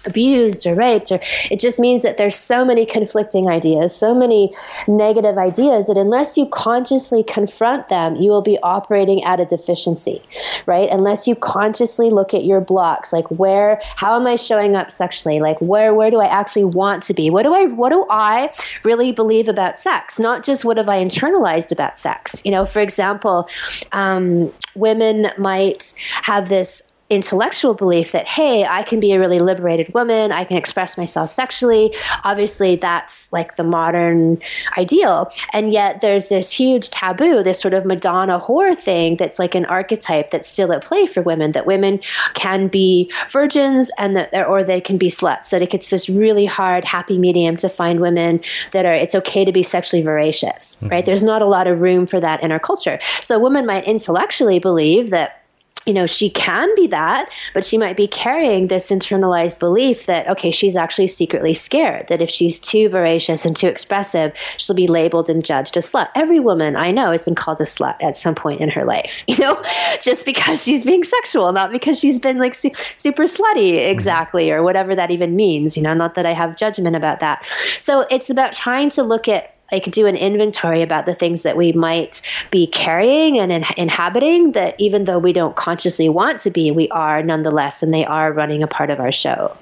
abused 0.04 0.66
or 0.66 0.74
raped 0.74 1.12
or 1.12 1.20
it 1.50 1.60
just 1.60 1.78
means 1.78 2.02
that 2.02 2.16
there's 2.16 2.36
so 2.36 2.64
many 2.64 2.84
conflicting 2.84 3.48
ideas 3.48 3.94
so 3.94 4.12
many 4.12 4.52
negative 4.88 5.38
ideas 5.38 5.86
that 5.86 5.96
unless 5.96 6.36
you 6.36 6.44
consciously 6.46 7.22
confront 7.22 7.86
them 7.88 8.16
you 8.16 8.30
will 8.30 8.42
be 8.42 8.58
operating 8.62 9.22
at 9.22 9.38
a 9.38 9.44
deficiency 9.44 10.20
right? 10.66 10.88
Unless 10.90 11.26
you 11.26 11.34
consciously 11.34 12.10
look 12.10 12.34
at 12.34 12.44
your 12.44 12.60
blocks 12.60 13.12
like 13.12 13.30
where 13.30 13.80
how 13.96 14.16
am 14.16 14.26
i 14.26 14.36
showing 14.36 14.76
up 14.76 14.90
sexually? 14.90 15.40
Like 15.40 15.58
where 15.60 15.94
where 15.94 16.10
do 16.10 16.20
i 16.20 16.26
actually 16.26 16.64
want 16.64 17.02
to 17.04 17.14
be? 17.14 17.30
What 17.30 17.42
do 17.44 17.54
i 17.54 17.64
what 17.64 17.90
do 17.90 18.06
i 18.10 18.52
really 18.84 19.12
believe 19.12 19.48
about 19.48 19.78
sex? 19.78 20.18
Not 20.18 20.44
just 20.44 20.64
what 20.64 20.76
have 20.76 20.88
i 20.88 21.02
internalized 21.02 21.72
about 21.72 21.98
sex? 21.98 22.44
You 22.44 22.50
know 22.50 22.64
for 22.66 22.80
example 22.80 23.48
um, 23.92 24.52
women 24.74 25.30
might 25.38 25.94
have 26.22 26.48
this 26.48 26.82
intellectual 27.12 27.74
belief 27.74 28.12
that, 28.12 28.26
hey, 28.26 28.64
I 28.64 28.82
can 28.82 28.98
be 28.98 29.12
a 29.12 29.20
really 29.20 29.38
liberated 29.38 29.92
woman, 29.92 30.32
I 30.32 30.44
can 30.44 30.56
express 30.56 30.96
myself 30.96 31.28
sexually. 31.28 31.94
Obviously, 32.24 32.76
that's 32.76 33.30
like 33.32 33.56
the 33.56 33.64
modern 33.64 34.40
ideal. 34.78 35.30
And 35.52 35.72
yet, 35.72 36.00
there's 36.00 36.28
this 36.28 36.50
huge 36.50 36.88
taboo, 36.88 37.42
this 37.42 37.60
sort 37.60 37.74
of 37.74 37.84
Madonna 37.84 38.40
whore 38.40 38.74
thing 38.74 39.16
that's 39.16 39.38
like 39.38 39.54
an 39.54 39.66
archetype 39.66 40.30
that's 40.30 40.48
still 40.48 40.72
at 40.72 40.82
play 40.82 41.04
for 41.06 41.20
women 41.20 41.52
that 41.52 41.66
women 41.66 42.00
can 42.32 42.68
be 42.68 43.12
virgins 43.28 43.90
and 43.98 44.16
that, 44.16 44.46
or 44.48 44.64
they 44.64 44.80
can 44.80 44.96
be 44.96 45.08
sluts, 45.08 45.50
that 45.50 45.60
it 45.60 45.68
gets 45.68 45.90
this 45.90 46.08
really 46.08 46.46
hard, 46.46 46.84
happy 46.84 47.18
medium 47.18 47.56
to 47.58 47.68
find 47.68 48.00
women 48.00 48.40
that 48.70 48.86
are, 48.86 48.94
it's 48.94 49.14
okay 49.14 49.44
to 49.44 49.52
be 49.52 49.62
sexually 49.62 50.02
voracious, 50.02 50.76
mm-hmm. 50.76 50.88
right? 50.88 51.04
There's 51.04 51.22
not 51.22 51.42
a 51.42 51.46
lot 51.46 51.66
of 51.66 51.80
room 51.80 52.06
for 52.06 52.20
that 52.20 52.42
in 52.42 52.50
our 52.50 52.60
culture. 52.60 52.98
So, 53.20 53.36
a 53.36 53.38
woman 53.38 53.66
might 53.66 53.84
intellectually 53.84 54.58
believe 54.58 55.10
that 55.10 55.41
you 55.86 55.92
know, 55.92 56.06
she 56.06 56.30
can 56.30 56.74
be 56.74 56.86
that, 56.88 57.30
but 57.54 57.64
she 57.64 57.76
might 57.76 57.96
be 57.96 58.06
carrying 58.06 58.68
this 58.68 58.90
internalized 58.90 59.58
belief 59.58 60.06
that, 60.06 60.28
okay, 60.28 60.50
she's 60.50 60.76
actually 60.76 61.08
secretly 61.08 61.54
scared, 61.54 62.08
that 62.08 62.20
if 62.20 62.30
she's 62.30 62.60
too 62.60 62.88
voracious 62.88 63.44
and 63.44 63.56
too 63.56 63.66
expressive, 63.66 64.36
she'll 64.56 64.76
be 64.76 64.86
labeled 64.86 65.28
and 65.28 65.44
judged 65.44 65.76
a 65.76 65.80
slut. 65.80 66.08
Every 66.14 66.40
woman 66.40 66.76
I 66.76 66.90
know 66.90 67.10
has 67.10 67.24
been 67.24 67.34
called 67.34 67.60
a 67.60 67.64
slut 67.64 67.96
at 68.00 68.16
some 68.16 68.34
point 68.34 68.60
in 68.60 68.68
her 68.70 68.84
life, 68.84 69.24
you 69.28 69.38
know, 69.38 69.60
just 70.00 70.24
because 70.24 70.62
she's 70.62 70.84
being 70.84 71.04
sexual, 71.04 71.52
not 71.52 71.72
because 71.72 71.98
she's 71.98 72.18
been 72.18 72.38
like 72.38 72.54
su- 72.54 72.70
super 72.96 73.24
slutty, 73.24 73.72
mm-hmm. 73.72 73.90
exactly, 73.90 74.50
or 74.50 74.62
whatever 74.62 74.94
that 74.94 75.10
even 75.10 75.34
means, 75.34 75.76
you 75.76 75.82
know, 75.82 75.94
not 75.94 76.14
that 76.14 76.26
I 76.26 76.32
have 76.32 76.56
judgment 76.56 76.96
about 76.96 77.20
that. 77.20 77.44
So 77.78 78.06
it's 78.10 78.30
about 78.30 78.52
trying 78.52 78.90
to 78.90 79.02
look 79.02 79.28
at 79.28 79.52
like 79.72 79.90
do 79.90 80.06
an 80.06 80.16
inventory 80.16 80.82
about 80.82 81.06
the 81.06 81.14
things 81.14 81.42
that 81.42 81.56
we 81.56 81.72
might 81.72 82.20
be 82.50 82.66
carrying 82.66 83.38
and 83.38 83.50
in- 83.50 83.64
inhabiting 83.76 84.52
that 84.52 84.78
even 84.78 85.04
though 85.04 85.18
we 85.18 85.32
don't 85.32 85.56
consciously 85.56 86.08
want 86.08 86.38
to 86.40 86.50
be, 86.50 86.70
we 86.70 86.88
are 86.90 87.22
nonetheless, 87.22 87.82
and 87.82 87.92
they 87.92 88.04
are 88.04 88.32
running 88.32 88.62
a 88.62 88.66
part 88.66 88.90
of 88.90 89.00
our 89.00 89.10
show. 89.10 89.56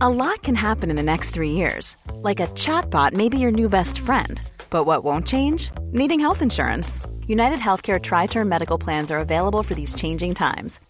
A 0.00 0.08
lot 0.08 0.42
can 0.42 0.54
happen 0.54 0.88
in 0.88 0.96
the 0.96 1.02
next 1.02 1.30
three 1.30 1.50
years. 1.50 1.96
Like 2.14 2.40
a 2.40 2.46
chatbot 2.48 3.12
may 3.12 3.28
be 3.28 3.38
your 3.38 3.50
new 3.50 3.68
best 3.68 3.98
friend. 3.98 4.40
But 4.70 4.84
what 4.84 5.04
won't 5.04 5.26
change? 5.26 5.70
Needing 5.92 6.20
health 6.20 6.40
insurance. 6.40 7.02
United 7.26 7.58
Healthcare 7.58 8.00
Tri 8.00 8.26
Term 8.26 8.48
Medical 8.48 8.78
Plans 8.78 9.10
are 9.10 9.18
available 9.18 9.62
for 9.62 9.74
these 9.74 9.94
changing 9.94 10.34
times 10.34 10.80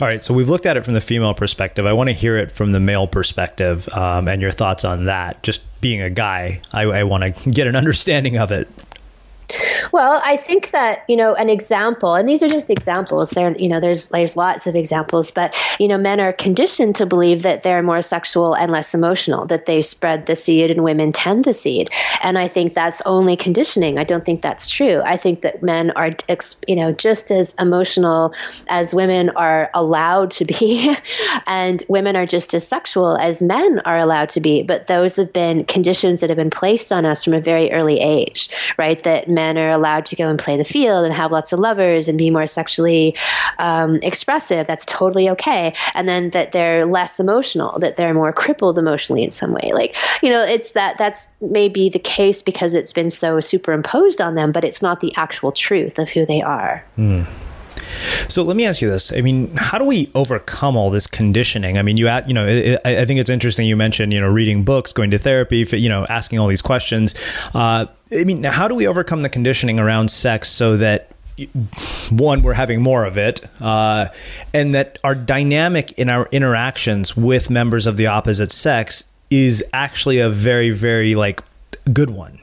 All 0.00 0.08
right, 0.08 0.24
so 0.24 0.32
we've 0.32 0.48
looked 0.48 0.64
at 0.64 0.76
it 0.76 0.84
from 0.84 0.94
the 0.94 1.00
female 1.00 1.34
perspective. 1.34 1.84
I 1.84 1.92
want 1.92 2.08
to 2.08 2.14
hear 2.14 2.38
it 2.38 2.50
from 2.50 2.72
the 2.72 2.80
male 2.80 3.06
perspective 3.06 3.88
um, 3.92 4.28
and 4.28 4.40
your 4.40 4.50
thoughts 4.50 4.84
on 4.84 5.04
that. 5.06 5.42
Just 5.42 5.62
being 5.82 6.00
a 6.00 6.08
guy, 6.08 6.62
I, 6.72 6.82
I 6.84 7.04
want 7.04 7.36
to 7.36 7.50
get 7.50 7.66
an 7.66 7.76
understanding 7.76 8.38
of 8.38 8.50
it. 8.50 8.68
Well, 9.92 10.20
I 10.24 10.36
think 10.36 10.70
that 10.70 11.04
you 11.08 11.16
know 11.16 11.34
an 11.34 11.48
example, 11.48 12.14
and 12.14 12.28
these 12.28 12.42
are 12.42 12.48
just 12.48 12.70
examples. 12.70 13.30
There, 13.30 13.52
you 13.58 13.68
know, 13.68 13.80
there's 13.80 14.06
there's 14.06 14.36
lots 14.36 14.66
of 14.66 14.74
examples, 14.76 15.30
but 15.30 15.54
you 15.78 15.88
know, 15.88 15.98
men 15.98 16.20
are 16.20 16.32
conditioned 16.32 16.96
to 16.96 17.06
believe 17.06 17.42
that 17.42 17.62
they're 17.62 17.82
more 17.82 18.02
sexual 18.02 18.54
and 18.54 18.70
less 18.72 18.94
emotional, 18.94 19.46
that 19.46 19.66
they 19.66 19.82
spread 19.82 20.26
the 20.26 20.36
seed, 20.36 20.70
and 20.70 20.84
women 20.84 21.12
tend 21.12 21.44
the 21.44 21.54
seed. 21.54 21.90
And 22.22 22.38
I 22.38 22.48
think 22.48 22.74
that's 22.74 23.00
only 23.02 23.36
conditioning. 23.36 23.98
I 23.98 24.04
don't 24.04 24.24
think 24.24 24.42
that's 24.42 24.70
true. 24.70 25.00
I 25.04 25.16
think 25.16 25.42
that 25.42 25.62
men 25.62 25.90
are, 25.92 26.12
you 26.66 26.76
know, 26.76 26.92
just 26.92 27.30
as 27.30 27.54
emotional 27.58 28.34
as 28.68 28.94
women 28.94 29.30
are 29.30 29.70
allowed 29.74 30.30
to 30.32 30.44
be, 30.44 30.94
and 31.46 31.82
women 31.88 32.16
are 32.16 32.26
just 32.26 32.54
as 32.54 32.66
sexual 32.66 33.16
as 33.16 33.42
men 33.42 33.80
are 33.84 33.98
allowed 33.98 34.28
to 34.30 34.40
be. 34.40 34.62
But 34.62 34.86
those 34.86 35.16
have 35.16 35.32
been 35.32 35.64
conditions 35.64 36.20
that 36.20 36.30
have 36.30 36.36
been 36.36 36.50
placed 36.50 36.92
on 36.92 37.04
us 37.04 37.24
from 37.24 37.34
a 37.34 37.40
very 37.40 37.72
early 37.72 38.00
age, 38.00 38.48
right? 38.78 39.02
That 39.02 39.28
men 39.28 39.58
are 39.58 39.69
allowed 39.70 40.06
to 40.06 40.16
go 40.16 40.28
and 40.28 40.38
play 40.38 40.56
the 40.56 40.64
field 40.64 41.04
and 41.04 41.14
have 41.14 41.32
lots 41.32 41.52
of 41.52 41.58
lovers 41.58 42.08
and 42.08 42.18
be 42.18 42.30
more 42.30 42.46
sexually 42.46 43.16
um, 43.58 43.96
expressive. 44.02 44.66
That's 44.66 44.84
totally 44.86 45.28
okay. 45.30 45.74
And 45.94 46.08
then 46.08 46.30
that 46.30 46.52
they're 46.52 46.86
less 46.86 47.20
emotional, 47.20 47.78
that 47.78 47.96
they're 47.96 48.14
more 48.14 48.32
crippled 48.32 48.78
emotionally 48.78 49.22
in 49.22 49.30
some 49.30 49.52
way. 49.52 49.72
Like, 49.72 49.96
you 50.22 50.30
know, 50.30 50.42
it's 50.42 50.72
that 50.72 50.98
that's 50.98 51.28
maybe 51.40 51.88
the 51.88 51.98
case 51.98 52.42
because 52.42 52.74
it's 52.74 52.92
been 52.92 53.10
so 53.10 53.40
superimposed 53.40 54.20
on 54.20 54.34
them, 54.34 54.52
but 54.52 54.64
it's 54.64 54.82
not 54.82 55.00
the 55.00 55.14
actual 55.16 55.52
truth 55.52 55.98
of 55.98 56.08
who 56.10 56.26
they 56.26 56.42
are. 56.42 56.84
Mm. 56.98 57.26
So 58.28 58.42
let 58.42 58.56
me 58.56 58.66
ask 58.66 58.80
you 58.80 58.90
this. 58.90 59.12
I 59.12 59.20
mean, 59.20 59.54
how 59.56 59.78
do 59.78 59.84
we 59.84 60.10
overcome 60.14 60.76
all 60.76 60.90
this 60.90 61.06
conditioning? 61.06 61.78
I 61.78 61.82
mean, 61.82 61.96
you 61.96 62.08
at, 62.08 62.28
you 62.28 62.34
know, 62.34 62.46
I 62.84 63.04
think 63.04 63.20
it's 63.20 63.30
interesting 63.30 63.66
you 63.66 63.76
mentioned, 63.76 64.12
you 64.12 64.20
know, 64.20 64.28
reading 64.28 64.64
books, 64.64 64.92
going 64.92 65.10
to 65.10 65.18
therapy, 65.18 65.66
you 65.72 65.88
know, 65.88 66.06
asking 66.08 66.38
all 66.38 66.48
these 66.48 66.62
questions. 66.62 67.14
Uh, 67.54 67.86
I 68.12 68.24
mean, 68.24 68.44
how 68.44 68.68
do 68.68 68.74
we 68.74 68.86
overcome 68.86 69.22
the 69.22 69.28
conditioning 69.28 69.78
around 69.78 70.10
sex 70.10 70.48
so 70.48 70.76
that 70.76 71.10
one, 72.10 72.42
we're 72.42 72.52
having 72.52 72.82
more 72.82 73.04
of 73.04 73.16
it, 73.16 73.40
uh, 73.60 74.08
and 74.52 74.74
that 74.74 74.98
our 75.02 75.14
dynamic 75.14 75.92
in 75.92 76.10
our 76.10 76.28
interactions 76.32 77.16
with 77.16 77.48
members 77.48 77.86
of 77.86 77.96
the 77.96 78.06
opposite 78.06 78.52
sex 78.52 79.04
is 79.30 79.64
actually 79.72 80.18
a 80.18 80.28
very, 80.28 80.70
very 80.70 81.14
like 81.14 81.42
good 81.92 82.10
one. 82.10 82.38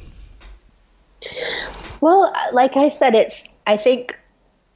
Well, 2.02 2.34
like 2.54 2.78
I 2.78 2.90
said, 2.90 3.14
it's 3.14 3.48
I 3.68 3.78
think 3.78 4.18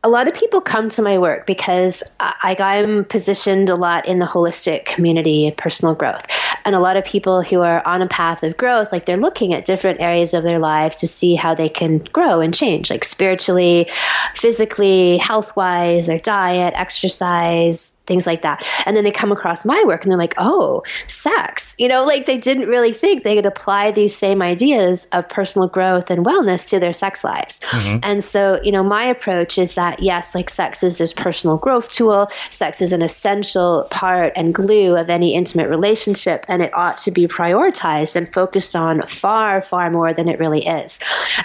a 0.04 0.10
lot 0.10 0.28
of 0.28 0.34
people 0.34 0.62
come 0.62 0.90
to 0.90 1.02
my 1.02 1.20
work 1.20 1.46
because 1.46 2.02
I, 2.20 2.56
I'm 2.60 3.06
positioned 3.06 3.70
a 3.70 3.76
lot 3.76 4.08
in 4.08 4.18
the 4.18 4.26
holistic 4.26 4.86
community 4.86 5.48
of 5.48 5.58
personal 5.58 5.94
growth. 5.94 6.26
And 6.66 6.76
a 6.76 6.80
lot 6.80 6.98
of 6.98 7.06
people 7.06 7.44
who 7.44 7.62
are 7.62 7.86
on 7.88 8.02
a 8.02 8.08
path 8.08 8.44
of 8.44 8.58
growth, 8.58 8.92
like 8.92 9.06
they're 9.06 9.18
looking 9.18 9.54
at 9.54 9.66
different 9.66 10.02
areas 10.02 10.34
of 10.34 10.44
their 10.44 10.58
lives 10.58 10.96
to 10.98 11.08
see 11.08 11.36
how 11.36 11.54
they 11.54 11.70
can 11.70 12.00
grow 12.00 12.40
and 12.40 12.54
change, 12.54 12.90
like 12.90 13.06
spiritually, 13.06 13.88
physically, 14.34 15.18
health 15.18 15.56
wise, 15.56 16.08
their 16.08 16.20
diet, 16.20 16.74
exercise, 16.76 17.98
things 18.08 18.26
like 18.26 18.42
that. 18.42 18.66
And 18.86 18.96
then 18.96 19.04
they 19.04 19.12
come 19.12 19.32
across 19.32 19.64
my 19.64 19.82
work 19.86 20.04
and 20.04 20.12
they're 20.12 20.18
like, 20.18 20.34
oh, 20.38 20.84
sex. 21.08 21.76
You 21.78 21.88
know, 21.88 22.04
like 22.04 22.26
they 22.26 22.38
didn't 22.38 22.68
really 22.68 22.92
think 22.92 23.24
they 23.24 23.36
could 23.36 23.46
apply 23.46 23.92
these 23.92 24.16
same 24.16 24.42
ideas 24.42 25.08
of 25.12 25.30
personal 25.30 25.68
growth 25.68 26.10
and 26.10 26.26
wellness 26.26 26.68
to 26.70 26.80
their 26.80 26.94
sex 26.94 27.24
lives. 27.24 27.60
Mm-hmm. 27.60 28.00
And 28.04 28.24
so, 28.24 28.60
you 28.64 28.72
know, 28.72 28.84
my 28.84 29.06
approach 29.06 29.58
is 29.58 29.76
that 29.76 30.02
yes, 30.02 30.36
like 30.36 30.50
sex 30.50 30.84
is 30.84 30.98
this 30.98 31.14
personal 31.14 31.58
growth 31.58 31.90
tool, 31.92 32.28
sex 32.50 32.82
is 32.82 32.92
an 32.92 33.02
essential 33.02 33.88
part 33.92 34.34
and 34.36 34.54
glue 34.54 34.96
of 34.96 35.10
any 35.10 35.34
intimate 35.36 35.70
relationship, 35.70 36.46
and 36.48 36.62
it 36.62 36.74
ought 36.74 36.98
to 37.00 37.12
be 37.12 37.28
prioritized 37.28 38.16
and 38.16 38.34
focused 38.34 38.76
on 38.76 39.06
far, 39.08 39.62
far 39.62 39.90
more 39.90 40.14
than 40.14 40.28
it 40.28 40.40
really 40.40 40.66
is. 40.66 41.00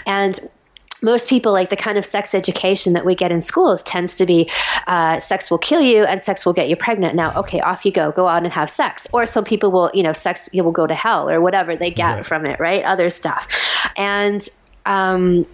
And 0.06 0.38
most 1.02 1.28
people 1.28 1.52
like 1.52 1.70
the 1.70 1.76
kind 1.76 1.98
of 1.98 2.04
sex 2.04 2.34
education 2.34 2.92
that 2.94 3.04
we 3.04 3.14
get 3.14 3.30
in 3.30 3.40
schools 3.40 3.82
tends 3.82 4.14
to 4.16 4.26
be 4.26 4.50
uh, 4.86 5.18
sex 5.20 5.50
will 5.50 5.58
kill 5.58 5.80
you 5.80 6.04
and 6.04 6.22
sex 6.22 6.46
will 6.46 6.52
get 6.52 6.68
you 6.68 6.76
pregnant 6.76 7.14
now 7.14 7.32
okay 7.36 7.60
off 7.60 7.84
you 7.84 7.92
go 7.92 8.12
go 8.12 8.26
out 8.26 8.42
and 8.42 8.52
have 8.52 8.70
sex 8.70 9.06
or 9.12 9.26
some 9.26 9.44
people 9.44 9.70
will 9.70 9.90
you 9.94 10.02
know 10.02 10.12
sex 10.12 10.48
you 10.52 10.64
will 10.64 10.72
go 10.72 10.86
to 10.86 10.94
hell 10.94 11.28
or 11.28 11.40
whatever 11.40 11.76
they 11.76 11.90
get 11.90 12.16
right. 12.16 12.26
from 12.26 12.46
it 12.46 12.58
right 12.58 12.82
other 12.84 13.10
stuff 13.10 13.48
and 13.96 14.48
um, 14.86 15.46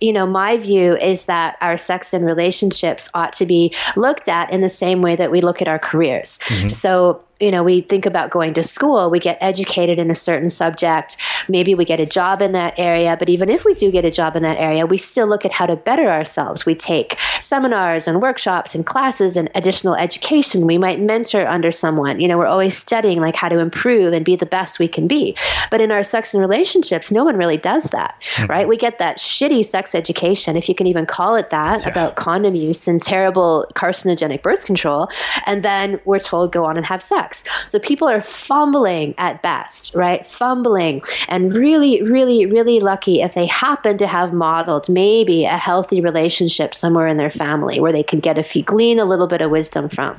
you 0.00 0.12
know, 0.12 0.26
my 0.26 0.58
view 0.58 0.96
is 0.96 1.26
that 1.26 1.56
our 1.60 1.78
sex 1.78 2.12
and 2.12 2.24
relationships 2.24 3.08
ought 3.14 3.32
to 3.34 3.46
be 3.46 3.74
looked 3.96 4.28
at 4.28 4.50
in 4.50 4.60
the 4.60 4.68
same 4.68 5.00
way 5.00 5.16
that 5.16 5.30
we 5.30 5.40
look 5.40 5.62
at 5.62 5.68
our 5.68 5.78
careers. 5.78 6.38
Mm-hmm. 6.44 6.68
So, 6.68 7.22
you 7.40 7.50
know, 7.50 7.62
we 7.62 7.82
think 7.82 8.06
about 8.06 8.30
going 8.30 8.54
to 8.54 8.62
school, 8.62 9.10
we 9.10 9.20
get 9.20 9.36
educated 9.40 9.98
in 9.98 10.10
a 10.10 10.14
certain 10.14 10.48
subject, 10.48 11.16
maybe 11.48 11.74
we 11.74 11.84
get 11.84 12.00
a 12.00 12.06
job 12.06 12.40
in 12.40 12.52
that 12.52 12.74
area, 12.78 13.16
but 13.18 13.28
even 13.28 13.50
if 13.50 13.64
we 13.64 13.74
do 13.74 13.90
get 13.90 14.04
a 14.04 14.10
job 14.10 14.36
in 14.36 14.42
that 14.42 14.58
area, 14.58 14.86
we 14.86 14.96
still 14.96 15.26
look 15.26 15.44
at 15.44 15.52
how 15.52 15.66
to 15.66 15.76
better 15.76 16.08
ourselves. 16.08 16.64
We 16.64 16.74
take 16.74 17.18
seminars 17.40 18.08
and 18.08 18.22
workshops 18.22 18.74
and 18.74 18.86
classes 18.86 19.36
and 19.36 19.50
additional 19.54 19.94
education. 19.94 20.66
We 20.66 20.78
might 20.78 20.98
mentor 20.98 21.46
under 21.46 21.70
someone. 21.70 22.20
You 22.20 22.28
know, 22.28 22.38
we're 22.38 22.46
always 22.46 22.76
studying 22.76 23.20
like 23.20 23.36
how 23.36 23.50
to 23.50 23.58
improve 23.58 24.14
and 24.14 24.24
be 24.24 24.36
the 24.36 24.46
best 24.46 24.78
we 24.78 24.88
can 24.88 25.06
be. 25.06 25.36
But 25.70 25.80
in 25.80 25.90
our 25.90 26.02
sex 26.02 26.32
and 26.32 26.40
relationships, 26.40 27.12
no 27.12 27.24
one 27.24 27.36
really 27.36 27.58
does 27.58 27.84
that, 27.84 28.16
mm-hmm. 28.34 28.50
right? 28.50 28.68
We 28.68 28.78
get 28.78 28.98
that 28.98 29.18
shitty 29.18 29.66
sex 29.66 29.94
education, 29.94 30.56
if 30.56 30.68
you 30.68 30.74
can 30.74 30.86
even 30.86 31.04
call 31.04 31.36
it 31.36 31.50
that, 31.50 31.82
yeah. 31.82 31.88
about 31.88 32.16
condom 32.16 32.54
use 32.54 32.88
and 32.88 33.02
terrible 33.02 33.66
carcinogenic 33.74 34.42
birth 34.42 34.64
control. 34.64 35.10
And 35.44 35.62
then 35.62 36.00
we're 36.04 36.18
told 36.18 36.52
go 36.52 36.64
on 36.64 36.76
and 36.76 36.86
have 36.86 37.02
sex. 37.02 37.25
So 37.34 37.78
people 37.78 38.08
are 38.08 38.20
fumbling 38.20 39.14
at 39.18 39.42
best, 39.42 39.94
right? 39.94 40.26
Fumbling. 40.26 41.02
And 41.28 41.52
really, 41.52 42.02
really, 42.02 42.46
really 42.46 42.80
lucky 42.80 43.22
if 43.22 43.34
they 43.34 43.46
happen 43.46 43.98
to 43.98 44.06
have 44.06 44.32
modeled 44.32 44.88
maybe 44.88 45.44
a 45.44 45.56
healthy 45.56 46.00
relationship 46.00 46.74
somewhere 46.74 47.06
in 47.06 47.16
their 47.16 47.30
family 47.30 47.80
where 47.80 47.92
they 47.92 48.02
can 48.02 48.20
get 48.20 48.38
a 48.38 48.42
few, 48.42 48.62
glean 48.62 48.98
a 48.98 49.04
little 49.04 49.26
bit 49.26 49.40
of 49.40 49.50
wisdom 49.50 49.88
from. 49.88 50.18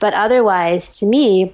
But 0.00 0.14
otherwise, 0.14 0.98
to 0.98 1.06
me, 1.06 1.52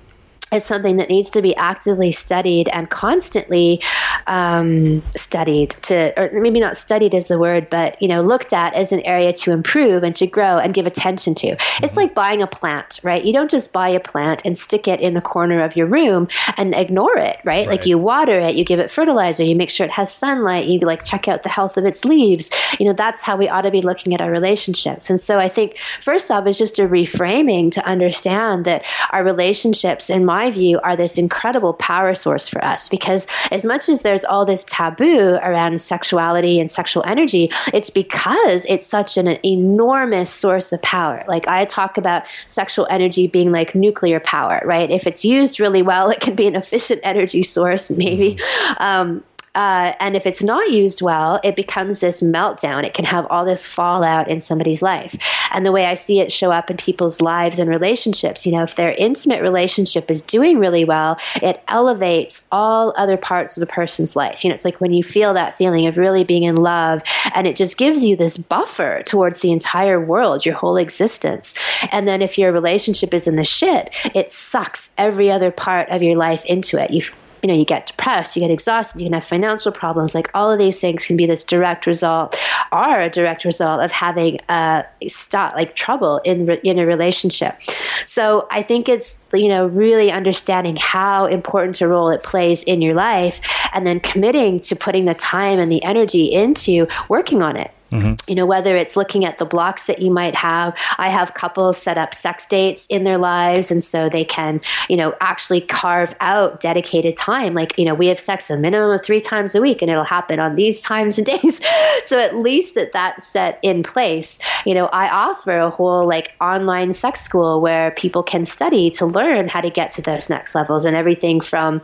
it's 0.52 0.66
something 0.66 0.96
that 0.96 1.08
needs 1.08 1.30
to 1.30 1.42
be 1.42 1.56
actively 1.56 2.10
studied 2.10 2.68
and 2.68 2.90
constantly 2.90 3.82
um, 4.26 5.02
studied 5.16 5.70
to 5.70 6.12
or 6.18 6.30
maybe 6.40 6.60
not 6.60 6.76
studied 6.76 7.14
is 7.14 7.28
the 7.28 7.38
word 7.38 7.68
but 7.70 8.00
you 8.00 8.08
know 8.08 8.22
looked 8.22 8.52
at 8.52 8.74
as 8.74 8.92
an 8.92 9.00
area 9.00 9.32
to 9.32 9.52
improve 9.52 10.02
and 10.02 10.14
to 10.16 10.26
grow 10.26 10.58
and 10.58 10.74
give 10.74 10.86
attention 10.86 11.34
to. 11.34 11.48
Mm-hmm. 11.48 11.84
it's 11.84 11.96
like 11.96 12.14
buying 12.14 12.42
a 12.42 12.46
plant 12.46 13.00
right? 13.02 13.24
You 13.24 13.32
don't 13.32 13.50
just 13.50 13.72
buy 13.72 13.88
a 13.88 14.00
plant 14.00 14.42
and 14.44 14.56
stick 14.56 14.86
it 14.86 15.00
in 15.00 15.14
the 15.14 15.20
corner 15.20 15.62
of 15.62 15.76
your 15.76 15.86
room 15.86 16.28
and 16.56 16.74
ignore 16.74 17.16
it 17.16 17.40
right, 17.44 17.66
right. 17.66 17.68
like 17.68 17.86
you 17.86 17.98
water 17.98 18.38
it 18.38 18.54
you 18.54 18.64
give 18.64 18.78
it 18.78 18.90
fertilizer 18.90 19.44
you 19.44 19.56
make 19.56 19.70
sure 19.70 19.86
it 19.86 19.92
has 19.92 20.12
sunlight 20.12 20.66
you 20.66 20.78
like 20.80 21.04
check 21.04 21.28
out 21.28 21.42
the 21.42 21.48
health 21.48 21.76
of 21.76 21.84
its 21.84 22.04
leaves. 22.04 22.50
You 22.78 22.86
know 22.86 22.92
that's 22.92 23.22
how 23.22 23.36
we 23.36 23.48
ought 23.48 23.62
to 23.62 23.70
be 23.70 23.82
looking 23.82 24.14
at 24.14 24.20
our 24.20 24.30
relationships. 24.30 25.10
And 25.10 25.20
so 25.20 25.38
i 25.38 25.48
think 25.48 25.78
first 25.78 26.30
off 26.30 26.46
is 26.46 26.58
just 26.58 26.78
a 26.78 26.82
reframing 26.82 27.70
to 27.72 27.84
understand 27.86 28.64
that 28.64 28.84
our 29.10 29.24
relationships 29.24 30.10
in 30.10 30.24
my 30.24 30.41
my 30.42 30.50
view, 30.50 30.80
are 30.80 30.96
this 30.96 31.18
incredible 31.18 31.74
power 31.74 32.14
source 32.14 32.48
for 32.48 32.64
us 32.64 32.88
because 32.88 33.26
as 33.52 33.64
much 33.64 33.88
as 33.88 34.02
there's 34.02 34.24
all 34.24 34.44
this 34.44 34.64
taboo 34.64 35.38
around 35.42 35.80
sexuality 35.80 36.58
and 36.58 36.68
sexual 36.68 37.04
energy, 37.06 37.48
it's 37.72 37.90
because 37.90 38.66
it's 38.68 38.86
such 38.86 39.16
an 39.16 39.38
enormous 39.46 40.30
source 40.30 40.72
of 40.72 40.82
power. 40.82 41.24
Like 41.28 41.46
I 41.46 41.64
talk 41.64 41.96
about 41.96 42.26
sexual 42.46 42.88
energy 42.90 43.28
being 43.28 43.52
like 43.52 43.74
nuclear 43.74 44.18
power, 44.18 44.60
right? 44.64 44.90
If 44.90 45.06
it's 45.06 45.24
used 45.24 45.60
really 45.60 45.82
well, 45.82 46.10
it 46.10 46.20
can 46.20 46.34
be 46.34 46.48
an 46.48 46.56
efficient 46.56 47.00
energy 47.04 47.44
source, 47.44 47.90
maybe. 47.90 48.34
Mm-hmm. 48.34 48.82
Um, 48.82 49.24
uh, 49.54 49.92
and 50.00 50.16
if 50.16 50.26
it's 50.26 50.42
not 50.42 50.70
used 50.70 51.02
well, 51.02 51.38
it 51.44 51.56
becomes 51.56 51.98
this 51.98 52.22
meltdown. 52.22 52.84
It 52.84 52.94
can 52.94 53.04
have 53.04 53.26
all 53.26 53.44
this 53.44 53.66
fallout 53.66 54.28
in 54.28 54.40
somebody's 54.40 54.80
life. 54.80 55.16
And 55.52 55.66
the 55.66 55.72
way 55.72 55.86
I 55.86 55.94
see 55.94 56.20
it 56.20 56.32
show 56.32 56.50
up 56.50 56.70
in 56.70 56.78
people's 56.78 57.20
lives 57.20 57.58
and 57.58 57.68
relationships, 57.68 58.46
you 58.46 58.52
know, 58.52 58.62
if 58.62 58.76
their 58.76 58.92
intimate 58.92 59.42
relationship 59.42 60.10
is 60.10 60.22
doing 60.22 60.58
really 60.58 60.84
well, 60.84 61.18
it 61.42 61.62
elevates 61.68 62.46
all 62.50 62.94
other 62.96 63.18
parts 63.18 63.56
of 63.56 63.62
a 63.62 63.66
person's 63.66 64.16
life. 64.16 64.42
You 64.42 64.48
know, 64.48 64.54
it's 64.54 64.64
like 64.64 64.80
when 64.80 64.92
you 64.92 65.02
feel 65.02 65.34
that 65.34 65.56
feeling 65.58 65.86
of 65.86 65.98
really 65.98 66.24
being 66.24 66.44
in 66.44 66.56
love, 66.56 67.02
and 67.34 67.46
it 67.46 67.56
just 67.56 67.76
gives 67.76 68.02
you 68.02 68.16
this 68.16 68.38
buffer 68.38 69.02
towards 69.04 69.40
the 69.40 69.52
entire 69.52 70.00
world, 70.00 70.46
your 70.46 70.54
whole 70.54 70.78
existence. 70.78 71.54
And 71.92 72.08
then 72.08 72.22
if 72.22 72.38
your 72.38 72.52
relationship 72.52 73.12
is 73.12 73.28
in 73.28 73.36
the 73.36 73.44
shit, 73.44 73.90
it 74.14 74.32
sucks 74.32 74.94
every 74.96 75.30
other 75.30 75.50
part 75.50 75.90
of 75.90 76.02
your 76.02 76.16
life 76.16 76.44
into 76.46 76.82
it. 76.82 76.90
You 76.90 77.02
you 77.42 77.48
know, 77.48 77.54
you 77.54 77.64
get 77.64 77.86
depressed, 77.86 78.36
you 78.36 78.40
get 78.40 78.52
exhausted, 78.52 79.00
you 79.00 79.06
can 79.06 79.14
have 79.14 79.24
financial 79.24 79.72
problems. 79.72 80.14
Like 80.14 80.30
all 80.32 80.50
of 80.50 80.58
these 80.58 80.80
things 80.80 81.04
can 81.04 81.16
be 81.16 81.26
this 81.26 81.42
direct 81.42 81.86
result, 81.86 82.38
are 82.70 83.00
a 83.00 83.10
direct 83.10 83.44
result 83.44 83.82
of 83.82 83.90
having 83.90 84.38
uh, 84.48 84.84
a 85.00 85.08
stop, 85.08 85.54
like 85.54 85.74
trouble 85.74 86.18
in 86.18 86.48
in 86.48 86.78
a 86.78 86.86
relationship. 86.86 87.60
So 88.04 88.46
I 88.50 88.62
think 88.62 88.88
it's 88.88 89.20
you 89.32 89.48
know 89.48 89.66
really 89.66 90.12
understanding 90.12 90.76
how 90.76 91.26
important 91.26 91.80
a 91.80 91.88
role 91.88 92.10
it 92.10 92.22
plays 92.22 92.62
in 92.62 92.80
your 92.80 92.94
life, 92.94 93.40
and 93.72 93.86
then 93.86 93.98
committing 93.98 94.60
to 94.60 94.76
putting 94.76 95.06
the 95.06 95.14
time 95.14 95.58
and 95.58 95.70
the 95.70 95.82
energy 95.82 96.32
into 96.32 96.86
working 97.08 97.42
on 97.42 97.56
it. 97.56 97.72
Mm-hmm. 97.92 98.14
You 98.26 98.34
know, 98.34 98.46
whether 98.46 98.74
it's 98.74 98.96
looking 98.96 99.24
at 99.26 99.36
the 99.36 99.44
blocks 99.44 99.84
that 99.84 100.00
you 100.00 100.10
might 100.10 100.34
have. 100.34 100.78
I 100.98 101.10
have 101.10 101.34
couples 101.34 101.76
set 101.76 101.98
up 101.98 102.14
sex 102.14 102.46
dates 102.46 102.86
in 102.86 103.04
their 103.04 103.18
lives, 103.18 103.70
and 103.70 103.84
so 103.84 104.08
they 104.08 104.24
can, 104.24 104.62
you 104.88 104.96
know, 104.96 105.14
actually 105.20 105.60
carve 105.60 106.14
out 106.20 106.60
dedicated 106.60 107.18
time. 107.18 107.52
Like, 107.52 107.78
you 107.78 107.84
know, 107.84 107.94
we 107.94 108.06
have 108.06 108.18
sex 108.18 108.48
a 108.48 108.56
minimum 108.56 108.90
of 108.90 109.04
three 109.04 109.20
times 109.20 109.54
a 109.54 109.60
week, 109.60 109.82
and 109.82 109.90
it'll 109.90 110.04
happen 110.04 110.40
on 110.40 110.54
these 110.54 110.80
times 110.80 111.18
and 111.18 111.26
days. 111.32 111.60
so 112.04 112.18
at 112.18 112.34
least 112.34 112.74
that 112.74 112.92
that's 112.92 113.26
set 113.26 113.58
in 113.62 113.82
place. 113.82 114.38
You 114.64 114.74
know, 114.74 114.86
I 114.86 115.08
offer 115.10 115.58
a 115.58 115.70
whole 115.70 116.06
like 116.06 116.32
online 116.40 116.92
sex 116.94 117.20
school 117.20 117.60
where 117.60 117.90
people 117.90 118.22
can 118.22 118.46
study 118.46 118.90
to 118.92 119.04
learn 119.04 119.48
how 119.48 119.60
to 119.60 119.70
get 119.70 119.90
to 119.92 120.02
those 120.02 120.30
next 120.30 120.54
levels, 120.54 120.86
and 120.86 120.96
everything 120.96 121.42
from 121.42 121.82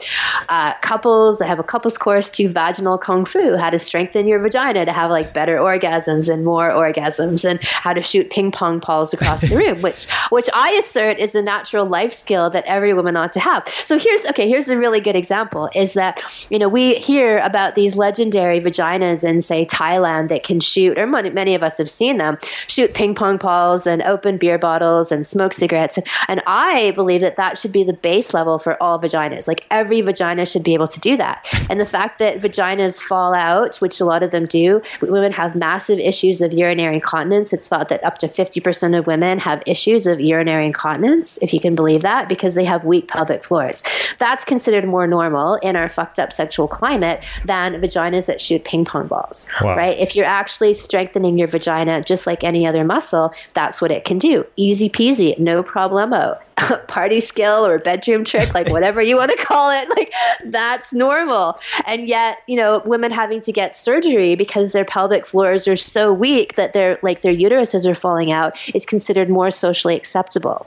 uh, 0.48 0.72
couples. 0.80 1.42
I 1.42 1.46
have 1.46 1.58
a 1.58 1.64
couples 1.64 1.98
course 1.98 2.30
to 2.30 2.48
vaginal 2.48 2.98
kung 2.98 3.26
fu, 3.26 3.58
how 3.58 3.68
to 3.68 3.78
strengthen 3.78 4.26
your 4.26 4.38
vagina 4.38 4.86
to 4.86 4.92
have 4.92 5.10
like 5.10 5.34
better 5.34 5.58
orgasm 5.58 5.97
orgasms 5.98 6.32
and 6.32 6.44
more 6.44 6.70
orgasms 6.70 7.48
and 7.48 7.62
how 7.62 7.92
to 7.92 8.02
shoot 8.02 8.30
ping 8.30 8.50
pong 8.50 8.78
balls 8.78 9.12
across 9.12 9.42
the 9.42 9.56
room, 9.56 9.82
which 9.82 10.06
which 10.30 10.48
I 10.54 10.72
assert 10.72 11.18
is 11.18 11.34
a 11.34 11.42
natural 11.42 11.86
life 11.86 12.12
skill 12.12 12.50
that 12.50 12.64
every 12.66 12.94
woman 12.94 13.16
ought 13.16 13.32
to 13.34 13.40
have. 13.40 13.66
So 13.84 13.98
here's 13.98 14.24
okay, 14.26 14.48
here's 14.48 14.68
a 14.68 14.78
really 14.78 15.00
good 15.00 15.16
example 15.16 15.68
is 15.74 15.94
that 15.94 16.46
you 16.50 16.58
know 16.58 16.68
we 16.68 16.94
hear 16.94 17.38
about 17.38 17.74
these 17.74 17.96
legendary 17.96 18.60
vaginas 18.60 19.24
in 19.24 19.40
say 19.42 19.66
Thailand 19.66 20.28
that 20.28 20.44
can 20.44 20.60
shoot, 20.60 20.98
or 20.98 21.06
many, 21.06 21.30
many 21.30 21.54
of 21.54 21.62
us 21.62 21.78
have 21.78 21.90
seen 21.90 22.18
them 22.18 22.38
shoot 22.66 22.94
ping 22.94 23.14
pong 23.14 23.36
balls 23.36 23.86
and 23.86 24.02
open 24.02 24.36
beer 24.36 24.58
bottles 24.58 25.12
and 25.12 25.26
smoke 25.26 25.52
cigarettes, 25.52 25.98
and 26.28 26.42
I 26.46 26.92
believe 26.92 27.20
that 27.20 27.36
that 27.36 27.58
should 27.58 27.72
be 27.72 27.84
the 27.84 27.92
base 27.92 28.34
level 28.34 28.58
for 28.58 28.80
all 28.82 28.98
vaginas. 28.98 29.48
Like 29.48 29.66
every 29.70 30.00
vagina 30.00 30.46
should 30.46 30.62
be 30.62 30.74
able 30.74 30.88
to 30.88 31.00
do 31.00 31.16
that, 31.16 31.46
and 31.70 31.80
the 31.80 31.86
fact 31.86 32.18
that 32.18 32.38
vaginas 32.38 33.00
fall 33.00 33.34
out, 33.34 33.76
which 33.76 34.00
a 34.00 34.04
lot 34.04 34.22
of 34.22 34.30
them 34.30 34.46
do, 34.46 34.82
women 35.00 35.32
have 35.32 35.54
massive 35.56 35.87
massive 35.88 36.04
issues 36.04 36.42
of 36.42 36.52
urinary 36.52 36.96
incontinence. 36.96 37.52
It's 37.52 37.68
thought 37.68 37.88
that 37.88 38.04
up 38.04 38.18
to 38.18 38.26
50% 38.26 38.98
of 38.98 39.06
women 39.06 39.38
have 39.38 39.62
issues 39.66 40.06
of 40.06 40.20
urinary 40.20 40.66
incontinence, 40.66 41.38
if 41.40 41.54
you 41.54 41.60
can 41.60 41.74
believe 41.74 42.02
that, 42.02 42.28
because 42.28 42.54
they 42.54 42.64
have 42.64 42.84
weak 42.84 43.08
pelvic 43.08 43.42
floors. 43.42 43.82
That's 44.18 44.44
considered 44.44 44.84
more 44.84 45.06
normal 45.06 45.54
in 45.56 45.76
our 45.76 45.88
fucked 45.88 46.18
up 46.18 46.32
sexual 46.32 46.68
climate 46.68 47.24
than 47.44 47.80
vaginas 47.80 48.26
that 48.26 48.40
shoot 48.40 48.64
ping 48.64 48.84
pong 48.84 49.06
balls, 49.06 49.46
wow. 49.62 49.76
right? 49.76 49.98
If 49.98 50.14
you're 50.14 50.26
actually 50.26 50.74
strengthening 50.74 51.38
your 51.38 51.48
vagina 51.48 52.02
just 52.02 52.26
like 52.26 52.44
any 52.44 52.66
other 52.66 52.84
muscle, 52.84 53.32
that's 53.54 53.80
what 53.80 53.90
it 53.90 54.04
can 54.04 54.18
do. 54.18 54.44
Easy 54.56 54.90
peasy, 54.90 55.38
no 55.38 55.62
problemo. 55.62 56.38
party 56.88 57.20
skill 57.20 57.66
or 57.66 57.78
bedroom 57.78 58.24
trick, 58.24 58.54
like 58.54 58.68
whatever 58.70 59.02
you 59.02 59.16
want 59.16 59.30
to 59.30 59.36
call 59.36 59.70
it, 59.70 59.88
like 59.90 60.12
that's 60.44 60.92
normal. 60.92 61.58
And 61.86 62.08
yet, 62.08 62.38
you 62.46 62.56
know, 62.56 62.82
women 62.84 63.10
having 63.10 63.40
to 63.42 63.52
get 63.52 63.76
surgery 63.76 64.36
because 64.36 64.72
their 64.72 64.84
pelvic 64.84 65.26
floors 65.26 65.68
are 65.68 65.76
so 65.76 66.12
weak 66.12 66.54
that 66.56 66.72
their 66.72 66.98
like 67.02 67.22
their 67.22 67.34
uteruses 67.34 67.86
are 67.86 67.94
falling 67.94 68.32
out 68.32 68.58
is 68.74 68.86
considered 68.86 69.28
more 69.28 69.50
socially 69.50 69.96
acceptable, 69.96 70.66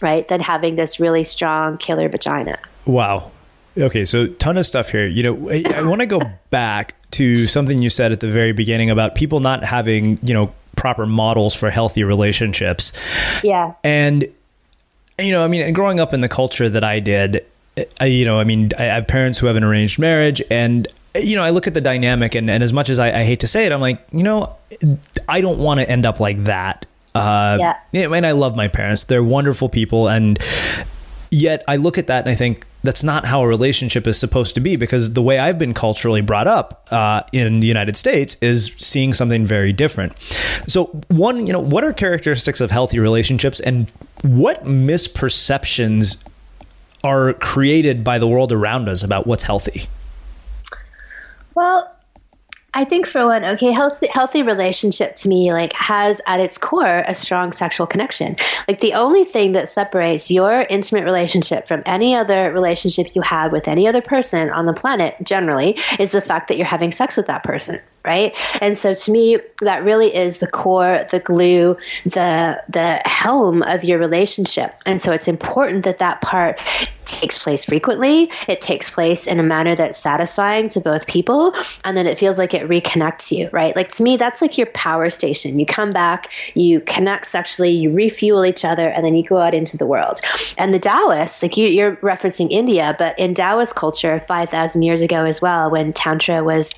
right? 0.00 0.26
Than 0.28 0.40
having 0.40 0.76
this 0.76 1.00
really 1.00 1.24
strong 1.24 1.78
killer 1.78 2.08
vagina. 2.08 2.58
Wow. 2.84 3.30
Okay, 3.78 4.04
so 4.04 4.26
ton 4.26 4.58
of 4.58 4.66
stuff 4.66 4.90
here. 4.90 5.06
You 5.06 5.22
know, 5.22 5.50
I, 5.50 5.62
I 5.74 5.88
want 5.88 6.00
to 6.00 6.06
go 6.06 6.20
back 6.50 6.94
to 7.12 7.46
something 7.46 7.80
you 7.80 7.90
said 7.90 8.12
at 8.12 8.20
the 8.20 8.28
very 8.28 8.52
beginning 8.52 8.90
about 8.90 9.14
people 9.14 9.40
not 9.40 9.64
having, 9.64 10.18
you 10.22 10.34
know, 10.34 10.52
proper 10.76 11.06
models 11.06 11.54
for 11.54 11.70
healthy 11.70 12.04
relationships. 12.04 12.92
Yeah. 13.42 13.74
And 13.84 14.28
you 15.18 15.30
know, 15.30 15.44
I 15.44 15.48
mean, 15.48 15.72
growing 15.72 16.00
up 16.00 16.12
in 16.12 16.20
the 16.20 16.28
culture 16.28 16.68
that 16.68 16.84
I 16.84 17.00
did, 17.00 17.44
I, 18.00 18.06
you 18.06 18.24
know, 18.24 18.38
I 18.38 18.44
mean, 18.44 18.70
I 18.78 18.84
have 18.84 19.06
parents 19.06 19.38
who 19.38 19.46
have 19.46 19.56
an 19.56 19.64
arranged 19.64 19.98
marriage, 19.98 20.42
and 20.50 20.86
you 21.14 21.36
know, 21.36 21.42
I 21.42 21.50
look 21.50 21.66
at 21.66 21.74
the 21.74 21.80
dynamic, 21.80 22.34
and, 22.34 22.50
and 22.50 22.62
as 22.62 22.72
much 22.72 22.88
as 22.88 22.98
I, 22.98 23.20
I 23.20 23.24
hate 23.24 23.40
to 23.40 23.46
say 23.46 23.66
it, 23.66 23.72
I'm 23.72 23.80
like, 23.80 24.06
you 24.12 24.22
know, 24.22 24.56
I 25.28 25.40
don't 25.40 25.58
want 25.58 25.80
to 25.80 25.88
end 25.88 26.06
up 26.06 26.20
like 26.20 26.44
that. 26.44 26.86
Uh, 27.14 27.58
yeah. 27.92 28.12
And 28.12 28.26
I 28.26 28.32
love 28.32 28.56
my 28.56 28.68
parents; 28.68 29.04
they're 29.04 29.22
wonderful 29.22 29.68
people, 29.68 30.08
and 30.08 30.38
yet 31.32 31.64
I 31.66 31.76
look 31.76 31.96
at 31.96 32.06
that 32.08 32.24
and 32.24 32.30
I 32.30 32.34
think 32.34 32.64
that's 32.84 33.02
not 33.02 33.24
how 33.24 33.40
a 33.42 33.46
relationship 33.46 34.06
is 34.06 34.18
supposed 34.18 34.54
to 34.54 34.60
be 34.60 34.76
because 34.76 35.14
the 35.14 35.22
way 35.22 35.38
I've 35.38 35.58
been 35.58 35.72
culturally 35.72 36.20
brought 36.20 36.46
up 36.46 36.86
uh, 36.90 37.22
in 37.32 37.60
the 37.60 37.66
United 37.66 37.96
States 37.96 38.36
is 38.42 38.72
seeing 38.76 39.12
something 39.12 39.46
very 39.46 39.72
different. 39.72 40.16
So, 40.68 40.86
one, 41.08 41.46
you 41.46 41.52
know, 41.52 41.60
what 41.60 41.84
are 41.84 41.92
characteristics 41.92 42.60
of 42.60 42.70
healthy 42.70 42.98
relationships 42.98 43.60
and 43.60 43.90
what 44.22 44.64
misperceptions 44.64 46.22
are 47.02 47.32
created 47.34 48.04
by 48.04 48.18
the 48.18 48.28
world 48.28 48.52
around 48.52 48.88
us 48.88 49.02
about 49.02 49.26
what's 49.26 49.44
healthy? 49.44 49.88
Well, 51.54 51.91
I 52.74 52.84
think 52.84 53.06
for 53.06 53.26
one, 53.26 53.44
okay, 53.44 53.70
healthy 53.70 54.06
healthy 54.08 54.42
relationship 54.42 55.14
to 55.16 55.28
me 55.28 55.52
like 55.52 55.74
has 55.74 56.22
at 56.26 56.40
its 56.40 56.56
core 56.56 57.04
a 57.06 57.12
strong 57.14 57.52
sexual 57.52 57.86
connection. 57.86 58.36
Like 58.66 58.80
the 58.80 58.94
only 58.94 59.24
thing 59.24 59.52
that 59.52 59.68
separates 59.68 60.30
your 60.30 60.66
intimate 60.70 61.04
relationship 61.04 61.68
from 61.68 61.82
any 61.84 62.14
other 62.14 62.50
relationship 62.50 63.14
you 63.14 63.20
have 63.22 63.52
with 63.52 63.68
any 63.68 63.86
other 63.86 64.00
person 64.00 64.48
on 64.48 64.64
the 64.64 64.72
planet 64.72 65.16
generally 65.22 65.78
is 65.98 66.12
the 66.12 66.22
fact 66.22 66.48
that 66.48 66.56
you're 66.56 66.66
having 66.66 66.92
sex 66.92 67.16
with 67.16 67.26
that 67.26 67.44
person 67.44 67.78
right 68.04 68.36
and 68.60 68.76
so 68.76 68.94
to 68.94 69.10
me 69.10 69.38
that 69.60 69.82
really 69.84 70.14
is 70.14 70.38
the 70.38 70.46
core 70.46 71.04
the 71.10 71.20
glue 71.20 71.76
the 72.04 72.62
the 72.68 73.00
helm 73.04 73.62
of 73.62 73.84
your 73.84 73.98
relationship 73.98 74.74
and 74.86 75.00
so 75.00 75.12
it's 75.12 75.28
important 75.28 75.84
that 75.84 75.98
that 75.98 76.20
part 76.20 76.60
takes 77.12 77.38
place 77.38 77.64
frequently, 77.64 78.30
it 78.48 78.60
takes 78.60 78.88
place 78.88 79.26
in 79.26 79.38
a 79.38 79.42
manner 79.42 79.74
that's 79.74 79.98
satisfying 79.98 80.68
to 80.68 80.80
both 80.80 81.06
people, 81.06 81.54
and 81.84 81.96
then 81.96 82.06
it 82.06 82.18
feels 82.18 82.38
like 82.38 82.54
it 82.54 82.68
reconnects 82.68 83.36
you, 83.36 83.48
right? 83.52 83.74
Like 83.76 83.90
to 83.92 84.02
me, 84.02 84.16
that's 84.16 84.40
like 84.40 84.56
your 84.56 84.68
power 84.68 85.10
station. 85.10 85.58
You 85.58 85.66
come 85.66 85.90
back, 85.90 86.32
you 86.54 86.80
connect 86.80 87.26
sexually, 87.26 87.70
you 87.70 87.92
refuel 87.92 88.44
each 88.44 88.64
other, 88.64 88.88
and 88.88 89.04
then 89.04 89.14
you 89.14 89.22
go 89.22 89.38
out 89.38 89.54
into 89.54 89.76
the 89.76 89.86
world. 89.86 90.20
And 90.58 90.72
the 90.72 90.78
Taoists, 90.78 91.42
like 91.42 91.56
you, 91.56 91.68
you're 91.68 91.96
referencing 91.96 92.50
India, 92.50 92.94
but 92.98 93.18
in 93.18 93.34
Taoist 93.34 93.74
culture 93.74 94.18
5,000 94.18 94.82
years 94.82 95.00
ago 95.00 95.24
as 95.24 95.40
well, 95.40 95.70
when 95.70 95.92
Tantra 95.92 96.42
was 96.42 96.74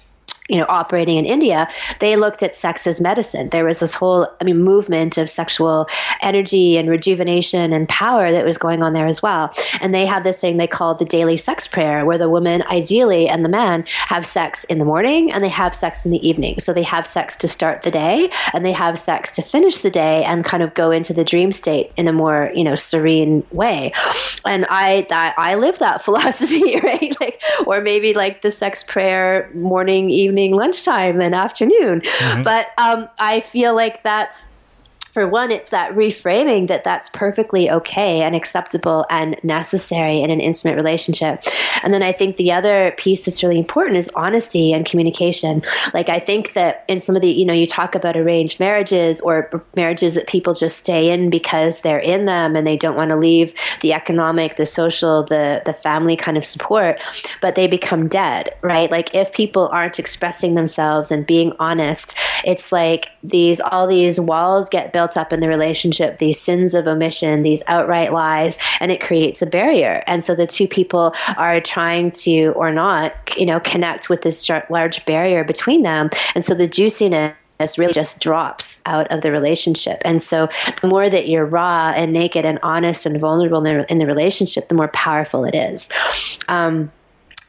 you 0.48 0.58
know, 0.58 0.66
operating 0.68 1.16
in 1.16 1.24
India, 1.24 1.68
they 2.00 2.16
looked 2.16 2.42
at 2.42 2.54
sex 2.54 2.86
as 2.86 3.00
medicine. 3.00 3.48
There 3.48 3.64
was 3.64 3.80
this 3.80 3.94
whole, 3.94 4.28
I 4.42 4.44
mean, 4.44 4.58
movement 4.58 5.16
of 5.16 5.30
sexual 5.30 5.86
energy 6.20 6.76
and 6.76 6.90
rejuvenation 6.90 7.72
and 7.72 7.88
power 7.88 8.30
that 8.30 8.44
was 8.44 8.58
going 8.58 8.82
on 8.82 8.92
there 8.92 9.06
as 9.06 9.22
well. 9.22 9.54
And 9.80 9.94
they 9.94 10.04
have 10.04 10.22
this 10.22 10.40
thing 10.40 10.58
they 10.58 10.66
call 10.66 10.94
the 10.94 11.06
daily 11.06 11.38
sex 11.38 11.66
prayer, 11.66 12.04
where 12.04 12.18
the 12.18 12.28
woman 12.28 12.62
ideally 12.64 13.26
and 13.26 13.42
the 13.42 13.48
man 13.48 13.84
have 14.08 14.26
sex 14.26 14.64
in 14.64 14.78
the 14.78 14.84
morning 14.84 15.32
and 15.32 15.42
they 15.42 15.48
have 15.48 15.74
sex 15.74 16.04
in 16.04 16.10
the 16.10 16.28
evening. 16.28 16.58
So 16.58 16.74
they 16.74 16.82
have 16.82 17.06
sex 17.06 17.36
to 17.36 17.48
start 17.48 17.80
the 17.80 17.90
day 17.90 18.28
and 18.52 18.66
they 18.66 18.72
have 18.72 18.98
sex 18.98 19.30
to 19.32 19.42
finish 19.42 19.78
the 19.78 19.90
day 19.90 20.24
and 20.24 20.44
kind 20.44 20.62
of 20.62 20.74
go 20.74 20.90
into 20.90 21.14
the 21.14 21.24
dream 21.24 21.52
state 21.52 21.90
in 21.96 22.06
a 22.06 22.12
more, 22.12 22.52
you 22.54 22.64
know, 22.64 22.74
serene 22.74 23.46
way. 23.50 23.92
And 24.44 24.66
I, 24.68 25.06
I, 25.10 25.32
I 25.38 25.54
live 25.54 25.78
that 25.78 26.02
philosophy, 26.04 26.78
right? 26.82 27.18
Like, 27.18 27.40
or 27.66 27.80
maybe 27.80 28.12
like 28.12 28.42
the 28.42 28.50
sex 28.50 28.82
prayer 28.84 29.50
morning, 29.54 30.10
evening 30.10 30.33
evening, 30.34 30.56
lunchtime, 30.56 31.20
and 31.20 31.34
afternoon. 31.34 32.00
Mm-hmm. 32.00 32.42
But 32.42 32.68
um, 32.78 33.08
I 33.18 33.40
feel 33.40 33.74
like 33.74 34.02
that's 34.02 34.50
for 35.14 35.28
one, 35.28 35.52
it's 35.52 35.68
that 35.68 35.94
reframing 35.94 36.66
that 36.66 36.82
that's 36.82 37.08
perfectly 37.10 37.70
okay 37.70 38.22
and 38.22 38.34
acceptable 38.34 39.06
and 39.08 39.36
necessary 39.44 40.20
in 40.20 40.28
an 40.28 40.40
intimate 40.40 40.74
relationship. 40.74 41.40
And 41.84 41.94
then 41.94 42.02
I 42.02 42.10
think 42.10 42.36
the 42.36 42.50
other 42.50 42.92
piece 42.96 43.24
that's 43.24 43.40
really 43.40 43.60
important 43.60 43.96
is 43.96 44.08
honesty 44.16 44.72
and 44.72 44.84
communication. 44.84 45.62
Like, 45.92 46.08
I 46.08 46.18
think 46.18 46.54
that 46.54 46.84
in 46.88 46.98
some 46.98 47.14
of 47.14 47.22
the, 47.22 47.30
you 47.30 47.44
know, 47.44 47.52
you 47.52 47.64
talk 47.64 47.94
about 47.94 48.16
arranged 48.16 48.58
marriages 48.58 49.20
or 49.20 49.64
marriages 49.76 50.14
that 50.14 50.26
people 50.26 50.52
just 50.52 50.78
stay 50.78 51.12
in 51.12 51.30
because 51.30 51.82
they're 51.82 52.00
in 52.00 52.24
them 52.24 52.56
and 52.56 52.66
they 52.66 52.76
don't 52.76 52.96
want 52.96 53.12
to 53.12 53.16
leave 53.16 53.54
the 53.82 53.92
economic, 53.92 54.56
the 54.56 54.66
social, 54.66 55.22
the, 55.22 55.62
the 55.64 55.72
family 55.72 56.16
kind 56.16 56.36
of 56.36 56.44
support, 56.44 57.00
but 57.40 57.54
they 57.54 57.68
become 57.68 58.08
dead, 58.08 58.52
right? 58.62 58.90
Like, 58.90 59.14
if 59.14 59.32
people 59.32 59.68
aren't 59.68 60.00
expressing 60.00 60.56
themselves 60.56 61.12
and 61.12 61.24
being 61.24 61.52
honest, 61.60 62.16
it's 62.44 62.72
like 62.72 63.10
these, 63.22 63.60
all 63.60 63.86
these 63.86 64.18
walls 64.18 64.68
get 64.68 64.92
built 64.92 65.03
built 65.04 65.18
up 65.18 65.34
in 65.34 65.40
the 65.40 65.48
relationship, 65.48 66.18
these 66.18 66.40
sins 66.40 66.72
of 66.72 66.86
omission, 66.86 67.42
these 67.42 67.62
outright 67.66 68.10
lies, 68.10 68.56
and 68.80 68.90
it 68.90 69.02
creates 69.02 69.42
a 69.42 69.46
barrier. 69.46 70.02
And 70.06 70.24
so 70.24 70.34
the 70.34 70.46
two 70.46 70.66
people 70.66 71.14
are 71.36 71.60
trying 71.60 72.10
to, 72.22 72.52
or 72.56 72.72
not, 72.72 73.12
you 73.36 73.44
know, 73.44 73.60
connect 73.60 74.08
with 74.08 74.22
this 74.22 74.48
large 74.70 75.04
barrier 75.04 75.44
between 75.44 75.82
them. 75.82 76.08
And 76.34 76.42
so 76.42 76.54
the 76.54 76.66
juiciness 76.66 77.34
really 77.76 77.92
just 77.92 78.18
drops 78.18 78.80
out 78.86 79.06
of 79.10 79.20
the 79.20 79.30
relationship. 79.30 80.00
And 80.06 80.22
so 80.22 80.48
the 80.80 80.88
more 80.88 81.10
that 81.10 81.28
you're 81.28 81.44
raw 81.44 81.92
and 81.94 82.10
naked 82.12 82.46
and 82.46 82.58
honest 82.62 83.04
and 83.04 83.20
vulnerable 83.20 83.64
in 83.64 83.76
the, 83.76 83.92
in 83.92 83.98
the 83.98 84.06
relationship, 84.06 84.68
the 84.68 84.74
more 84.74 84.88
powerful 84.88 85.44
it 85.44 85.54
is. 85.54 85.90
Um, 86.48 86.90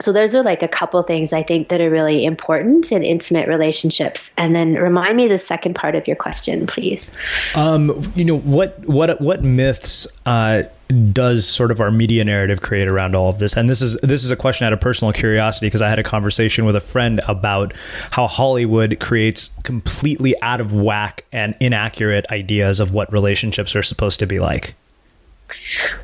so 0.01 0.11
those 0.11 0.35
are 0.35 0.43
like 0.43 0.61
a 0.61 0.67
couple 0.67 1.01
things 1.03 1.31
I 1.31 1.41
think 1.41 1.69
that 1.69 1.79
are 1.79 1.89
really 1.89 2.25
important 2.25 2.91
in 2.91 3.03
intimate 3.03 3.47
relationships. 3.47 4.33
And 4.37 4.55
then 4.55 4.75
remind 4.75 5.15
me 5.15 5.27
the 5.27 5.37
second 5.37 5.75
part 5.75 5.95
of 5.95 6.05
your 6.05 6.17
question, 6.17 6.67
please. 6.67 7.15
Um, 7.55 8.01
you 8.15 8.25
know 8.25 8.39
what 8.39 8.77
what 8.87 9.21
what 9.21 9.43
myths 9.43 10.05
uh, 10.25 10.63
does 11.11 11.47
sort 11.47 11.71
of 11.71 11.79
our 11.79 11.91
media 11.91 12.25
narrative 12.25 12.61
create 12.61 12.89
around 12.89 13.15
all 13.15 13.29
of 13.29 13.39
this? 13.39 13.55
And 13.55 13.69
this 13.69 13.81
is 13.81 13.95
this 14.03 14.23
is 14.23 14.31
a 14.31 14.35
question 14.35 14.67
out 14.67 14.73
of 14.73 14.81
personal 14.81 15.13
curiosity 15.13 15.67
because 15.67 15.81
I 15.81 15.89
had 15.89 15.99
a 15.99 16.03
conversation 16.03 16.65
with 16.65 16.75
a 16.75 16.81
friend 16.81 17.21
about 17.27 17.73
how 18.11 18.27
Hollywood 18.27 18.99
creates 18.99 19.49
completely 19.63 20.39
out 20.41 20.59
of 20.59 20.73
whack 20.73 21.23
and 21.31 21.55
inaccurate 21.61 22.27
ideas 22.31 22.81
of 22.81 22.93
what 22.93 23.11
relationships 23.13 23.75
are 23.75 23.83
supposed 23.83 24.19
to 24.19 24.27
be 24.27 24.39
like. 24.39 24.75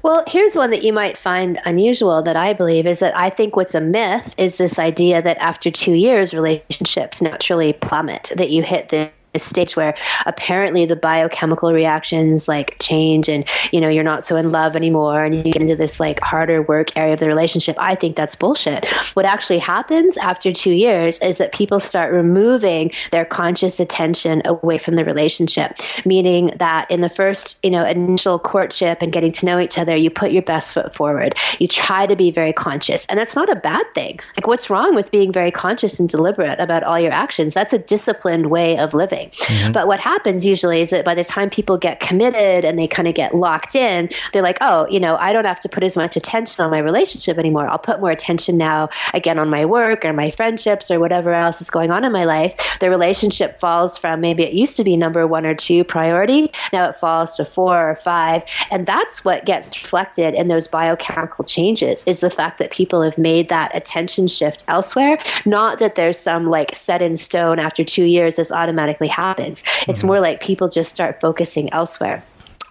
Well, 0.03 0.23
here's 0.27 0.55
one 0.55 0.71
that 0.71 0.83
you 0.83 0.93
might 0.93 1.17
find 1.17 1.59
unusual 1.65 2.21
that 2.23 2.35
I 2.35 2.53
believe 2.53 2.85
is 2.85 2.99
that 2.99 3.15
I 3.17 3.29
think 3.29 3.55
what's 3.55 3.75
a 3.75 3.81
myth 3.81 4.35
is 4.37 4.55
this 4.55 4.77
idea 4.77 5.21
that 5.21 5.37
after 5.37 5.71
two 5.71 5.93
years, 5.93 6.33
relationships 6.33 7.21
naturally 7.21 7.73
plummet, 7.73 8.31
that 8.35 8.49
you 8.49 8.63
hit 8.63 8.89
the 8.89 9.11
stage 9.39 9.75
where 9.75 9.95
apparently 10.25 10.85
the 10.85 10.95
biochemical 10.95 11.73
reactions 11.73 12.47
like 12.47 12.75
change 12.79 13.29
and 13.29 13.47
you 13.71 13.79
know 13.79 13.89
you're 13.89 14.03
not 14.03 14.23
so 14.23 14.35
in 14.35 14.51
love 14.51 14.75
anymore 14.75 15.23
and 15.23 15.35
you 15.35 15.43
get 15.43 15.61
into 15.61 15.75
this 15.75 15.99
like 15.99 16.19
harder 16.21 16.61
work 16.61 16.95
area 16.97 17.13
of 17.13 17.19
the 17.19 17.27
relationship 17.27 17.75
i 17.79 17.95
think 17.95 18.15
that's 18.15 18.35
bullshit. 18.35 18.85
What 19.13 19.25
actually 19.25 19.59
happens 19.59 20.17
after 20.17 20.51
two 20.51 20.71
years 20.71 21.19
is 21.19 21.37
that 21.37 21.53
people 21.53 21.79
start 21.79 22.13
removing 22.13 22.91
their 23.11 23.25
conscious 23.25 23.79
attention 23.79 24.41
away 24.45 24.77
from 24.77 24.95
the 24.95 25.05
relationship 25.05 25.77
meaning 26.05 26.53
that 26.57 26.89
in 26.89 27.01
the 27.01 27.09
first 27.09 27.59
you 27.63 27.69
know 27.69 27.85
initial 27.85 28.39
courtship 28.39 29.01
and 29.01 29.11
getting 29.11 29.31
to 29.33 29.45
know 29.45 29.59
each 29.59 29.77
other 29.77 29.95
you 29.95 30.09
put 30.09 30.31
your 30.31 30.41
best 30.41 30.73
foot 30.73 30.93
forward. 30.95 31.35
You 31.59 31.67
try 31.67 32.05
to 32.07 32.15
be 32.15 32.31
very 32.31 32.53
conscious. 32.53 33.05
And 33.05 33.17
that's 33.17 33.35
not 33.35 33.49
a 33.49 33.55
bad 33.55 33.85
thing. 33.93 34.19
Like 34.35 34.47
what's 34.47 34.69
wrong 34.69 34.95
with 34.95 35.11
being 35.11 35.31
very 35.31 35.51
conscious 35.51 35.99
and 35.99 36.09
deliberate 36.09 36.59
about 36.59 36.83
all 36.83 36.99
your 36.99 37.11
actions? 37.11 37.53
That's 37.53 37.73
a 37.73 37.77
disciplined 37.77 38.47
way 38.47 38.77
of 38.77 38.93
living 38.93 39.20
Mm-hmm. 39.29 39.71
But 39.71 39.87
what 39.87 39.99
happens 39.99 40.45
usually 40.45 40.81
is 40.81 40.89
that 40.89 41.05
by 41.05 41.15
the 41.15 41.23
time 41.23 41.49
people 41.49 41.77
get 41.77 41.99
committed 41.99 42.65
and 42.65 42.77
they 42.77 42.87
kind 42.87 43.07
of 43.07 43.15
get 43.15 43.35
locked 43.35 43.75
in, 43.75 44.09
they're 44.33 44.41
like, 44.41 44.57
oh, 44.61 44.87
you 44.87 44.99
know, 44.99 45.15
I 45.17 45.33
don't 45.33 45.45
have 45.45 45.59
to 45.61 45.69
put 45.69 45.83
as 45.83 45.95
much 45.95 46.15
attention 46.15 46.63
on 46.63 46.71
my 46.71 46.79
relationship 46.79 47.37
anymore. 47.37 47.67
I'll 47.67 47.79
put 47.79 47.99
more 47.99 48.11
attention 48.11 48.57
now, 48.57 48.89
again, 49.13 49.39
on 49.39 49.49
my 49.49 49.65
work 49.65 50.05
or 50.05 50.13
my 50.13 50.31
friendships 50.31 50.89
or 50.91 50.99
whatever 50.99 51.33
else 51.33 51.61
is 51.61 51.69
going 51.69 51.91
on 51.91 52.03
in 52.03 52.11
my 52.11 52.25
life. 52.25 52.79
The 52.79 52.89
relationship 52.89 53.59
falls 53.59 53.97
from 53.97 54.21
maybe 54.21 54.43
it 54.43 54.53
used 54.53 54.77
to 54.77 54.83
be 54.83 54.97
number 54.97 55.25
one 55.27 55.45
or 55.45 55.55
two 55.55 55.83
priority. 55.83 56.51
Now 56.73 56.89
it 56.89 56.95
falls 56.95 57.35
to 57.37 57.45
four 57.45 57.91
or 57.91 57.95
five. 57.95 58.43
And 58.69 58.85
that's 58.85 59.23
what 59.25 59.45
gets 59.45 59.81
reflected 59.81 60.33
in 60.33 60.47
those 60.47 60.67
biochemical 60.67 61.45
changes 61.45 62.03
is 62.05 62.19
the 62.19 62.29
fact 62.29 62.59
that 62.59 62.71
people 62.71 63.01
have 63.01 63.17
made 63.17 63.49
that 63.49 63.75
attention 63.75 64.27
shift 64.27 64.63
elsewhere. 64.67 65.19
Not 65.45 65.79
that 65.79 65.95
there's 65.95 66.19
some 66.19 66.45
like 66.45 66.75
set 66.75 67.01
in 67.01 67.17
stone 67.17 67.59
after 67.59 67.83
two 67.83 68.03
years, 68.03 68.35
this 68.35 68.51
automatically 68.51 69.07
happens. 69.11 69.63
It's 69.87 69.99
mm-hmm. 69.99 70.07
more 70.07 70.19
like 70.19 70.41
people 70.41 70.69
just 70.69 70.89
start 70.89 71.19
focusing 71.21 71.71
elsewhere. 71.71 72.23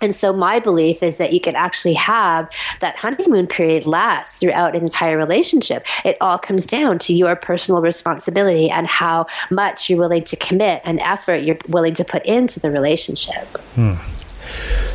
And 0.03 0.15
so 0.15 0.33
my 0.33 0.61
belief 0.61 1.03
is 1.03 1.19
that 1.19 1.33
you 1.33 1.41
can 1.41 1.55
actually 1.55 1.95
have 1.95 2.49
that 2.81 2.97
honeymoon 2.97 3.47
period 3.47 3.87
last 3.87 4.41
throughout 4.41 4.75
an 4.75 4.83
entire 4.83 5.19
relationship. 5.19 5.87
It 6.05 6.17
all 6.21 6.39
comes 6.39 6.65
down 6.65 6.99
to 7.01 7.13
your 7.13 7.37
personal 7.37 7.83
responsibility 7.83 8.71
and 8.71 8.87
how 8.87 9.27
much 9.51 9.91
you're 9.91 9.99
willing 9.99 10.25
to 10.25 10.37
commit 10.37 10.81
and 10.85 11.01
effort 11.01 11.43
you're 11.43 11.59
willing 11.69 11.95
to 11.95 12.05
put 12.05 12.25
into 12.25 12.61
the 12.61 12.71
relationship. 12.71 13.47
Hmm. 13.75 13.97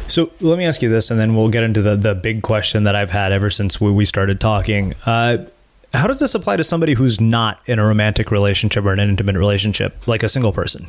So 0.07 0.31
let 0.41 0.57
me 0.57 0.65
ask 0.65 0.81
you 0.81 0.89
this, 0.89 1.11
and 1.11 1.19
then 1.19 1.35
we'll 1.35 1.49
get 1.49 1.63
into 1.63 1.81
the, 1.81 1.95
the 1.95 2.15
big 2.15 2.41
question 2.41 2.83
that 2.83 2.95
I've 2.95 3.11
had 3.11 3.31
ever 3.31 3.49
since 3.49 3.79
we, 3.79 3.91
we 3.91 4.05
started 4.05 4.39
talking. 4.39 4.95
Uh, 5.05 5.45
how 5.93 6.07
does 6.07 6.19
this 6.19 6.35
apply 6.35 6.57
to 6.57 6.63
somebody 6.63 6.93
who's 6.93 7.21
not 7.21 7.59
in 7.67 7.79
a 7.79 7.85
romantic 7.85 8.31
relationship 8.31 8.83
or 8.83 8.91
an 8.91 8.99
intimate 8.99 9.35
relationship, 9.35 10.07
like 10.07 10.23
a 10.23 10.29
single 10.29 10.51
person? 10.51 10.87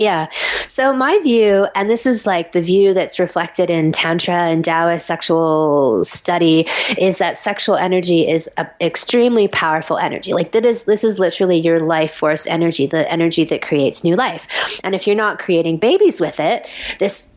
Yeah. 0.00 0.28
So 0.66 0.94
my 0.94 1.18
view, 1.18 1.66
and 1.74 1.90
this 1.90 2.06
is 2.06 2.24
like 2.24 2.52
the 2.52 2.62
view 2.62 2.94
that's 2.94 3.18
reflected 3.20 3.68
in 3.68 3.92
Tantra 3.92 4.34
and 4.34 4.64
Taoist 4.64 5.06
sexual 5.06 6.02
study, 6.04 6.66
is 6.96 7.18
that 7.18 7.36
sexual 7.36 7.76
energy 7.76 8.26
is 8.26 8.46
an 8.56 8.66
extremely 8.80 9.46
powerful 9.46 9.98
energy. 9.98 10.32
Like 10.32 10.52
that 10.52 10.64
is 10.64 10.84
this 10.84 11.04
is 11.04 11.18
literally 11.18 11.58
your 11.58 11.80
life 11.80 12.14
force 12.14 12.46
energy, 12.46 12.86
the 12.86 13.12
energy 13.12 13.44
that 13.44 13.60
creates 13.60 14.02
new 14.02 14.16
life. 14.16 14.80
And 14.82 14.94
if 14.94 15.06
you're 15.06 15.14
not 15.14 15.38
creating 15.38 15.76
babies 15.76 16.18
with 16.18 16.40
it, 16.40 16.66
this 16.98 17.34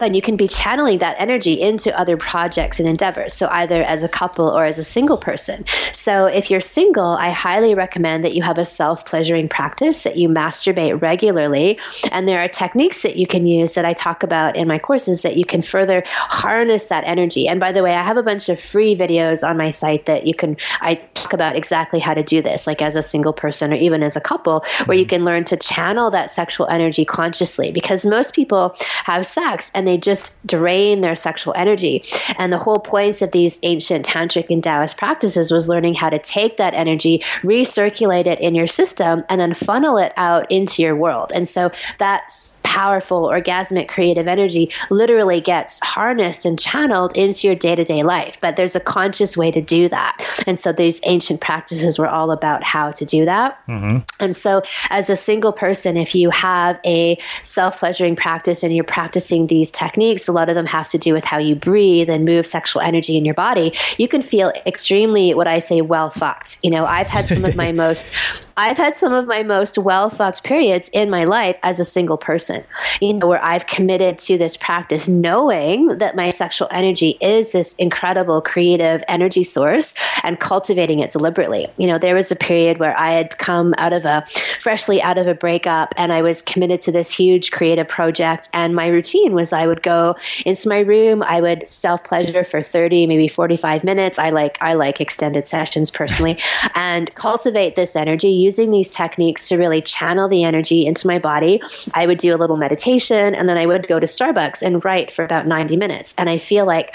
then 0.00 0.14
you 0.14 0.22
can 0.22 0.36
be 0.36 0.48
channeling 0.48 0.98
that 0.98 1.16
energy 1.18 1.60
into 1.60 1.96
other 1.98 2.16
projects 2.16 2.80
and 2.80 2.88
endeavors. 2.88 3.34
So 3.34 3.48
either 3.50 3.82
as 3.82 4.02
a 4.02 4.08
couple 4.08 4.48
or 4.48 4.64
as 4.64 4.78
a 4.78 4.84
single 4.84 5.16
person. 5.16 5.64
So 5.92 6.26
if 6.26 6.50
you're 6.50 6.60
single, 6.60 7.12
I 7.12 7.30
highly 7.30 7.74
recommend 7.74 8.24
that 8.24 8.34
you 8.34 8.42
have 8.42 8.58
a 8.58 8.64
self 8.64 9.04
pleasuring 9.04 9.48
practice, 9.48 10.02
that 10.02 10.16
you 10.16 10.28
masturbate 10.28 11.00
regularly. 11.00 11.78
And 12.10 12.26
there 12.26 12.40
are 12.40 12.48
techniques 12.48 13.02
that 13.02 13.16
you 13.16 13.26
can 13.26 13.46
use 13.46 13.74
that 13.74 13.84
I 13.84 13.92
talk 13.92 14.22
about 14.22 14.56
in 14.56 14.66
my 14.66 14.78
courses 14.78 15.22
that 15.22 15.36
you 15.36 15.44
can 15.44 15.62
further 15.62 16.02
harness 16.06 16.86
that 16.86 17.04
energy. 17.04 17.46
And 17.46 17.60
by 17.60 17.72
the 17.72 17.82
way, 17.82 17.92
I 17.92 18.02
have 18.02 18.16
a 18.16 18.22
bunch 18.22 18.48
of 18.48 18.60
free 18.60 18.96
videos 18.96 19.46
on 19.46 19.56
my 19.56 19.70
site 19.70 20.06
that 20.06 20.26
you 20.26 20.34
can, 20.34 20.56
I 20.80 20.96
talk 21.14 21.32
about 21.32 21.56
exactly 21.56 22.00
how 22.00 22.14
to 22.14 22.22
do 22.22 22.42
this, 22.42 22.66
like 22.66 22.82
as 22.82 22.96
a 22.96 23.02
single 23.02 23.32
person 23.32 23.72
or 23.72 23.76
even 23.76 24.02
as 24.02 24.16
a 24.16 24.20
couple, 24.20 24.64
where 24.86 24.96
you 24.96 25.04
mm-hmm. 25.04 25.10
can 25.10 25.24
learn 25.24 25.44
to 25.44 25.56
channel 25.56 26.10
that 26.10 26.30
sexual 26.30 26.66
energy 26.68 27.04
consciously 27.04 27.70
because 27.70 28.06
most 28.06 28.34
people 28.34 28.74
have 29.04 29.26
sex 29.26 29.70
and 29.74 29.86
they 29.86 29.89
just 29.96 30.34
drain 30.46 31.00
their 31.00 31.16
sexual 31.16 31.54
energy. 31.56 32.02
And 32.38 32.52
the 32.52 32.58
whole 32.58 32.78
point 32.78 33.22
of 33.22 33.32
these 33.32 33.58
ancient 33.62 34.06
tantric 34.06 34.46
and 34.50 34.62
Taoist 34.62 34.96
practices 34.96 35.50
was 35.50 35.68
learning 35.68 35.94
how 35.94 36.10
to 36.10 36.18
take 36.18 36.56
that 36.58 36.74
energy, 36.74 37.18
recirculate 37.42 38.26
it 38.26 38.40
in 38.40 38.54
your 38.54 38.66
system, 38.66 39.24
and 39.28 39.40
then 39.40 39.54
funnel 39.54 39.96
it 39.98 40.12
out 40.16 40.50
into 40.50 40.82
your 40.82 40.94
world. 40.94 41.32
And 41.34 41.48
so 41.48 41.70
that 41.98 42.32
powerful, 42.70 43.22
orgasmic, 43.22 43.88
creative 43.88 44.28
energy 44.28 44.70
literally 44.90 45.40
gets 45.40 45.80
harnessed 45.82 46.44
and 46.44 46.56
channeled 46.56 47.16
into 47.16 47.48
your 47.48 47.56
day 47.56 47.74
to 47.74 47.82
day 47.82 48.04
life. 48.04 48.38
But 48.40 48.54
there's 48.54 48.76
a 48.76 48.80
conscious 48.80 49.36
way 49.36 49.50
to 49.50 49.60
do 49.60 49.88
that. 49.88 50.16
And 50.46 50.60
so 50.60 50.72
these 50.72 51.00
ancient 51.04 51.40
practices 51.40 51.98
were 51.98 52.06
all 52.06 52.30
about 52.30 52.62
how 52.62 52.92
to 52.92 53.04
do 53.04 53.24
that. 53.24 53.58
Mm-hmm. 53.66 53.98
And 54.20 54.36
so, 54.36 54.62
as 54.88 55.10
a 55.10 55.16
single 55.16 55.52
person, 55.52 55.96
if 55.96 56.14
you 56.14 56.30
have 56.30 56.78
a 56.86 57.18
self 57.42 57.80
pleasuring 57.80 58.14
practice 58.14 58.62
and 58.62 58.72
you're 58.72 58.84
practicing 58.84 59.48
these 59.48 59.72
techniques, 59.72 60.28
a 60.28 60.32
lot 60.32 60.48
of 60.48 60.54
them 60.54 60.66
have 60.66 60.88
to 60.90 60.98
do 60.98 61.12
with 61.12 61.24
how 61.24 61.38
you 61.38 61.56
breathe 61.56 62.08
and 62.08 62.24
move 62.24 62.46
sexual 62.46 62.82
energy 62.82 63.16
in 63.16 63.24
your 63.24 63.34
body. 63.34 63.72
You 63.98 64.06
can 64.06 64.22
feel 64.22 64.52
extremely, 64.64 65.34
what 65.34 65.48
I 65.48 65.58
say, 65.58 65.80
well 65.80 66.10
fucked. 66.10 66.58
You 66.62 66.70
know, 66.70 66.84
I've 66.84 67.08
had 67.08 67.26
some 67.26 67.44
of 67.44 67.56
my 67.56 67.72
most 67.84 68.12
I've 68.60 68.76
had 68.76 68.94
some 68.94 69.14
of 69.14 69.26
my 69.26 69.42
most 69.42 69.78
well 69.78 70.10
fucked 70.10 70.44
periods 70.44 70.90
in 70.92 71.08
my 71.08 71.24
life 71.24 71.56
as 71.62 71.80
a 71.80 71.84
single 71.84 72.18
person, 72.18 72.62
you 73.00 73.14
know, 73.14 73.26
where 73.26 73.42
I've 73.42 73.66
committed 73.66 74.18
to 74.18 74.36
this 74.36 74.58
practice 74.58 75.08
knowing 75.08 75.96
that 75.96 76.14
my 76.14 76.28
sexual 76.28 76.68
energy 76.70 77.16
is 77.22 77.52
this 77.52 77.74
incredible 77.76 78.42
creative 78.42 79.02
energy 79.08 79.44
source 79.44 79.94
and 80.22 80.38
cultivating 80.40 81.00
it 81.00 81.08
deliberately. 81.08 81.68
You 81.78 81.86
know, 81.86 81.96
there 81.96 82.14
was 82.14 82.30
a 82.30 82.36
period 82.36 82.76
where 82.76 82.94
I 82.98 83.12
had 83.12 83.38
come 83.38 83.74
out 83.78 83.94
of 83.94 84.04
a 84.04 84.26
freshly 84.58 85.00
out 85.00 85.16
of 85.16 85.26
a 85.26 85.34
breakup 85.34 85.94
and 85.96 86.12
I 86.12 86.20
was 86.20 86.42
committed 86.42 86.82
to 86.82 86.92
this 86.92 87.10
huge 87.10 87.52
creative 87.52 87.88
project. 87.88 88.50
And 88.52 88.76
my 88.76 88.88
routine 88.88 89.32
was 89.32 89.54
I 89.54 89.66
would 89.66 89.82
go 89.82 90.16
into 90.44 90.68
my 90.68 90.80
room, 90.80 91.22
I 91.22 91.40
would 91.40 91.66
self 91.66 92.04
pleasure 92.04 92.44
for 92.44 92.62
30, 92.62 93.06
maybe 93.06 93.26
45 93.26 93.84
minutes. 93.84 94.18
I 94.18 94.28
like, 94.28 94.58
I 94.60 94.74
like 94.74 95.00
extended 95.00 95.48
sessions 95.48 95.90
personally 95.90 96.38
and 96.74 97.14
cultivate 97.14 97.74
this 97.74 97.96
energy 97.96 98.49
using 98.50 98.72
these 98.72 98.90
techniques 98.90 99.46
to 99.48 99.56
really 99.56 99.80
channel 99.80 100.26
the 100.26 100.42
energy 100.42 100.84
into 100.84 101.06
my 101.06 101.20
body, 101.20 101.62
I 101.94 102.04
would 102.08 102.18
do 102.18 102.34
a 102.34 102.38
little 102.42 102.56
meditation 102.56 103.32
and 103.32 103.48
then 103.48 103.56
I 103.56 103.64
would 103.64 103.86
go 103.86 104.00
to 104.00 104.06
Starbucks 104.06 104.60
and 104.60 104.84
write 104.84 105.12
for 105.12 105.24
about 105.24 105.46
90 105.46 105.76
minutes. 105.76 106.16
And 106.18 106.28
I 106.28 106.36
feel 106.36 106.66
like 106.66 106.92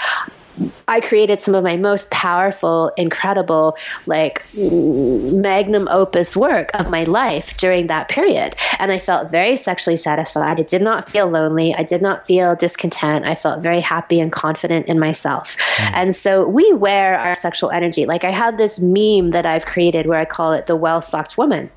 I 0.88 1.00
created 1.00 1.40
some 1.40 1.54
of 1.54 1.64
my 1.64 1.76
most 1.76 2.10
powerful, 2.10 2.92
incredible, 2.96 3.76
like 4.06 4.44
magnum 4.54 5.88
opus 5.88 6.36
work 6.36 6.70
of 6.74 6.90
my 6.90 7.04
life 7.04 7.56
during 7.56 7.88
that 7.88 8.08
period. 8.08 8.56
And 8.78 8.92
I 8.92 8.98
felt 8.98 9.30
very 9.30 9.56
sexually 9.56 9.96
satisfied. 9.96 10.58
I 10.58 10.62
did 10.62 10.82
not 10.82 11.08
feel 11.10 11.26
lonely. 11.26 11.74
I 11.74 11.82
did 11.82 12.02
not 12.02 12.26
feel 12.26 12.54
discontent. 12.54 13.24
I 13.24 13.34
felt 13.34 13.62
very 13.62 13.80
happy 13.80 14.20
and 14.20 14.32
confident 14.32 14.86
in 14.86 14.98
myself. 14.98 15.56
Mm. 15.56 15.90
And 15.94 16.16
so 16.16 16.46
we 16.46 16.72
wear 16.72 17.18
our 17.18 17.34
sexual 17.34 17.70
energy. 17.70 18.06
Like 18.06 18.24
I 18.24 18.30
have 18.30 18.56
this 18.56 18.80
meme 18.80 19.30
that 19.30 19.46
I've 19.46 19.66
created 19.66 20.06
where 20.06 20.18
I 20.18 20.24
call 20.24 20.52
it 20.52 20.66
the 20.66 20.76
well 20.76 21.00
fucked 21.00 21.36
woman. 21.36 21.70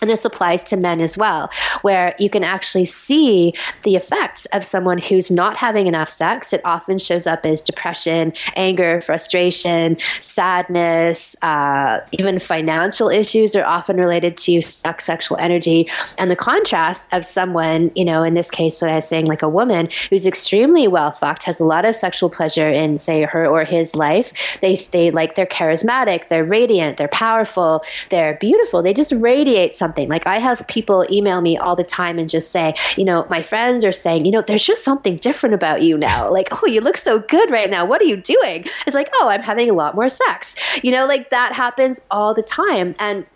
And 0.00 0.10
this 0.10 0.24
applies 0.24 0.64
to 0.64 0.76
men 0.76 1.00
as 1.00 1.16
well, 1.16 1.50
where 1.82 2.14
you 2.18 2.28
can 2.28 2.42
actually 2.42 2.86
see 2.86 3.54
the 3.84 3.96
effects 3.96 4.46
of 4.46 4.64
someone 4.64 4.98
who's 4.98 5.30
not 5.30 5.56
having 5.56 5.86
enough 5.86 6.10
sex. 6.10 6.52
It 6.52 6.60
often 6.64 6.98
shows 6.98 7.26
up 7.26 7.46
as 7.46 7.60
depression, 7.60 8.32
anger, 8.56 9.00
frustration, 9.00 9.98
sadness, 10.20 11.36
uh, 11.42 12.00
even 12.12 12.38
financial 12.38 13.08
issues 13.08 13.54
are 13.54 13.64
often 13.64 13.96
related 13.96 14.36
to 14.38 14.60
stuck 14.62 15.00
sexual 15.00 15.36
energy. 15.38 15.88
And 16.18 16.30
the 16.30 16.36
contrast 16.36 17.08
of 17.12 17.24
someone, 17.24 17.92
you 17.94 18.04
know, 18.04 18.22
in 18.22 18.34
this 18.34 18.50
case, 18.50 18.82
what 18.82 18.90
I 18.90 18.96
was 18.96 19.06
saying, 19.06 19.26
like 19.26 19.42
a 19.42 19.48
woman 19.48 19.88
who's 20.10 20.26
extremely 20.26 20.88
well 20.88 21.12
fucked, 21.12 21.44
has 21.44 21.60
a 21.60 21.64
lot 21.64 21.84
of 21.84 21.94
sexual 21.94 22.30
pleasure 22.30 22.68
in, 22.68 22.98
say, 22.98 23.22
her 23.22 23.46
or 23.46 23.64
his 23.64 23.94
life. 23.94 24.58
They, 24.60 24.76
they 24.90 25.10
like, 25.10 25.34
they're 25.34 25.46
charismatic, 25.46 26.28
they're 26.28 26.44
radiant, 26.44 26.96
they're 26.96 27.08
powerful, 27.08 27.84
they're 28.10 28.34
beautiful. 28.34 28.82
They 28.82 28.94
just 28.94 29.12
radiate 29.12 29.51
something. 29.74 30.08
Like 30.08 30.26
I 30.26 30.38
have 30.38 30.66
people 30.68 31.06
email 31.10 31.40
me 31.40 31.56
all 31.56 31.76
the 31.76 31.84
time 31.84 32.18
and 32.18 32.28
just 32.28 32.50
say, 32.50 32.74
you 32.96 33.04
know, 33.04 33.26
my 33.30 33.42
friends 33.42 33.84
are 33.84 33.92
saying, 33.92 34.24
you 34.24 34.32
know, 34.32 34.42
there's 34.42 34.64
just 34.64 34.84
something 34.84 35.16
different 35.16 35.54
about 35.54 35.82
you 35.82 35.96
now. 35.96 36.30
Like, 36.30 36.48
oh, 36.52 36.66
you 36.66 36.80
look 36.80 36.96
so 36.96 37.18
good 37.18 37.50
right 37.50 37.70
now. 37.70 37.84
What 37.84 38.00
are 38.00 38.06
you 38.06 38.16
doing? 38.16 38.64
It's 38.86 38.94
like, 38.94 39.10
oh, 39.14 39.28
I'm 39.28 39.42
having 39.42 39.70
a 39.70 39.74
lot 39.74 39.94
more 39.94 40.08
sex. 40.08 40.54
You 40.82 40.90
know, 40.92 41.06
like 41.06 41.30
that 41.30 41.52
happens 41.52 42.02
all 42.10 42.34
the 42.34 42.42
time. 42.42 42.94
And 42.98 43.26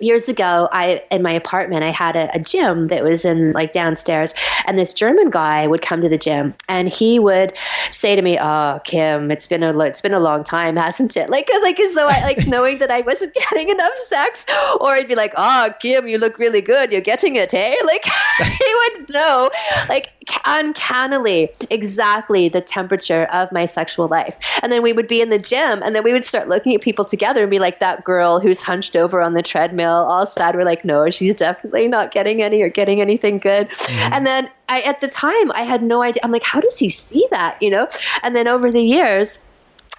years 0.00 0.28
ago 0.28 0.68
i 0.72 1.02
in 1.10 1.22
my 1.22 1.32
apartment 1.32 1.82
i 1.82 1.90
had 1.90 2.16
a, 2.16 2.34
a, 2.34 2.38
gym 2.38 2.88
that 2.88 3.02
was 3.02 3.24
in 3.24 3.52
like 3.52 3.72
downstairs 3.72 4.34
and 4.66 4.78
this 4.78 4.92
german 4.92 5.30
guy 5.30 5.66
would 5.66 5.82
come 5.82 6.02
to 6.02 6.08
the 6.08 6.18
gym 6.18 6.54
and 6.68 6.88
he 6.88 7.18
would 7.18 7.52
say 7.90 8.14
to 8.14 8.22
me 8.22 8.38
oh 8.40 8.80
kim 8.84 9.30
it's 9.30 9.46
been 9.46 9.62
a 9.62 9.78
it's 9.80 10.00
been 10.00 10.14
a 10.14 10.20
long 10.20 10.44
time 10.44 10.76
hasn't 10.86 11.16
it? 11.16 11.28
Like 11.28 11.48
like 11.62 11.80
as 11.80 11.94
though 11.94 12.08
i 12.08 12.20
like 12.22 12.46
knowing 12.46 12.78
that 12.78 12.90
i 12.90 13.00
wasn't 13.00 13.34
getting 13.50 13.68
enough 13.68 13.96
sex 13.98 14.46
or 14.80 14.92
i'd 14.92 15.08
be 15.08 15.14
like 15.14 15.32
oh 15.36 15.72
kim 15.80 16.06
you 16.06 16.18
look 16.18 16.38
really 16.38 16.60
good 16.60 16.92
you're 16.92 17.00
getting 17.00 17.36
it 17.36 17.50
hey 17.50 17.76
eh? 17.78 17.84
like 17.84 18.04
he 18.58 18.74
would 18.74 19.08
know 19.10 19.50
like 19.88 20.12
uncannily 20.44 21.50
exactly 21.70 22.48
the 22.48 22.60
temperature 22.60 23.24
of 23.26 23.50
my 23.52 23.64
sexual 23.64 24.08
life. 24.08 24.38
And 24.62 24.72
then 24.72 24.82
we 24.82 24.92
would 24.92 25.06
be 25.06 25.20
in 25.20 25.30
the 25.30 25.38
gym 25.38 25.82
and 25.82 25.94
then 25.94 26.02
we 26.02 26.12
would 26.12 26.24
start 26.24 26.48
looking 26.48 26.74
at 26.74 26.80
people 26.80 27.04
together 27.04 27.42
and 27.42 27.50
be 27.50 27.58
like 27.58 27.80
that 27.80 28.04
girl 28.04 28.40
who's 28.40 28.60
hunched 28.60 28.96
over 28.96 29.20
on 29.20 29.34
the 29.34 29.42
treadmill 29.42 29.85
all 29.86 30.26
sad. 30.26 30.54
We're 30.54 30.64
like, 30.64 30.84
no, 30.84 31.10
she's 31.10 31.34
definitely 31.34 31.88
not 31.88 32.12
getting 32.12 32.42
any 32.42 32.62
or 32.62 32.68
getting 32.68 33.00
anything 33.00 33.38
good. 33.38 33.68
Mm-hmm. 33.68 34.12
And 34.12 34.26
then 34.26 34.50
I, 34.68 34.80
at 34.82 35.00
the 35.00 35.08
time, 35.08 35.52
I 35.52 35.62
had 35.62 35.82
no 35.82 36.02
idea. 36.02 36.20
I'm 36.22 36.32
like, 36.32 36.42
how 36.42 36.60
does 36.60 36.78
he 36.78 36.88
see 36.88 37.26
that? 37.30 37.60
You 37.62 37.70
know? 37.70 37.88
And 38.22 38.34
then 38.34 38.48
over 38.48 38.70
the 38.70 38.82
years, 38.82 39.42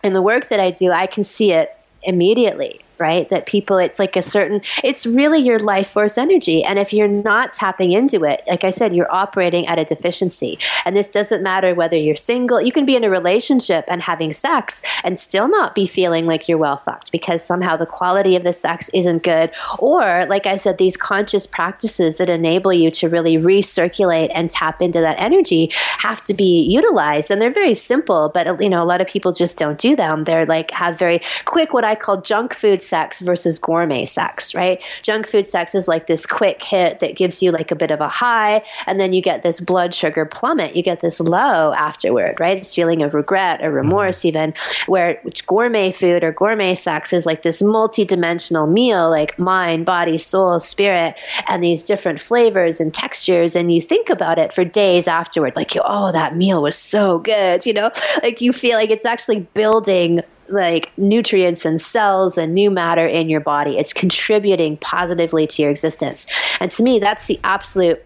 in 0.04 0.14
the 0.14 0.22
work 0.22 0.50
that 0.50 0.60
I 0.60 0.72
do, 0.72 0.92
I 0.92 1.08
can 1.08 1.24
see 1.24 1.52
it 1.52 1.76
immediately 2.04 2.82
right? 3.00 3.30
That 3.30 3.46
people, 3.46 3.78
it's 3.78 4.00
like 4.00 4.16
a 4.16 4.22
certain, 4.22 4.62
it's 4.84 5.06
really 5.06 5.40
your 5.40 5.60
life 5.60 5.90
force 5.90 6.18
energy. 6.18 6.64
And 6.64 6.80
if 6.80 6.94
you're 6.94 7.08
not 7.08 7.54
tapping 7.54 7.92
into 7.92 8.24
it, 8.24 8.44
like 8.48 8.64
I 8.64 8.70
said, 8.70 8.96
you're 8.96 9.12
operating 9.14 9.68
at 9.68 9.80
a 9.80 9.86
deficiency. 9.86 10.60
And 10.86 10.96
this 10.96 11.10
doesn't 11.10 11.44
matter 11.44 11.74
whether 11.76 11.98
you're 11.98 12.16
single, 12.16 12.62
you 12.62 12.72
can 12.72 12.86
be 12.86 12.96
in 12.96 13.04
a 13.04 13.10
relationship 13.10 13.86
and 13.88 14.02
having 14.02 14.32
sex 14.32 14.84
and 15.04 15.20
still 15.20 15.48
not 15.48 15.76
be 15.76 15.86
feeling 15.86 16.26
like 16.26 16.48
you're 16.48 16.58
well 16.58 16.78
fucked 16.78 17.12
because 17.12 17.44
somehow 17.44 17.78
the 17.78 17.86
quality 17.86 18.36
of 18.36 18.44
the 18.44 18.54
sex 18.54 18.90
isn't 18.94 19.24
good. 19.24 19.52
Or, 19.80 20.26
like 20.28 20.46
I 20.46 20.56
said, 20.56 20.78
these 20.78 20.98
conscious 20.98 21.48
practices 21.48 22.18
that 22.18 22.30
enable 22.30 22.74
you 22.74 22.92
to 22.92 23.10
really 23.10 23.38
recirculate 23.38 24.32
and 24.34 24.50
tap 24.50 24.82
into 24.82 25.02
that 25.02 25.20
energy 25.20 25.72
have 26.00 26.24
to 26.26 26.34
be 26.34 26.62
utilized. 26.62 27.32
And 27.32 27.42
they're 27.42 27.52
very 27.52 27.74
simple, 27.74 28.30
but 28.34 28.62
you 28.62 28.70
know, 28.70 28.84
a 28.84 28.86
lot 28.86 29.02
of 29.02 29.08
people 29.08 29.32
just 29.32 29.58
don't 29.58 29.80
do 29.80 29.96
them. 29.96 30.24
They're 30.24 30.46
like 30.46 30.72
have 30.72 30.98
very 30.98 31.22
quick, 31.46 31.74
what 31.74 31.84
I 31.84 31.96
call 31.96 32.22
junk 32.22 32.54
food 32.54 32.84
sex 32.88 33.20
versus 33.20 33.60
gourmet 33.60 34.06
sex, 34.06 34.56
right? 34.56 34.82
Junk 35.04 35.28
food 35.28 35.48
sex 35.48 35.76
is 35.76 35.88
like 35.88 36.08
this 36.08 36.26
quick 36.26 36.64
hit 36.64 37.00
that 37.00 37.16
gives 37.16 37.44
you 37.44 37.52
like 37.52 37.72
a 37.72 37.76
bit 37.76 37.92
of 37.92 38.02
a 38.02 38.08
high, 38.08 38.64
and 38.86 39.00
then 39.00 39.14
you 39.14 39.22
get 39.22 39.44
this 39.44 39.60
blood 39.60 39.94
sugar 39.94 40.26
plummet. 40.26 40.76
You 40.76 40.84
get 40.84 41.02
this 41.02 41.20
low 41.20 41.74
afterward, 41.74 42.40
right? 42.40 42.60
This 42.60 42.74
feeling 42.74 43.04
of 43.04 43.14
regret 43.14 43.62
or 43.64 43.72
remorse, 43.72 44.20
mm-hmm. 44.20 44.28
even 44.28 44.54
where 44.88 45.22
gourmet 45.46 45.92
food 45.92 46.24
or 46.24 46.32
gourmet 46.32 46.74
sex 46.76 47.12
is 47.14 47.26
like 47.26 47.42
this 47.42 47.62
multi-dimensional 47.62 48.68
meal, 48.68 49.10
like 49.10 49.38
mind, 49.38 49.86
body, 49.86 50.18
soul, 50.18 50.60
spirit, 50.60 51.20
and 51.48 51.64
these 51.64 51.84
different 51.84 52.20
flavors 52.20 52.80
and 52.80 52.94
textures. 52.94 53.56
And 53.56 53.74
you 53.74 53.82
think 53.82 54.10
about 54.10 54.40
it 54.40 54.54
for 54.54 54.64
days 54.64 55.08
afterward, 55.08 55.56
like, 55.56 55.76
you, 55.76 55.82
oh, 55.84 56.12
that 56.12 56.36
meal 56.36 56.62
was 56.62 56.78
so 56.78 57.20
good, 57.20 57.66
you 57.66 57.74
know? 57.74 57.92
Like 58.24 58.42
you 58.42 58.54
feel 58.54 58.78
like 58.78 58.90
it's 58.90 59.06
actually 59.06 59.42
building 59.54 60.22
like 60.50 60.92
nutrients 60.98 61.66
and 61.66 61.80
cells 61.80 62.38
and 62.38 62.54
new 62.54 62.72
matter 62.72 63.06
in 63.06 63.30
your 63.30 63.40
body. 63.40 63.78
It's 63.78 63.94
contributing 63.94 64.78
positively 64.78 65.48
to 65.48 65.62
your 65.62 65.72
existence. 65.72 66.28
And 66.60 66.72
to 66.72 66.84
me, 66.84 67.00
that's 67.00 67.26
the 67.26 67.40
absolute 67.44 68.04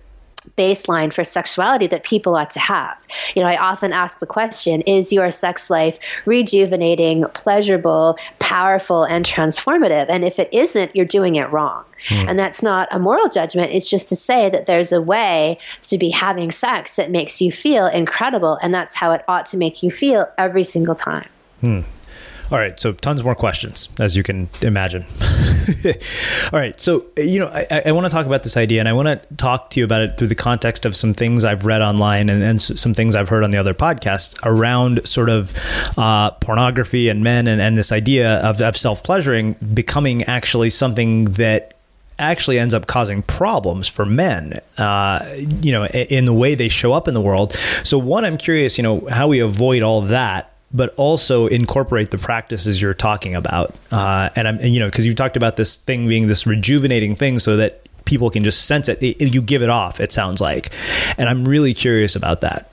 baseline 0.58 1.14
for 1.14 1.24
sexuality 1.24 1.88
that 1.88 2.04
people 2.04 2.36
ought 2.36 2.50
to 2.52 2.60
have. 2.60 2.98
You 3.36 3.44
know, 3.44 3.48
I 3.48 3.58
often 3.58 3.94
ask 3.94 4.20
the 4.20 4.26
question 4.26 4.82
is 4.82 5.14
your 5.14 5.30
sex 5.32 5.70
life 5.70 6.00
rejuvenating, 6.26 7.26
pleasurable, 7.34 8.18
powerful, 8.40 9.04
and 9.04 9.26
transformative? 9.26 10.08
And 10.10 10.24
if 10.24 10.40
it 10.40 10.50
isn't, 10.52 10.96
you're 10.96 11.06
doing 11.06 11.36
it 11.36 11.50
wrong. 11.52 11.84
Mm. 12.08 12.30
And 12.30 12.40
that's 12.40 12.64
not 12.64 12.88
a 12.92 12.98
moral 12.98 13.30
judgment. 13.30 13.72
It's 13.72 13.90
just 13.90 14.10
to 14.10 14.16
say 14.16 14.50
that 14.50 14.66
there's 14.66 14.92
a 14.92 15.02
way 15.02 15.60
to 15.84 15.98
be 15.98 16.10
having 16.10 16.52
sex 16.52 16.96
that 16.96 17.12
makes 17.12 17.40
you 17.42 17.52
feel 17.52 17.86
incredible. 17.86 18.58
And 18.64 18.74
that's 18.74 18.96
how 18.96 19.12
it 19.12 19.24
ought 19.28 19.46
to 19.48 19.58
make 19.58 19.84
you 19.84 19.92
feel 19.92 20.28
every 20.38 20.64
single 20.64 20.96
time. 20.96 21.30
Hmm. 21.62 21.82
All 22.52 22.58
right, 22.58 22.78
so 22.78 22.92
tons 22.92 23.24
more 23.24 23.34
questions, 23.34 23.88
as 23.98 24.18
you 24.18 24.24
can 24.24 24.50
imagine. 24.62 25.06
All 26.52 26.60
right, 26.60 26.78
so 26.82 27.06
you 27.16 27.40
know, 27.40 27.48
I, 27.48 27.84
I 27.86 27.92
want 27.94 28.08
to 28.08 28.12
talk 28.12 28.26
about 28.26 28.44
this 28.44 28.58
idea, 28.58 28.82
and 28.82 28.90
I 28.90 28.94
want 28.94 29.08
to 29.08 29.36
talk 29.38 29.70
to 29.70 29.80
you 29.80 29.86
about 29.86 30.02
it 30.02 30.18
through 30.18 30.28
the 30.28 30.36
context 30.36 30.86
of 30.86 30.94
some 30.94 31.14
things 31.14 31.46
I've 31.46 31.66
read 31.66 31.82
online 31.82 32.28
and, 32.28 32.44
and 32.44 32.62
some 32.62 32.94
things 32.94 33.16
I've 33.16 33.30
heard 33.30 33.46
on 33.46 33.52
the 33.52 33.58
other 33.58 33.74
podcasts 33.74 34.38
around 34.44 35.08
sort 35.08 35.30
of 35.30 35.58
uh, 35.98 36.32
pornography 36.32 37.08
and 37.08 37.24
men, 37.24 37.48
and, 37.48 37.62
and 37.62 37.78
this 37.78 37.94
idea 37.94 38.40
of, 38.40 38.60
of 38.60 38.76
self 38.76 39.02
pleasuring 39.02 39.54
becoming 39.74 40.24
actually 40.24 40.72
something 40.72 41.26
that 41.36 41.78
actually 42.20 42.60
ends 42.60 42.74
up 42.74 42.86
causing 42.86 43.22
problems 43.22 43.88
for 43.88 44.06
men, 44.06 44.60
uh, 44.78 45.26
you 45.62 45.72
know, 45.72 45.86
in 45.86 46.26
the 46.26 46.34
way 46.34 46.56
they 46.56 46.68
show 46.68 46.92
up 46.92 47.08
in 47.08 47.14
the 47.14 47.22
world. 47.22 47.54
So, 47.86 47.98
one, 47.98 48.26
I'm 48.26 48.38
curious, 48.38 48.78
you 48.78 48.84
know, 48.84 49.08
how 49.10 49.30
we 49.30 49.40
avoid 49.40 49.84
all 49.84 50.02
that 50.02 50.51
but 50.74 50.94
also 50.96 51.48
incorporate 51.48 52.12
the 52.12 52.18
practices 52.18 52.82
you're 52.82 52.94
talking 52.94 53.36
about. 53.36 53.76
Uh, 53.92 54.30
and 54.36 54.48
I'm, 54.48 54.62
you 54.62 54.80
know, 54.80 54.88
because 54.88 55.06
you 55.06 55.14
talked 55.14 55.38
about 55.38 55.56
this 55.56 55.76
thing 55.78 56.08
being 56.08 56.28
this 56.28 56.48
rejuvenating 56.48 57.16
thing, 57.16 57.40
so 57.40 57.58
that 57.58 57.88
people 58.06 58.30
can 58.30 58.44
just 58.44 58.66
sense 58.66 58.90
it. 58.90 59.02
it. 59.02 59.34
You 59.34 59.42
give 59.42 59.62
it 59.62 59.70
off, 59.70 60.00
it 60.00 60.12
sounds 60.12 60.42
like. 60.42 60.74
And 61.18 61.30
I'm 61.30 61.46
really 61.46 61.74
curious 61.74 62.16
about 62.16 62.42
that. 62.42 62.71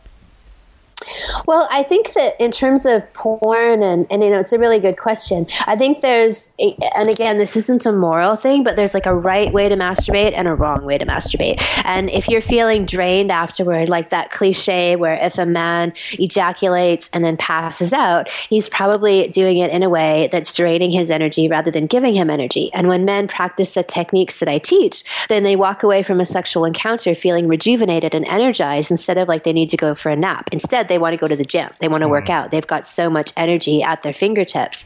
Well, 1.47 1.69
I 1.71 1.83
think 1.83 2.13
that 2.15 2.35
in 2.41 2.51
terms 2.51 2.85
of 2.85 3.11
porn, 3.15 3.83
and, 3.83 4.07
and 4.11 4.23
you 4.23 4.31
know, 4.31 4.39
it's 4.39 4.53
a 4.53 4.59
really 4.59 4.81
good 4.81 4.99
question. 4.99 5.47
I 5.67 5.77
think 5.77 6.01
there's, 6.01 6.53
a, 6.61 6.77
and 6.95 7.09
again, 7.09 7.39
this 7.39 7.57
isn't 7.57 7.87
a 7.87 7.93
moral 7.93 8.37
thing, 8.37 8.65
but 8.65 8.77
there's 8.77 8.95
like 8.95 9.07
a 9.07 9.15
right 9.15 9.53
way 9.53 9.69
to 9.69 9.77
masturbate 9.77 10.33
and 10.35 10.49
a 10.49 10.55
wrong 10.55 10.85
way 10.85 10.99
to 10.99 11.07
masturbate. 11.07 11.63
And 11.85 12.11
if 12.11 12.29
you're 12.29 12.41
feeling 12.41 12.85
drained 12.85 13.31
afterward, 13.31 13.89
like 13.89 14.11
that 14.11 14.33
cliche 14.33 14.97
where 14.97 15.15
if 15.15 15.39
a 15.39 15.47
man 15.47 15.93
ejaculates 16.13 17.09
and 17.13 17.25
then 17.25 17.37
passes 17.37 17.93
out, 17.93 18.31
he's 18.31 18.69
probably 18.69 19.29
doing 19.29 19.59
it 19.59 19.71
in 19.71 19.83
a 19.83 19.89
way 19.89 20.29
that's 20.33 20.53
draining 20.53 20.91
his 20.91 21.11
energy 21.11 21.49
rather 21.49 21.71
than 21.71 21.87
giving 21.87 22.15
him 22.15 22.29
energy. 22.29 22.71
And 22.75 22.89
when 22.89 23.05
men 23.05 23.29
practice 23.29 23.71
the 23.71 23.83
techniques 23.83 24.41
that 24.41 24.49
I 24.49 24.59
teach, 24.59 25.05
then 25.29 25.45
they 25.45 25.57
walk 25.57 25.83
away 25.83 26.03
from 26.03 26.21
a 26.21 26.27
sexual 26.27 26.65
encounter 26.65 27.15
feeling 27.15 27.49
rejuvenated 27.49 28.15
and 28.15 28.27
energized 28.29 28.91
instead 28.91 29.17
of 29.17 29.29
like 29.29 29.45
they 29.45 29.53
need 29.53 29.71
to 29.71 29.77
go 29.77 29.95
for 29.95 30.11
a 30.11 30.17
nap. 30.17 30.49
Instead, 30.53 30.88
they 30.89 30.99
want 30.99 31.15
to 31.15 31.17
go 31.17 31.29
to 31.29 31.37
the 31.37 31.45
gym. 31.45 31.71
They 31.81 31.89
want 31.89 32.03
to 32.03 32.09
work 32.09 32.27
mm. 32.27 32.31
out. 32.31 32.51
They've 32.51 32.67
got 32.67 32.87
so 32.87 33.09
much 33.11 33.33
energy 33.37 33.83
at 33.83 34.03
their 34.03 34.13
fingertips. 34.13 34.85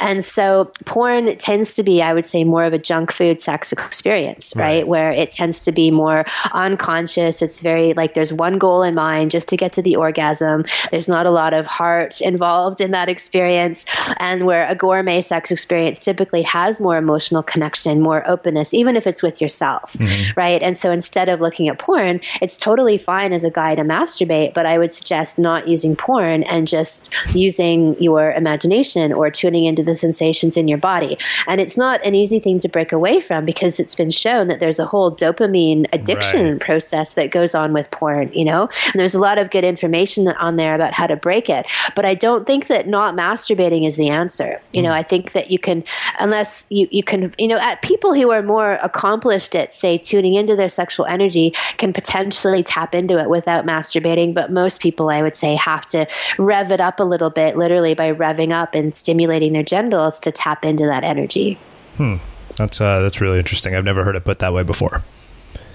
And 0.00 0.24
so 0.24 0.72
porn 0.84 1.36
tends 1.36 1.74
to 1.76 1.82
be, 1.82 2.02
I 2.02 2.12
would 2.12 2.26
say, 2.26 2.44
more 2.44 2.64
of 2.64 2.72
a 2.72 2.78
junk 2.78 3.12
food 3.12 3.40
sex 3.40 3.72
experience, 3.72 4.54
right? 4.56 4.62
right? 4.62 4.88
Where 4.88 5.10
it 5.10 5.30
tends 5.30 5.60
to 5.60 5.72
be 5.72 5.90
more 5.90 6.24
unconscious. 6.52 7.42
It's 7.42 7.60
very 7.60 7.92
like 7.94 8.14
there's 8.14 8.32
one 8.32 8.58
goal 8.58 8.82
in 8.82 8.94
mind 8.94 9.30
just 9.30 9.48
to 9.48 9.56
get 9.56 9.72
to 9.74 9.82
the 9.82 9.96
orgasm. 9.96 10.64
There's 10.90 11.08
not 11.08 11.26
a 11.26 11.30
lot 11.30 11.54
of 11.54 11.66
heart 11.66 12.20
involved 12.20 12.80
in 12.80 12.90
that 12.92 13.08
experience. 13.08 13.86
And 14.18 14.46
where 14.46 14.66
a 14.68 14.74
gourmet 14.74 15.20
sex 15.20 15.50
experience 15.50 15.98
typically 15.98 16.42
has 16.42 16.80
more 16.80 16.96
emotional 16.96 17.42
connection, 17.42 18.00
more 18.00 18.28
openness, 18.28 18.74
even 18.74 18.96
if 18.96 19.06
it's 19.06 19.22
with 19.22 19.40
yourself, 19.40 19.94
mm-hmm. 19.94 20.32
right? 20.38 20.62
And 20.62 20.76
so 20.76 20.90
instead 20.90 21.28
of 21.28 21.40
looking 21.40 21.68
at 21.68 21.78
porn, 21.78 22.20
it's 22.40 22.56
totally 22.56 22.98
fine 22.98 23.32
as 23.32 23.44
a 23.44 23.50
guy 23.50 23.74
to 23.74 23.82
masturbate, 23.82 24.54
but 24.54 24.66
I 24.66 24.78
would 24.78 24.92
suggest 24.92 25.38
not 25.42 25.68
using 25.68 25.96
porn 25.96 26.44
and 26.44 26.66
just 26.66 27.12
using 27.34 28.00
your 28.00 28.32
imagination 28.32 29.12
or 29.12 29.30
tuning 29.30 29.64
into 29.64 29.82
the 29.82 29.94
sensations 29.94 30.56
in 30.56 30.68
your 30.68 30.78
body. 30.78 31.18
And 31.46 31.60
it's 31.60 31.76
not 31.76 32.04
an 32.06 32.14
easy 32.14 32.38
thing 32.38 32.58
to 32.60 32.68
break 32.68 32.92
away 32.92 33.20
from 33.20 33.44
because 33.44 33.78
it's 33.80 33.94
been 33.94 34.10
shown 34.10 34.48
that 34.48 34.60
there's 34.60 34.78
a 34.78 34.86
whole 34.86 35.14
dopamine 35.14 35.86
addiction 35.92 36.52
right. 36.52 36.60
process 36.60 37.14
that 37.14 37.30
goes 37.30 37.54
on 37.54 37.72
with 37.72 37.90
porn, 37.90 38.32
you 38.32 38.44
know? 38.44 38.68
And 38.92 39.00
there's 39.00 39.14
a 39.14 39.20
lot 39.20 39.38
of 39.38 39.50
good 39.50 39.64
information 39.64 40.28
on 40.28 40.56
there 40.56 40.74
about 40.74 40.92
how 40.92 41.06
to 41.06 41.16
break 41.16 41.50
it. 41.50 41.66
But 41.94 42.04
I 42.04 42.14
don't 42.14 42.46
think 42.46 42.68
that 42.68 42.86
not 42.86 43.14
masturbating 43.14 43.86
is 43.86 43.96
the 43.96 44.08
answer. 44.08 44.60
You 44.72 44.80
mm. 44.80 44.84
know, 44.84 44.92
I 44.92 45.02
think 45.02 45.32
that 45.32 45.50
you 45.50 45.58
can, 45.58 45.84
unless 46.20 46.66
you, 46.70 46.88
you 46.90 47.02
can, 47.02 47.34
you 47.38 47.48
know, 47.48 47.58
at 47.58 47.82
people 47.82 48.14
who 48.14 48.30
are 48.30 48.42
more 48.42 48.78
accomplished 48.82 49.54
at, 49.56 49.74
say, 49.74 49.98
tuning 49.98 50.34
into 50.34 50.56
their 50.56 50.68
sexual 50.68 51.06
energy 51.06 51.52
can 51.78 51.92
potentially 51.92 52.62
tap 52.62 52.94
into 52.94 53.18
it 53.18 53.28
without 53.28 53.64
masturbating. 53.66 54.34
But 54.34 54.52
most 54.52 54.80
people, 54.80 55.10
I 55.10 55.22
would 55.22 55.31
say, 55.36 55.54
have 55.54 55.86
to 55.86 56.06
rev 56.38 56.72
it 56.72 56.80
up 56.80 57.00
a 57.00 57.04
little 57.04 57.30
bit, 57.30 57.56
literally 57.56 57.94
by 57.94 58.12
revving 58.12 58.52
up 58.52 58.74
and 58.74 58.96
stimulating 58.96 59.52
their 59.52 59.62
genitals 59.62 60.20
to 60.20 60.32
tap 60.32 60.64
into 60.64 60.86
that 60.86 61.04
energy. 61.04 61.58
Hmm. 61.96 62.16
That's 62.56 62.80
uh, 62.80 63.00
that's 63.00 63.20
really 63.20 63.38
interesting. 63.38 63.74
I've 63.74 63.84
never 63.84 64.04
heard 64.04 64.16
it 64.16 64.24
put 64.24 64.40
that 64.40 64.52
way 64.52 64.62
before. 64.62 65.02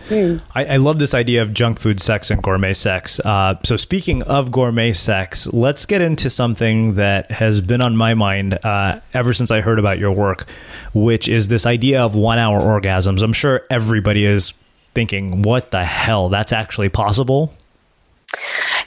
Hmm. 0.10 0.38
I, 0.56 0.66
I, 0.66 0.78
love 0.78 1.00
this 1.00 1.14
idea 1.14 1.42
of 1.42 1.54
junk 1.54 1.80
food 1.80 2.00
sex 2.00 2.32
and 2.32 2.42
gourmet 2.42 2.74
sex. 2.74 3.20
Uh, 3.20 3.56
so, 3.66 3.76
speaking 3.76 4.24
of 4.24 4.54
gourmet 4.54 4.94
sex, 4.94 5.48
let's 5.48 5.86
get 5.86 6.00
into 6.00 6.30
something 6.30 6.94
that 6.94 7.30
has 7.30 7.60
been 7.60 7.82
on 7.82 7.98
my 7.98 8.14
mind 8.14 8.54
uh, 8.64 9.02
ever 9.14 9.34
since 9.34 9.52
I 9.52 9.60
heard 9.60 9.80
about 9.80 10.00
your 10.00 10.14
work, 10.14 10.48
which 10.94 11.28
is 11.28 11.50
this 11.50 11.66
idea 11.66 12.02
of 12.02 12.16
one 12.16 12.40
hour 12.40 12.62
orgasms. 12.62 13.22
I'm 13.22 13.34
sure 13.34 13.66
everybody 13.70 14.24
is 14.24 14.54
thinking, 14.94 15.42
what 15.42 15.72
the 15.72 15.84
hell? 15.84 16.30
That's 16.30 16.54
actually 16.54 16.88
possible? 16.88 17.54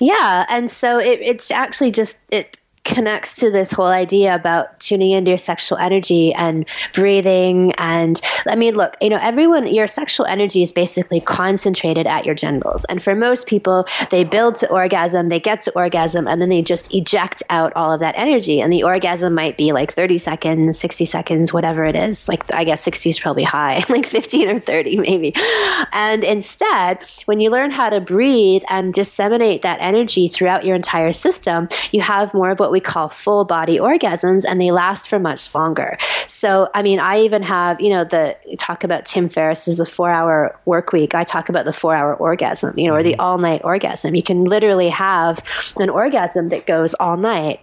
Yeah, 0.01 0.47
and 0.49 0.71
so 0.71 0.99
it, 0.99 1.21
it's 1.21 1.51
actually 1.51 1.93
just 1.93 2.21
it 2.31 2.57
connects 2.85 3.35
to 3.37 3.51
this 3.51 3.73
whole 3.73 3.87
idea 3.87 4.35
about 4.35 4.79
tuning 4.81 5.11
into 5.13 5.31
your 5.31 5.39
sexual 5.39 5.79
energy 5.79 6.33
and 6.35 6.67
breathing. 6.93 7.73
And 7.73 8.21
I 8.49 8.57
mean, 8.57 8.75
look, 8.75 8.97
you 9.01 9.11
know, 9.11 9.19
everyone, 9.21 9.67
your 9.67 9.87
sexual 9.87 10.27
energy 10.27 10.63
is 10.63 10.73
basically 10.73 11.21
concentrated 11.21 12.07
at 12.07 12.25
your 12.25 12.35
genitals. 12.35 12.85
And 12.87 13.03
for 13.03 13.15
most 13.15 13.47
people, 13.47 13.87
they 14.11 14.25
build 14.25 14.55
to 14.57 14.71
orgasm, 14.71 15.29
they 15.29 15.41
get 15.41 15.61
to 15.63 15.73
orgasm, 15.73 16.27
and 16.27 16.41
then 16.41 16.49
they 16.49 16.63
just 16.63 16.93
eject 16.95 17.43
out 17.51 17.73
all 17.77 17.93
of 17.93 18.01
that 18.01 18.15
energy. 18.17 18.61
And 18.61 18.73
the 18.73 18.83
orgasm 18.83 19.35
might 19.35 19.57
be 19.57 19.73
like 19.73 19.93
30 19.93 20.19
seconds, 20.19 20.79
60 20.79 21.05
seconds, 21.05 21.53
whatever 21.53 21.85
it 21.85 21.97
is. 21.97 22.29
Like, 22.29 22.53
I 22.53 22.65
guess 22.65 22.83
60 22.83 23.11
is 23.11 23.21
probably 23.21 23.45
high, 23.45 23.85
like 23.89 24.07
15 24.07 24.49
or 24.49 24.59
30 24.59 24.97
maybe. 24.97 25.35
And 25.93 26.25
instead, 26.25 27.05
when 27.27 27.41
you 27.41 27.51
learn 27.51 27.71
how 27.71 27.91
to 27.91 28.01
breathe 28.01 28.63
and 28.69 28.93
disseminate 28.93 29.63
that 29.63 29.81
energy 29.81 30.29
throughout 30.29 30.65
your 30.65 30.77
entire 30.77 31.13
system, 31.13 31.69
you 31.93 32.01
have 32.01 32.35
more 32.35 32.51
of 32.51 32.59
what 32.59 32.71
we 32.71 32.80
we 32.81 32.85
call 32.85 33.09
full 33.09 33.45
body 33.45 33.79
orgasms 33.79 34.45
and 34.49 34.61
they 34.61 34.71
last 34.71 35.09
for 35.09 35.19
much 35.19 35.55
longer. 35.55 35.99
So, 36.27 36.69
I 36.75 36.83
mean, 36.83 36.99
I 36.99 37.21
even 37.21 37.43
have, 37.43 37.81
you 37.81 37.91
know, 37.91 38.05
the 38.05 38.37
talk 38.59 38.85
about 38.85 39.05
Tim 39.05 39.29
Ferriss's 39.29 39.77
the 39.77 39.87
four 39.87 40.11
hour 40.11 40.59
work 40.65 40.93
week. 40.93 41.15
I 41.15 41.25
talk 41.25 41.49
about 41.49 41.65
the 41.67 41.73
four 41.73 41.95
hour 41.95 42.15
orgasm, 42.15 42.79
you 42.79 42.89
know, 42.89 42.95
or 42.95 43.03
the 43.03 43.13
mm-hmm. 43.13 43.21
all 43.21 43.39
night 43.39 43.61
orgasm. 43.65 44.15
You 44.15 44.23
can 44.23 44.45
literally 44.45 44.89
have 44.89 45.43
an 45.79 45.91
orgasm 45.91 46.49
that 46.49 46.67
goes 46.67 46.95
all 46.95 47.17
night 47.17 47.61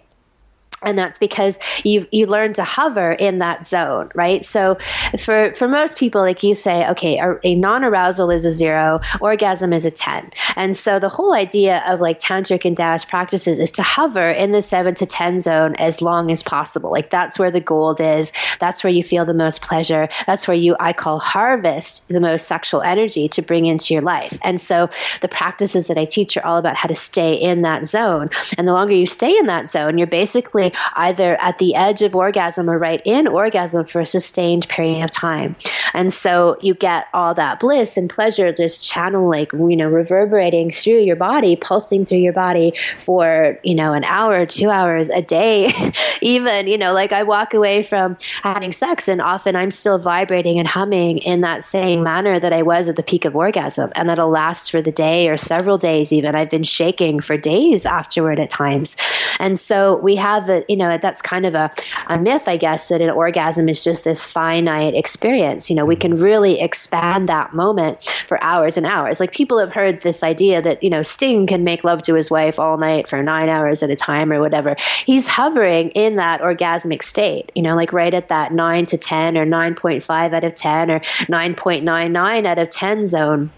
and 0.88 0.98
that's 0.98 1.18
because 1.18 1.60
you 1.84 2.08
you 2.12 2.26
learn 2.26 2.54
to 2.54 2.64
hover 2.64 3.12
in 3.14 3.40
that 3.40 3.66
zone 3.66 4.10
right? 4.16 4.44
So 4.44 4.78
for 5.20 5.54
for 5.54 5.68
most 5.68 5.98
people 5.98 6.22
like 6.22 6.42
you 6.42 6.56
say 6.56 6.88
okay 6.90 7.20
a, 7.20 7.36
a, 7.44 7.56
non-arousal 7.56 8.32
is 8.32 8.46
a 8.46 8.52
zero 8.52 9.00
orgasm 9.20 9.74
is 9.74 9.86
a 9.86 9.92
10 9.92 10.32
and 10.56 10.78
so 10.78 11.00
the 11.00 11.10
whole 11.10 11.34
idea 11.34 11.84
of 11.88 12.00
like 12.00 12.20
tantric 12.20 12.66
and 12.66 12.78
taoist 12.78 13.10
practices 13.10 13.60
is 13.60 13.72
to 13.72 13.84
hover 13.84 14.30
in 14.30 14.52
the 14.52 14.62
7 14.62 14.96
to 14.96 15.06
10 15.06 15.42
zone 15.42 15.76
as 15.76 16.02
long 16.02 16.32
as 16.32 16.44
possible. 16.44 16.92
Like 16.92 17.10
that's 17.10 17.38
where 17.38 17.52
the 17.52 17.62
gold 17.62 18.00
is. 18.00 18.32
That's 18.60 18.84
where 18.84 18.94
you 18.94 19.04
feel 19.04 19.26
the 19.26 19.34
most 19.34 19.62
pleasure. 19.62 20.08
That's 20.26 20.48
where 20.48 20.58
you 20.58 20.76
i 20.80 20.94
call 20.94 21.20
harvest 21.20 22.08
the 22.08 22.20
most 22.20 22.48
sexual 22.48 22.82
energy 22.82 23.28
to 23.30 23.42
bring 23.42 23.66
into 23.66 23.94
your 23.94 24.04
life. 24.04 24.38
And 24.44 24.62
so 24.62 24.90
the 25.22 25.28
practices 25.28 25.88
that 25.88 25.98
i 25.98 26.06
teach 26.06 26.38
are 26.38 26.46
all 26.46 26.58
about 26.58 26.76
how 26.76 26.88
to 26.88 26.96
stay 26.96 27.34
in 27.36 27.62
that 27.64 27.88
zone. 27.88 28.30
And 28.58 28.68
the 28.68 28.74
longer 28.74 28.94
you 28.94 29.06
stay 29.06 29.38
in 29.38 29.48
that 29.48 29.68
zone 29.68 29.98
you're 29.98 30.08
basically 30.08 30.72
either 30.94 31.40
at 31.42 31.58
the 31.58 31.76
edge 31.76 32.02
of 32.02 32.16
orgasm 32.16 32.70
or 32.70 32.78
right 32.78 33.02
in 33.06 33.28
orgasm 33.28 33.86
for 33.86 34.02
a 34.02 34.06
sustained 34.06 34.68
period 34.68 35.04
of 35.04 35.12
time. 35.12 35.56
And 35.94 36.14
so 36.14 36.58
you 36.62 36.74
get 36.74 37.08
all 37.14 37.34
that 37.36 37.60
bliss 37.60 37.98
and 37.98 38.10
pleasure 38.10 38.52
just 38.52 38.88
channel 38.88 39.30
like, 39.30 39.52
you 39.54 39.76
know, 39.76 39.88
reverberating 39.88 40.72
through 40.72 41.00
your 41.00 41.16
body, 41.16 41.56
pulsing 41.56 42.06
through 42.06 42.20
your 42.20 42.34
body 42.34 42.74
for, 42.98 43.60
you 43.64 43.76
know, 43.76 43.94
an 43.94 44.04
hour, 44.04 44.46
two 44.46 44.70
hours, 44.70 45.10
a 45.10 45.22
day, 45.22 45.72
even, 46.22 46.68
you 46.68 46.78
know, 46.78 46.94
like 46.94 47.12
I 47.12 47.24
walk 47.24 47.54
away 47.54 47.82
from 47.82 48.18
having 48.44 48.72
sex 48.72 49.08
and 49.08 49.22
often 49.22 49.56
I'm 49.56 49.72
still 49.72 49.98
vibrating 49.98 50.60
and 50.60 50.68
humming 50.68 51.20
in 51.20 51.42
that 51.42 51.64
same 51.64 52.04
manner 52.04 52.40
that 52.40 52.54
I 52.54 52.62
was 52.62 52.90
at 52.90 52.96
the 52.96 53.04
peak 53.04 53.26
of 53.26 53.36
orgasm. 53.36 53.92
And 53.96 54.10
that'll 54.10 54.30
last 54.30 54.72
for 54.72 54.82
the 54.82 54.92
day 54.92 55.30
or 55.30 55.38
several 55.38 55.78
days 55.78 56.12
even. 56.12 56.36
I've 56.36 56.50
been 56.50 56.64
shaking 56.64 57.20
for 57.20 57.38
days 57.38 57.86
afterward 57.86 58.40
at 58.40 58.50
times. 58.50 58.98
And 59.40 59.60
so 59.60 59.98
we 59.98 60.16
have 60.16 60.48
the 60.48 60.57
you 60.68 60.76
know, 60.76 60.98
that's 60.98 61.22
kind 61.22 61.46
of 61.46 61.56
a, 61.56 61.72
a 62.08 62.18
myth, 62.18 62.48
I 62.48 62.58
guess, 62.58 62.90
that 62.90 63.02
an 63.02 63.10
orgasm 63.10 63.70
is 63.70 63.84
just 63.84 64.04
this 64.04 64.26
finite 64.26 64.96
experience. 64.96 65.70
You 65.70 65.76
know, 65.76 65.86
we 65.86 65.96
can 65.96 66.16
really 66.16 66.60
expand 66.60 67.30
that 67.30 67.54
moment 67.54 68.04
for 68.28 68.42
hours 68.44 68.78
and 68.78 68.86
hours. 68.86 69.20
Like 69.20 69.32
people 69.32 69.60
have 69.60 69.74
heard 69.74 70.02
this 70.02 70.24
idea 70.24 70.62
that, 70.62 70.82
you 70.84 70.90
know, 70.90 71.04
Sting 71.04 71.48
can 71.48 71.64
make 71.64 71.84
love 71.84 72.02
to 72.04 72.16
his 72.16 72.32
wife 72.32 72.60
all 72.60 72.78
night 72.78 73.08
for 73.08 73.22
nine 73.22 73.50
hours 73.50 73.84
at 73.84 73.90
a 73.90 73.96
time 73.96 74.32
or 74.32 74.40
whatever. 74.40 74.76
He's 75.06 75.28
hovering 75.28 75.90
in 75.92 76.16
that 76.16 76.42
orgasmic 76.42 77.04
state, 77.04 77.52
you 77.56 77.62
know, 77.62 77.76
like 77.76 77.94
right 77.94 78.14
at 78.14 78.30
that 78.30 78.54
nine 78.54 78.86
to 78.88 78.98
10 78.98 79.38
or 79.38 79.46
9.5 79.46 80.34
out 80.34 80.44
of 80.44 80.54
10 80.54 80.92
or 80.92 81.00
9.99 81.00 82.46
out 82.46 82.58
of 82.58 82.70
10 82.70 83.06
zone 83.06 83.52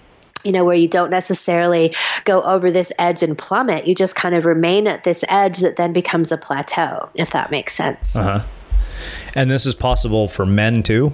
you 0.44 0.52
know, 0.52 0.64
where 0.64 0.76
you 0.76 0.88
don't 0.88 1.10
necessarily 1.10 1.94
go 2.26 2.42
over 2.44 2.72
this 2.72 2.92
edge 2.98 3.24
and 3.24 3.38
plummet. 3.38 3.88
You 3.88 3.96
just 3.96 4.16
kind 4.16 4.36
of 4.36 4.46
remain 4.46 4.88
at 4.88 5.04
this 5.04 5.24
edge 5.30 5.60
that 5.60 5.76
then 5.76 5.94
becomes 5.94 6.32
a 6.32 6.38
plateau, 6.38 7.10
if 7.16 7.32
that 7.32 7.52
makes 7.52 7.76
sense. 7.76 8.16
Uh 8.16 8.24
huh. 8.24 8.46
And 9.36 9.50
this 9.50 9.66
is 9.66 9.76
possible 9.76 10.28
for 10.28 10.46
men 10.46 10.84
too? 10.84 11.12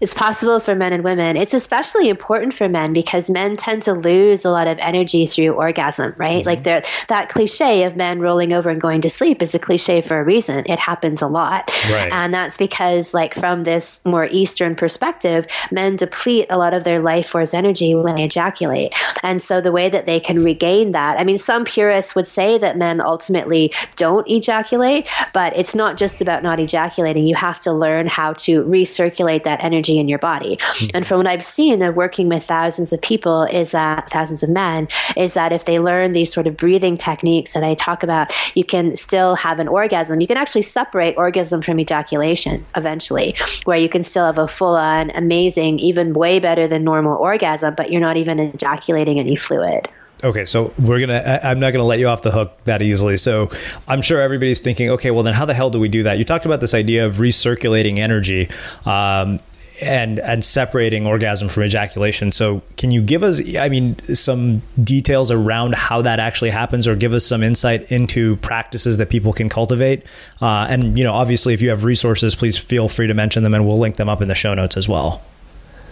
It's 0.00 0.14
possible 0.14 0.60
for 0.60 0.74
men 0.74 0.92
and 0.92 1.02
women. 1.02 1.36
It's 1.36 1.54
especially 1.54 2.08
important 2.08 2.54
for 2.54 2.68
men 2.68 2.92
because 2.92 3.28
men 3.28 3.56
tend 3.56 3.82
to 3.82 3.92
lose 3.92 4.44
a 4.44 4.50
lot 4.50 4.66
of 4.68 4.78
energy 4.78 5.26
through 5.26 5.50
orgasm, 5.50 6.14
right? 6.18 6.44
Mm-hmm. 6.44 6.64
Like 6.64 6.84
that 7.08 7.28
cliche 7.28 7.82
of 7.84 7.96
men 7.96 8.20
rolling 8.20 8.52
over 8.52 8.70
and 8.70 8.80
going 8.80 9.00
to 9.00 9.10
sleep 9.10 9.42
is 9.42 9.54
a 9.54 9.58
cliche 9.58 10.00
for 10.00 10.20
a 10.20 10.24
reason. 10.24 10.64
It 10.66 10.78
happens 10.78 11.20
a 11.20 11.26
lot. 11.26 11.70
Right. 11.90 12.12
And 12.12 12.32
that's 12.32 12.56
because, 12.56 13.12
like, 13.12 13.34
from 13.34 13.64
this 13.64 14.04
more 14.04 14.26
Eastern 14.26 14.76
perspective, 14.76 15.46
men 15.72 15.96
deplete 15.96 16.46
a 16.50 16.58
lot 16.58 16.74
of 16.74 16.84
their 16.84 17.00
life 17.00 17.28
force 17.28 17.52
energy 17.52 17.94
when 17.94 18.14
they 18.14 18.24
ejaculate. 18.24 18.94
And 19.22 19.42
so 19.42 19.60
the 19.60 19.72
way 19.72 19.88
that 19.88 20.06
they 20.06 20.20
can 20.20 20.44
regain 20.44 20.92
that, 20.92 21.18
I 21.18 21.24
mean, 21.24 21.38
some 21.38 21.64
purists 21.64 22.14
would 22.14 22.28
say 22.28 22.56
that 22.58 22.76
men 22.76 23.00
ultimately 23.00 23.72
don't 23.96 24.28
ejaculate, 24.30 25.08
but 25.32 25.56
it's 25.56 25.74
not 25.74 25.96
just 25.96 26.20
about 26.20 26.42
not 26.42 26.60
ejaculating. 26.60 27.26
You 27.26 27.34
have 27.34 27.60
to 27.60 27.72
learn 27.72 28.06
how 28.06 28.34
to 28.34 28.62
recirculate 28.64 29.42
that 29.42 29.64
energy 29.64 29.87
energy 29.88 30.00
in 30.00 30.08
your 30.08 30.18
body. 30.18 30.56
Mm-hmm. 30.56 30.96
And 30.96 31.06
from 31.06 31.18
what 31.18 31.26
I've 31.26 31.44
seen 31.44 31.82
of 31.82 31.96
working 31.96 32.28
with 32.28 32.44
thousands 32.44 32.92
of 32.92 33.00
people, 33.00 33.44
is 33.44 33.70
that 33.72 34.10
thousands 34.10 34.42
of 34.42 34.50
men, 34.50 34.88
is 35.16 35.34
that 35.34 35.52
if 35.52 35.64
they 35.64 35.78
learn 35.78 36.12
these 36.12 36.32
sort 36.32 36.46
of 36.46 36.56
breathing 36.56 36.96
techniques 36.96 37.54
that 37.54 37.64
I 37.64 37.74
talk 37.74 38.02
about, 38.02 38.32
you 38.56 38.64
can 38.64 38.96
still 38.96 39.34
have 39.36 39.58
an 39.58 39.68
orgasm. 39.68 40.20
You 40.20 40.26
can 40.26 40.36
actually 40.36 40.62
separate 40.62 41.16
orgasm 41.16 41.62
from 41.62 41.80
ejaculation 41.80 42.64
eventually, 42.76 43.36
where 43.64 43.78
you 43.78 43.88
can 43.88 44.02
still 44.02 44.26
have 44.26 44.38
a 44.38 44.48
full 44.48 44.76
on, 44.76 45.10
amazing, 45.14 45.78
even 45.78 46.12
way 46.14 46.38
better 46.38 46.66
than 46.68 46.84
normal 46.84 47.16
orgasm, 47.16 47.74
but 47.74 47.90
you're 47.90 48.00
not 48.00 48.16
even 48.16 48.38
ejaculating 48.38 49.18
any 49.18 49.36
fluid. 49.36 49.88
Okay, 50.24 50.46
so 50.46 50.74
we're 50.78 50.98
gonna. 50.98 51.40
I'm 51.44 51.60
not 51.60 51.72
gonna 51.72 51.84
let 51.84 52.00
you 52.00 52.08
off 52.08 52.22
the 52.22 52.32
hook 52.32 52.58
that 52.64 52.82
easily. 52.82 53.16
So 53.16 53.50
I'm 53.86 54.02
sure 54.02 54.20
everybody's 54.20 54.58
thinking, 54.58 54.90
okay, 54.90 55.12
well 55.12 55.22
then 55.22 55.34
how 55.34 55.44
the 55.44 55.54
hell 55.54 55.70
do 55.70 55.78
we 55.78 55.88
do 55.88 56.02
that? 56.02 56.18
You 56.18 56.24
talked 56.24 56.44
about 56.44 56.60
this 56.60 56.74
idea 56.74 57.06
of 57.06 57.16
recirculating 57.16 57.98
energy. 57.98 58.48
Um, 58.84 59.38
and 59.80 60.18
and 60.20 60.44
separating 60.44 61.06
orgasm 61.06 61.48
from 61.48 61.64
ejaculation. 61.64 62.32
So, 62.32 62.62
can 62.76 62.90
you 62.90 63.02
give 63.02 63.22
us, 63.22 63.40
I 63.56 63.68
mean, 63.68 63.98
some 64.14 64.62
details 64.82 65.30
around 65.30 65.74
how 65.74 66.02
that 66.02 66.20
actually 66.20 66.50
happens, 66.50 66.86
or 66.86 66.96
give 66.96 67.12
us 67.12 67.24
some 67.24 67.42
insight 67.42 67.90
into 67.90 68.36
practices 68.36 68.98
that 68.98 69.08
people 69.08 69.32
can 69.32 69.48
cultivate? 69.48 70.02
Uh, 70.40 70.66
and 70.68 70.98
you 70.98 71.04
know, 71.04 71.12
obviously, 71.12 71.54
if 71.54 71.62
you 71.62 71.68
have 71.70 71.84
resources, 71.84 72.34
please 72.34 72.58
feel 72.58 72.88
free 72.88 73.06
to 73.06 73.14
mention 73.14 73.42
them, 73.42 73.54
and 73.54 73.66
we'll 73.66 73.78
link 73.78 73.96
them 73.96 74.08
up 74.08 74.22
in 74.22 74.28
the 74.28 74.34
show 74.34 74.54
notes 74.54 74.76
as 74.76 74.88
well. 74.88 75.22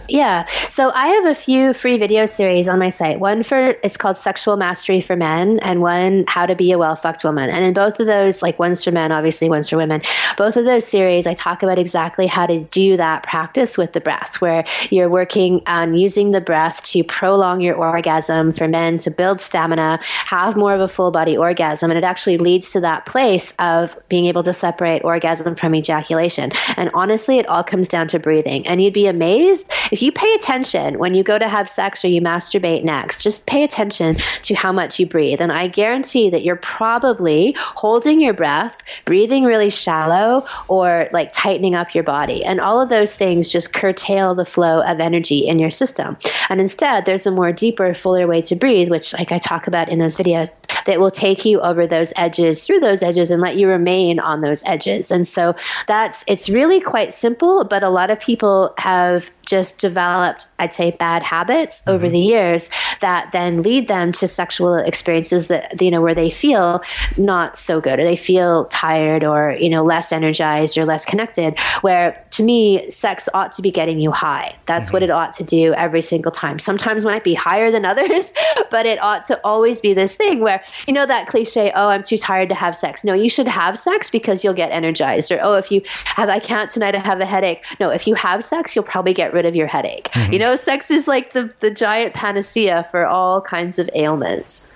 Yeah. 0.09 0.45
So 0.67 0.91
I 0.93 1.07
have 1.07 1.25
a 1.25 1.35
few 1.35 1.73
free 1.73 1.97
video 1.97 2.25
series 2.25 2.69
on 2.69 2.79
my 2.79 2.89
site. 2.89 3.19
One 3.19 3.43
for 3.43 3.75
it's 3.83 3.97
called 3.97 4.17
Sexual 4.17 4.55
Mastery 4.55 5.01
for 5.01 5.17
Men 5.17 5.59
and 5.59 5.81
one 5.81 6.23
How 6.27 6.45
to 6.45 6.55
Be 6.55 6.71
a 6.71 6.77
Well 6.77 6.95
Fucked 6.95 7.25
Woman. 7.25 7.49
And 7.49 7.65
in 7.65 7.73
both 7.73 7.99
of 7.99 8.07
those, 8.07 8.41
like 8.41 8.57
one's 8.57 8.83
for 8.83 8.91
men, 8.91 9.11
obviously 9.11 9.49
one's 9.49 9.69
for 9.69 9.75
women. 9.75 10.01
Both 10.37 10.55
of 10.55 10.63
those 10.63 10.87
series 10.87 11.27
I 11.27 11.33
talk 11.33 11.61
about 11.61 11.77
exactly 11.77 12.27
how 12.27 12.45
to 12.45 12.63
do 12.65 12.95
that 12.95 13.23
practice 13.23 13.77
with 13.77 13.93
the 13.93 13.99
breath, 13.99 14.39
where 14.39 14.63
you're 14.89 15.09
working 15.09 15.61
on 15.67 15.93
using 15.93 16.31
the 16.31 16.41
breath 16.41 16.83
to 16.85 17.03
prolong 17.03 17.59
your 17.59 17.75
orgasm 17.75 18.53
for 18.53 18.67
men 18.67 18.97
to 18.99 19.11
build 19.11 19.41
stamina, 19.41 19.99
have 20.03 20.55
more 20.55 20.73
of 20.73 20.79
a 20.79 20.87
full 20.87 21.11
body 21.11 21.35
orgasm. 21.35 21.91
And 21.91 21.97
it 21.97 22.05
actually 22.05 22.37
leads 22.37 22.71
to 22.71 22.79
that 22.79 23.05
place 23.05 23.53
of 23.59 23.97
being 24.07 24.25
able 24.25 24.43
to 24.43 24.53
separate 24.53 25.03
orgasm 25.03 25.55
from 25.55 25.75
ejaculation. 25.75 26.51
And 26.77 26.89
honestly, 26.93 27.39
it 27.39 27.47
all 27.47 27.63
comes 27.63 27.89
down 27.89 28.07
to 28.09 28.19
breathing. 28.19 28.65
And 28.67 28.81
you'd 28.81 28.93
be 28.93 29.07
amazed 29.07 29.69
if 29.91 29.96
you 30.01 30.11
pay 30.11 30.33
attention 30.33 30.99
when 30.99 31.13
you 31.13 31.23
go 31.23 31.37
to 31.37 31.47
have 31.47 31.69
sex 31.69 32.03
or 32.03 32.07
you 32.07 32.21
masturbate 32.21 32.83
next, 32.83 33.21
just 33.21 33.45
pay 33.45 33.63
attention 33.63 34.15
to 34.43 34.55
how 34.55 34.71
much 34.71 34.99
you 34.99 35.05
breathe. 35.05 35.41
And 35.41 35.51
I 35.51 35.67
guarantee 35.67 36.29
that 36.29 36.43
you're 36.43 36.55
probably 36.55 37.55
holding 37.57 38.19
your 38.19 38.33
breath, 38.33 38.83
breathing 39.05 39.43
really 39.43 39.69
shallow, 39.69 40.45
or 40.67 41.09
like 41.13 41.31
tightening 41.33 41.75
up 41.75 41.93
your 41.93 42.03
body. 42.03 42.43
And 42.43 42.59
all 42.59 42.81
of 42.81 42.89
those 42.89 43.15
things 43.15 43.51
just 43.51 43.73
curtail 43.73 44.35
the 44.35 44.45
flow 44.45 44.81
of 44.81 44.99
energy 44.99 45.47
in 45.47 45.59
your 45.59 45.71
system. 45.71 46.17
And 46.49 46.59
instead, 46.59 47.05
there's 47.05 47.25
a 47.25 47.31
more 47.31 47.51
deeper, 47.51 47.93
fuller 47.93 48.27
way 48.27 48.41
to 48.43 48.55
breathe, 48.55 48.89
which, 48.89 49.13
like 49.13 49.31
I 49.31 49.37
talk 49.37 49.67
about 49.67 49.89
in 49.89 49.99
those 49.99 50.17
videos, 50.17 50.49
that 50.85 50.99
will 50.99 51.11
take 51.11 51.43
you 51.43 51.59
over 51.59 51.85
those 51.85 52.13
edges, 52.15 52.65
through 52.65 52.79
those 52.79 53.03
edges, 53.03 53.29
and 53.29 53.41
let 53.41 53.57
you 53.57 53.67
remain 53.67 54.19
on 54.19 54.41
those 54.41 54.63
edges. 54.65 55.11
And 55.11 55.27
so 55.27 55.53
that's, 55.85 56.23
it's 56.27 56.49
really 56.49 56.79
quite 56.79 57.13
simple, 57.13 57.65
but 57.65 57.83
a 57.83 57.89
lot 57.89 58.09
of 58.09 58.19
people 58.19 58.73
have 58.77 59.29
just 59.45 59.79
developed, 59.87 60.47
I'd 60.59 60.73
say, 60.73 60.91
bad 60.91 61.23
habits 61.23 61.81
mm-hmm. 61.81 61.91
over 61.91 62.09
the 62.09 62.19
years 62.19 62.69
that 62.99 63.31
then 63.31 63.61
lead 63.61 63.87
them 63.87 64.11
to 64.11 64.27
sexual 64.27 64.75
experiences 64.75 65.47
that, 65.47 65.81
you 65.81 65.91
know, 65.91 66.01
where 66.01 66.15
they 66.15 66.29
feel 66.29 66.81
not 67.15 67.57
so 67.57 67.79
good 67.79 67.99
or 67.99 68.03
they 68.03 68.17
feel 68.17 68.65
tired 68.65 69.23
or, 69.23 69.55
you 69.59 69.69
know, 69.69 69.83
less 69.83 70.11
energized 70.11 70.77
or 70.77 70.85
less 70.85 71.05
connected. 71.05 71.57
Where 71.81 72.21
to 72.31 72.43
me, 72.43 72.89
sex 72.91 73.29
ought 73.33 73.53
to 73.53 73.61
be 73.61 73.71
getting 73.71 73.99
you 73.99 74.11
high. 74.11 74.55
That's 74.65 74.87
mm-hmm. 74.87 74.93
what 74.93 75.03
it 75.03 75.09
ought 75.09 75.33
to 75.33 75.43
do 75.43 75.73
every 75.73 76.01
single 76.01 76.31
time. 76.31 76.59
Sometimes 76.59 77.05
might 77.05 77.23
be 77.23 77.33
higher 77.33 77.71
than 77.71 77.85
others, 77.85 78.33
but 78.69 78.85
it 78.85 79.01
ought 79.01 79.23
to 79.27 79.39
always 79.43 79.79
be 79.79 79.93
this 79.93 80.15
thing 80.15 80.41
where, 80.41 80.61
you 80.85 80.93
know, 80.93 81.05
that 81.05 81.27
cliche, 81.27 81.71
oh, 81.75 81.87
I'm 81.87 82.03
too 82.03 82.17
tired 82.17 82.49
to 82.49 82.55
have 82.55 82.75
sex. 82.75 83.05
No, 83.05 83.13
you 83.13 83.29
should 83.29 83.47
have 83.47 83.79
sex 83.79 84.09
because 84.09 84.43
you'll 84.43 84.53
get 84.53 84.71
energized. 84.71 85.31
Or, 85.31 85.39
oh, 85.41 85.55
if 85.55 85.71
you 85.71 85.81
have, 86.17 86.27
I 86.27 86.39
can't 86.39 86.69
tonight, 86.69 86.95
I 86.95 86.99
have 86.99 87.21
a 87.21 87.25
headache. 87.25 87.63
No, 87.79 87.89
if 87.89 88.05
you 88.05 88.15
have 88.15 88.43
sex, 88.43 88.75
you'll 88.75 88.83
probably 88.83 89.13
get 89.13 89.31
rid 89.33 89.45
of 89.45 89.55
your 89.55 89.67
headache. 89.67 89.76
Mm-hmm. 89.85 90.33
You 90.33 90.39
know, 90.39 90.55
sex 90.55 90.91
is 90.91 91.07
like 91.07 91.33
the, 91.33 91.53
the 91.59 91.71
giant 91.71 92.13
panacea 92.13 92.83
for 92.85 93.05
all 93.05 93.41
kinds 93.41 93.79
of 93.79 93.89
ailments. 93.93 94.71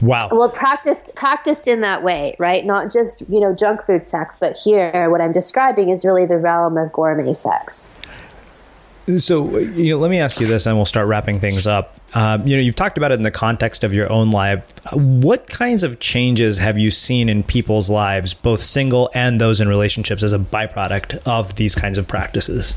Wow. 0.00 0.28
Well, 0.32 0.50
practiced 0.50 1.14
practiced 1.14 1.68
in 1.68 1.80
that 1.82 2.02
way, 2.02 2.34
right? 2.38 2.64
Not 2.64 2.90
just 2.92 3.20
you 3.28 3.38
know 3.38 3.54
junk 3.54 3.82
food 3.82 4.04
sex, 4.04 4.36
but 4.36 4.56
here 4.56 5.08
what 5.08 5.20
I'm 5.20 5.30
describing 5.30 5.90
is 5.90 6.04
really 6.04 6.26
the 6.26 6.38
realm 6.38 6.76
of 6.76 6.92
gourmet 6.92 7.34
sex. 7.34 7.90
So, 9.18 9.58
you 9.58 9.92
know, 9.92 9.98
let 9.98 10.10
me 10.10 10.18
ask 10.20 10.40
you 10.40 10.46
this, 10.46 10.66
and 10.66 10.76
we'll 10.76 10.86
start 10.86 11.08
wrapping 11.08 11.40
things 11.40 11.66
up. 11.66 11.96
Um, 12.14 12.46
you 12.46 12.56
know, 12.56 12.62
you've 12.62 12.76
talked 12.76 12.96
about 12.96 13.10
it 13.10 13.14
in 13.14 13.22
the 13.22 13.32
context 13.32 13.82
of 13.82 13.92
your 13.92 14.10
own 14.12 14.30
life. 14.30 14.72
What 14.92 15.48
kinds 15.48 15.82
of 15.82 15.98
changes 15.98 16.58
have 16.58 16.78
you 16.78 16.90
seen 16.90 17.28
in 17.28 17.42
people's 17.42 17.90
lives, 17.90 18.32
both 18.32 18.60
single 18.60 19.10
and 19.12 19.40
those 19.40 19.60
in 19.60 19.68
relationships, 19.68 20.22
as 20.22 20.32
a 20.32 20.38
byproduct 20.38 21.20
of 21.26 21.56
these 21.56 21.74
kinds 21.74 21.98
of 21.98 22.06
practices? 22.06 22.74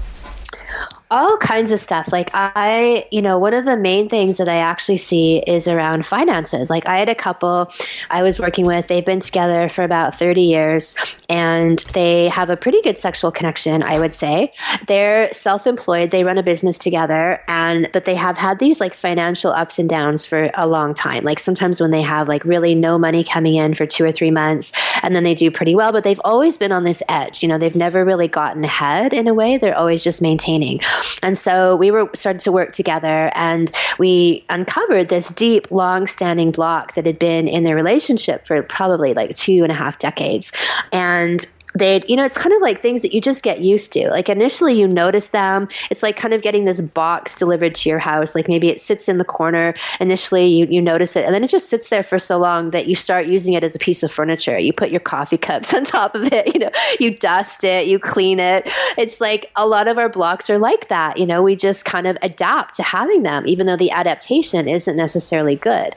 All 1.11 1.37
kinds 1.37 1.71
of 1.71 1.79
stuff. 1.79 2.11
Like 2.11 2.31
I, 2.33 3.07
you 3.11 3.21
know, 3.21 3.37
one 3.37 3.53
of 3.53 3.65
the 3.65 3.77
main 3.77 4.09
things 4.09 4.37
that 4.37 4.49
I 4.49 4.57
actually 4.57 4.97
see 4.97 5.39
is 5.39 5.67
around 5.67 6.05
finances. 6.05 6.69
Like 6.69 6.87
I 6.87 6.97
had 6.97 7.09
a 7.09 7.15
couple 7.15 7.71
I 8.09 8.23
was 8.23 8.39
working 8.39 8.65
with, 8.65 8.87
they've 8.87 9.05
been 9.05 9.19
together 9.19 9.69
for 9.69 9.83
about 9.83 10.15
30 10.15 10.41
years 10.41 10.95
and 11.29 11.79
they 11.93 12.29
have 12.29 12.49
a 12.49 12.57
pretty 12.57 12.81
good 12.81 12.97
sexual 12.97 13.31
connection, 13.31 13.83
I 13.83 13.99
would 13.99 14.13
say. 14.13 14.51
They're 14.87 15.33
self-employed, 15.33 16.11
they 16.11 16.23
run 16.23 16.37
a 16.37 16.43
business 16.43 16.77
together 16.77 17.41
and 17.47 17.89
but 17.93 18.05
they 18.05 18.15
have 18.15 18.37
had 18.37 18.59
these 18.59 18.79
like 18.79 18.93
financial 18.93 19.51
ups 19.51 19.79
and 19.79 19.89
downs 19.89 20.25
for 20.25 20.49
a 20.55 20.67
long 20.67 20.93
time. 20.93 21.23
Like 21.23 21.39
sometimes 21.39 21.79
when 21.79 21.91
they 21.91 22.01
have 22.01 22.27
like 22.27 22.43
really 22.45 22.75
no 22.75 22.97
money 22.97 23.23
coming 23.23 23.55
in 23.55 23.73
for 23.73 23.85
2 23.85 24.03
or 24.03 24.11
3 24.11 24.31
months 24.31 24.71
and 25.05 25.15
then 25.15 25.23
they 25.23 25.35
do 25.35 25.51
pretty 25.51 25.75
well, 25.75 25.91
but 25.91 26.03
they've 26.03 26.19
always 26.25 26.57
been 26.57 26.71
on 26.71 26.83
this 26.83 27.03
edge. 27.07 27.43
You 27.43 27.49
know, 27.49 27.59
they've 27.59 27.75
never 27.75 28.03
really 28.03 28.27
gotten 28.27 28.63
ahead 28.63 29.13
in 29.13 29.27
a 29.27 29.35
way. 29.35 29.57
They're 29.57 29.77
always 29.77 30.03
just 30.03 30.19
maintaining. 30.19 30.81
And 31.21 31.37
so 31.37 31.75
we 31.75 31.91
were 31.91 32.09
started 32.15 32.41
to 32.41 32.51
work 32.51 32.71
together 32.71 33.31
and 33.35 33.71
we 33.99 34.43
uncovered 34.49 35.09
this 35.09 35.29
deep, 35.29 35.69
long 35.69 36.07
standing 36.07 36.49
block 36.51 36.95
that 36.95 37.05
had 37.05 37.19
been 37.19 37.47
in 37.47 37.63
their 37.63 37.75
relationship 37.75 38.47
for 38.47 38.63
probably 38.63 39.13
like 39.13 39.35
two 39.35 39.61
and 39.61 39.71
a 39.71 39.75
half 39.75 39.99
decades. 39.99 40.51
And 40.91 41.45
they'd 41.75 42.09
you 42.09 42.15
know 42.15 42.23
it's 42.23 42.37
kind 42.37 42.53
of 42.53 42.61
like 42.61 42.81
things 42.81 43.01
that 43.01 43.13
you 43.13 43.21
just 43.21 43.43
get 43.43 43.59
used 43.59 43.93
to. 43.93 44.09
Like 44.09 44.29
initially 44.29 44.73
you 44.73 44.87
notice 44.87 45.27
them. 45.27 45.67
It's 45.91 46.01
like 46.01 46.17
kind 46.17 46.33
of 46.33 46.41
getting 46.41 46.65
this 46.65 46.81
box 46.81 47.35
delivered 47.35 47.75
to 47.75 47.89
your 47.89 47.99
house. 47.99 48.33
Like 48.33 48.47
maybe 48.47 48.69
it 48.69 48.81
sits 48.81 49.07
in 49.09 49.17
the 49.17 49.25
corner 49.25 49.73
initially 49.99 50.45
you, 50.45 50.65
you 50.67 50.81
notice 50.81 51.15
it 51.15 51.25
and 51.25 51.33
then 51.33 51.43
it 51.43 51.49
just 51.49 51.69
sits 51.69 51.89
there 51.89 52.03
for 52.03 52.17
so 52.17 52.37
long 52.37 52.71
that 52.71 52.87
you 52.87 52.95
start 52.95 53.27
using 53.27 53.53
it 53.53 53.63
as 53.63 53.75
a 53.75 53.79
piece 53.79 54.03
of 54.03 54.11
furniture. 54.11 54.57
You 54.57 54.73
put 54.73 54.89
your 54.89 54.99
coffee 54.99 55.37
cups 55.37 55.73
on 55.73 55.83
top 55.83 56.15
of 56.15 56.31
it 56.31 56.53
you 56.53 56.59
know 56.59 56.71
you 56.99 57.15
dust 57.15 57.63
it 57.63 57.87
you 57.87 57.99
clean 57.99 58.39
it. 58.39 58.69
It's 58.97 59.19
like 59.19 59.51
a 59.55 59.67
lot 59.67 59.87
of 59.87 59.97
our 59.97 60.09
blocks 60.09 60.49
are 60.49 60.57
like 60.59 60.87
that 60.87 61.17
you 61.17 61.25
know 61.25 61.43
we 61.43 61.55
just 61.55 61.85
kind 61.85 62.07
of 62.07 62.17
adapt 62.21 62.75
to 62.75 62.83
having 62.83 63.23
them 63.23 63.45
even 63.45 63.65
though 63.65 63.77
the 63.77 63.91
adaptation 63.91 64.67
isn't 64.67 64.95
necessarily 64.95 65.55
good. 65.55 65.93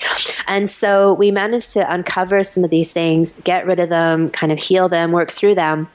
And 0.47 0.69
so 0.69 1.15
we 1.15 1.31
managed 1.31 1.73
to 1.75 1.93
uncover 1.93 2.43
some 2.43 2.65
of 2.65 2.71
these 2.71 2.93
things 2.93 3.33
get 3.45 3.67
rid 3.67 3.79
of 3.79 3.89
them 3.89 4.31
kind 4.31 4.51
of 4.51 4.59
heal 4.59 4.89
them 4.89 5.13
work 5.13 5.31
through 5.31 5.55
them 5.55 5.68
them 5.69 5.89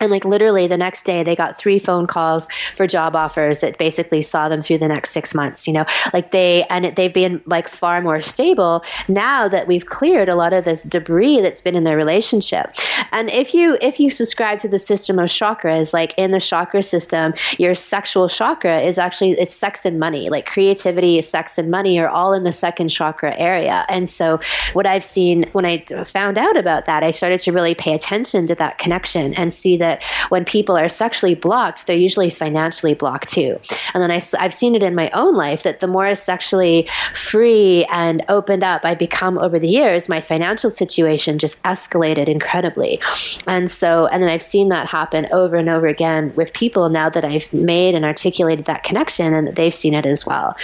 and 0.00 0.10
like 0.10 0.24
literally 0.24 0.66
the 0.66 0.76
next 0.76 1.04
day 1.04 1.22
they 1.22 1.36
got 1.36 1.56
three 1.56 1.78
phone 1.78 2.06
calls 2.06 2.50
for 2.74 2.86
job 2.86 3.14
offers 3.14 3.60
that 3.60 3.78
basically 3.78 4.22
saw 4.22 4.48
them 4.48 4.62
through 4.62 4.78
the 4.78 4.88
next 4.88 5.10
six 5.10 5.34
months 5.34 5.66
you 5.66 5.72
know? 5.72 5.84
Like 6.12 6.30
they 6.30 6.64
and 6.64 6.96
they've 6.96 7.12
been 7.12 7.42
like 7.46 7.68
far 7.68 8.00
more 8.02 8.20
stable 8.22 8.84
now 9.08 9.48
that 9.48 9.66
we've 9.66 9.86
cleared 9.86 10.28
a 10.28 10.34
lot 10.34 10.52
of 10.52 10.64
this 10.64 10.82
debris 10.82 11.40
that's 11.40 11.60
been 11.60 11.76
in 11.76 11.84
their 11.84 11.96
relationship. 11.96 12.74
And 13.12 13.30
if 13.30 13.54
you 13.54 13.78
if 13.80 14.00
you 14.00 14.10
subscribe 14.10 14.58
to 14.60 14.68
the 14.68 14.78
system 14.78 15.18
of 15.18 15.28
chakras 15.28 15.92
like 15.92 16.14
in 16.16 16.30
the 16.30 16.40
chakra 16.40 16.82
system 16.82 17.34
your 17.58 17.74
sexual 17.74 18.28
chakra 18.28 18.80
is 18.80 18.98
actually 18.98 19.32
it's 19.32 19.54
sex 19.54 19.84
and 19.84 19.98
money. 19.98 20.28
Like 20.28 20.46
creativity 20.46 21.20
sex 21.22 21.58
and 21.58 21.70
money. 21.70 21.98
Are 21.98 22.08
all 22.08 22.32
in 22.32 22.42
the 22.42 22.52
second 22.52 22.88
chakra 22.88 23.34
area. 23.38 23.86
And 23.88 24.08
so 24.08 24.40
what 24.72 24.86
i've 24.86 25.04
seen 25.04 25.48
when 25.52 25.64
i 25.64 25.78
found 26.04 26.38
out 26.38 26.56
about 26.56 26.84
that 26.86 27.02
i 27.02 27.10
started 27.10 27.40
to 27.40 27.52
really 27.52 27.74
pay 27.74 27.94
attention 27.94 28.46
to 28.46 28.54
that 28.54 28.78
connection 28.78 29.34
and 29.34 29.52
see 29.52 29.76
that 29.76 29.85
that 29.86 30.02
when 30.28 30.44
people 30.44 30.76
are 30.76 30.88
sexually 30.88 31.34
blocked, 31.34 31.86
they're 31.86 31.96
usually 32.08 32.30
financially 32.30 32.94
blocked 32.94 33.28
too. 33.28 33.58
And 33.94 34.02
then 34.02 34.10
I, 34.10 34.20
I've 34.38 34.54
seen 34.54 34.74
it 34.74 34.82
in 34.82 34.94
my 34.94 35.10
own 35.10 35.34
life 35.34 35.62
that 35.62 35.80
the 35.80 35.86
more 35.86 36.14
sexually 36.14 36.88
free 37.14 37.86
and 37.90 38.24
opened 38.28 38.64
up 38.64 38.84
I 38.84 38.94
become 38.94 39.38
over 39.38 39.58
the 39.58 39.68
years, 39.68 40.08
my 40.08 40.20
financial 40.20 40.70
situation 40.70 41.38
just 41.38 41.62
escalated 41.62 42.28
incredibly. 42.28 43.00
And 43.46 43.70
so, 43.70 44.06
and 44.06 44.22
then 44.22 44.30
I've 44.30 44.42
seen 44.42 44.68
that 44.70 44.86
happen 44.88 45.28
over 45.32 45.56
and 45.56 45.68
over 45.68 45.86
again 45.86 46.32
with 46.34 46.52
people 46.52 46.88
now 46.88 47.08
that 47.08 47.24
I've 47.24 47.52
made 47.52 47.94
and 47.94 48.04
articulated 48.04 48.64
that 48.66 48.82
connection 48.82 49.34
and 49.34 49.46
that 49.46 49.56
they've 49.56 49.74
seen 49.74 49.94
it 49.94 50.06
as 50.06 50.26
well. 50.26 50.56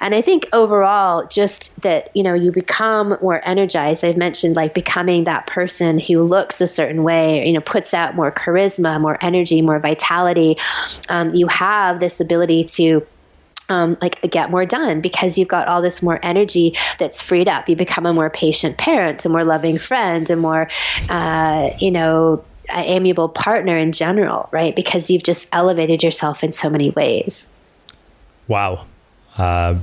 And 0.00 0.14
I 0.14 0.22
think 0.22 0.48
overall, 0.52 1.26
just 1.26 1.80
that, 1.82 2.10
you 2.14 2.22
know, 2.22 2.34
you 2.34 2.52
become 2.52 3.16
more 3.20 3.40
energized. 3.44 4.04
I've 4.04 4.16
mentioned 4.16 4.56
like 4.56 4.74
becoming 4.74 5.24
that 5.24 5.46
person 5.46 5.98
who 5.98 6.22
looks 6.22 6.60
a 6.60 6.66
certain 6.66 7.02
way, 7.02 7.40
or, 7.40 7.44
you 7.44 7.52
know, 7.52 7.60
puts 7.60 7.92
out 7.92 8.14
more 8.14 8.32
charisma 8.32 8.69
charisma, 8.70 9.00
more 9.00 9.18
energy, 9.20 9.62
more 9.62 9.78
vitality. 9.78 10.56
Um, 11.08 11.34
you 11.34 11.46
have 11.48 12.00
this 12.00 12.20
ability 12.20 12.64
to 12.64 13.06
um, 13.68 13.96
like 14.00 14.20
get 14.30 14.50
more 14.50 14.66
done 14.66 15.00
because 15.00 15.38
you've 15.38 15.48
got 15.48 15.68
all 15.68 15.80
this 15.80 16.02
more 16.02 16.18
energy 16.22 16.76
that's 16.98 17.20
freed 17.22 17.48
up. 17.48 17.68
You 17.68 17.76
become 17.76 18.06
a 18.06 18.12
more 18.12 18.30
patient 18.30 18.78
parent, 18.78 19.24
a 19.24 19.28
more 19.28 19.44
loving 19.44 19.78
friend, 19.78 20.28
a 20.28 20.36
more, 20.36 20.68
uh, 21.08 21.70
you 21.78 21.90
know, 21.90 22.44
amiable 22.70 23.28
partner 23.28 23.76
in 23.76 23.92
general, 23.92 24.48
right? 24.52 24.74
Because 24.74 25.10
you've 25.10 25.22
just 25.22 25.48
elevated 25.52 26.02
yourself 26.02 26.42
in 26.42 26.52
so 26.52 26.68
many 26.68 26.90
ways. 26.90 27.50
Wow. 28.48 28.86
Uh, 29.36 29.76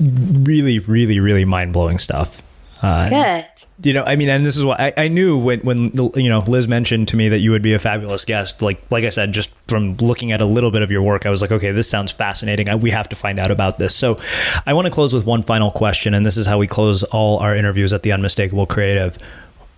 really, 0.00 0.78
really, 0.80 1.18
really 1.18 1.44
mind 1.44 1.72
blowing 1.72 1.98
stuff. 1.98 2.42
Uh, 2.82 3.08
Good. 3.08 3.46
You 3.82 3.92
know, 3.94 4.04
I 4.04 4.16
mean, 4.16 4.28
and 4.28 4.44
this 4.44 4.56
is 4.56 4.64
what 4.64 4.78
I, 4.78 4.92
I, 4.96 5.08
knew 5.08 5.38
when, 5.38 5.60
when, 5.60 5.90
you 6.14 6.28
know, 6.28 6.40
Liz 6.40 6.68
mentioned 6.68 7.08
to 7.08 7.16
me 7.16 7.28
that 7.28 7.38
you 7.38 7.50
would 7.50 7.62
be 7.62 7.72
a 7.72 7.78
fabulous 7.78 8.24
guest. 8.24 8.60
Like, 8.60 8.80
like 8.90 9.04
I 9.04 9.08
said, 9.08 9.32
just 9.32 9.50
from 9.68 9.96
looking 9.96 10.32
at 10.32 10.40
a 10.40 10.44
little 10.44 10.70
bit 10.70 10.82
of 10.82 10.90
your 10.90 11.02
work, 11.02 11.24
I 11.24 11.30
was 11.30 11.40
like, 11.40 11.52
okay, 11.52 11.72
this 11.72 11.88
sounds 11.88 12.12
fascinating. 12.12 12.68
I, 12.68 12.74
we 12.74 12.90
have 12.90 13.08
to 13.10 13.16
find 13.16 13.38
out 13.38 13.50
about 13.50 13.78
this. 13.78 13.94
So 13.94 14.18
I 14.66 14.74
want 14.74 14.86
to 14.86 14.92
close 14.92 15.14
with 15.14 15.24
one 15.24 15.42
final 15.42 15.70
question. 15.70 16.12
And 16.12 16.24
this 16.24 16.36
is 16.36 16.46
how 16.46 16.58
we 16.58 16.66
close 16.66 17.02
all 17.04 17.38
our 17.38 17.56
interviews 17.56 17.92
at 17.92 18.02
the 18.02 18.12
Unmistakable 18.12 18.66
Creative. 18.66 19.16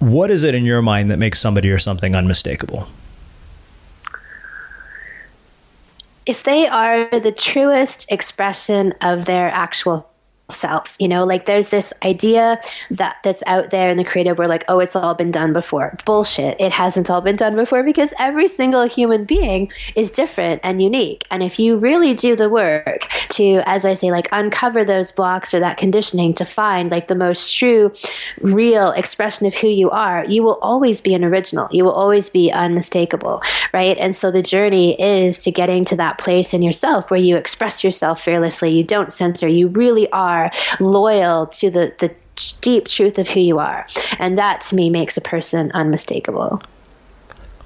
What 0.01 0.31
is 0.31 0.45
it 0.45 0.55
in 0.55 0.65
your 0.65 0.83
mind 0.83 1.11
that 1.11 1.19
makes 1.19 1.41
somebody 1.41 1.71
or 1.71 1.79
something 1.79 2.15
unmistakable? 2.15 2.89
If 6.27 6.43
they 6.43 6.67
are 6.67 7.09
the 7.09 7.33
truest 7.33 8.11
expression 8.13 8.93
of 9.01 9.25
their 9.25 9.51
actual 9.51 10.11
selves 10.51 10.97
you 10.99 11.09
know? 11.09 11.25
Like 11.25 11.47
there's 11.47 11.71
this 11.71 11.93
idea 12.03 12.61
that 12.91 13.17
that's 13.23 13.43
out 13.47 13.71
there 13.71 13.91
in 13.91 13.97
the 13.97 14.05
creative 14.05 14.39
where 14.39 14.49
like 14.49 14.65
oh 14.69 14.81
it's 14.81 14.97
all 14.97 15.15
been 15.15 15.31
done 15.31 15.53
before. 15.53 15.97
Bullshit. 16.05 16.57
It 16.61 16.73
hasn't 16.73 17.11
all 17.11 17.21
been 17.21 17.37
done 17.37 17.57
before 17.57 17.83
because 17.83 18.15
every 18.19 18.49
single 18.49 18.87
human 18.87 19.25
being 19.25 19.71
is 19.95 20.11
different 20.11 20.61
and 20.65 20.83
unique. 20.83 21.27
And 21.31 21.43
if 21.43 21.59
you 21.59 21.77
really 21.77 22.15
do 22.15 22.37
the 22.37 22.49
work 22.49 23.09
to 23.31 23.63
as 23.67 23.85
i 23.85 23.95
say 23.95 24.11
like 24.11 24.29
uncover 24.33 24.85
those 24.85 25.13
blocks 25.13 25.53
or 25.53 25.61
that 25.61 25.77
conditioning 25.77 26.33
to 26.35 26.45
find 26.45 26.91
like 26.91 27.09
the 27.09 27.15
most 27.15 27.55
true 27.55 27.93
real 28.41 28.91
expression 28.93 29.47
of 29.47 29.55
who 29.55 29.69
you 29.69 29.91
are 29.91 30.25
you 30.25 30.43
will 30.43 30.59
always 30.63 31.01
be 31.01 31.15
an 31.15 31.25
original. 31.25 31.69
You 31.71 31.85
will 31.85 31.93
always 31.93 32.31
be 32.31 32.51
unmistakable 32.51 33.43
right? 33.73 33.97
And 33.99 34.15
so 34.15 34.31
the 34.31 34.43
journey 34.43 35.01
is 35.01 35.39
to 35.39 35.51
getting 35.51 35.85
to 35.87 35.97
that 35.97 36.19
place 36.19 36.55
in 36.55 36.63
yourself 36.63 37.11
where 37.11 37.21
you 37.21 37.37
express 37.37 37.85
yourself 37.85 38.23
fearlessly. 38.23 38.71
You 38.71 38.85
don't 38.85 39.13
censor. 39.13 39.49
You 39.49 39.69
really 39.69 40.11
are 40.13 40.38
are 40.39 40.51
loyal 40.81 41.47
to 41.47 41.71
the, 41.71 41.95
the 41.99 42.15
deep 42.61 42.89
truth 42.89 43.19
of 43.19 43.29
who 43.29 43.41
you 43.41 43.59
are. 43.59 43.87
And 44.19 44.39
that 44.39 44.61
to 44.63 44.75
me 44.75 44.91
makes 44.91 45.17
a 45.17 45.21
person 45.21 45.71
unmistakable. 45.73 46.63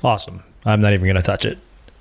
Awesome. 0.03 0.43
I'm 0.65 0.81
not 0.81 0.93
even 0.93 1.05
going 1.05 1.17
to 1.17 1.23
touch 1.23 1.45
it. 1.45 1.59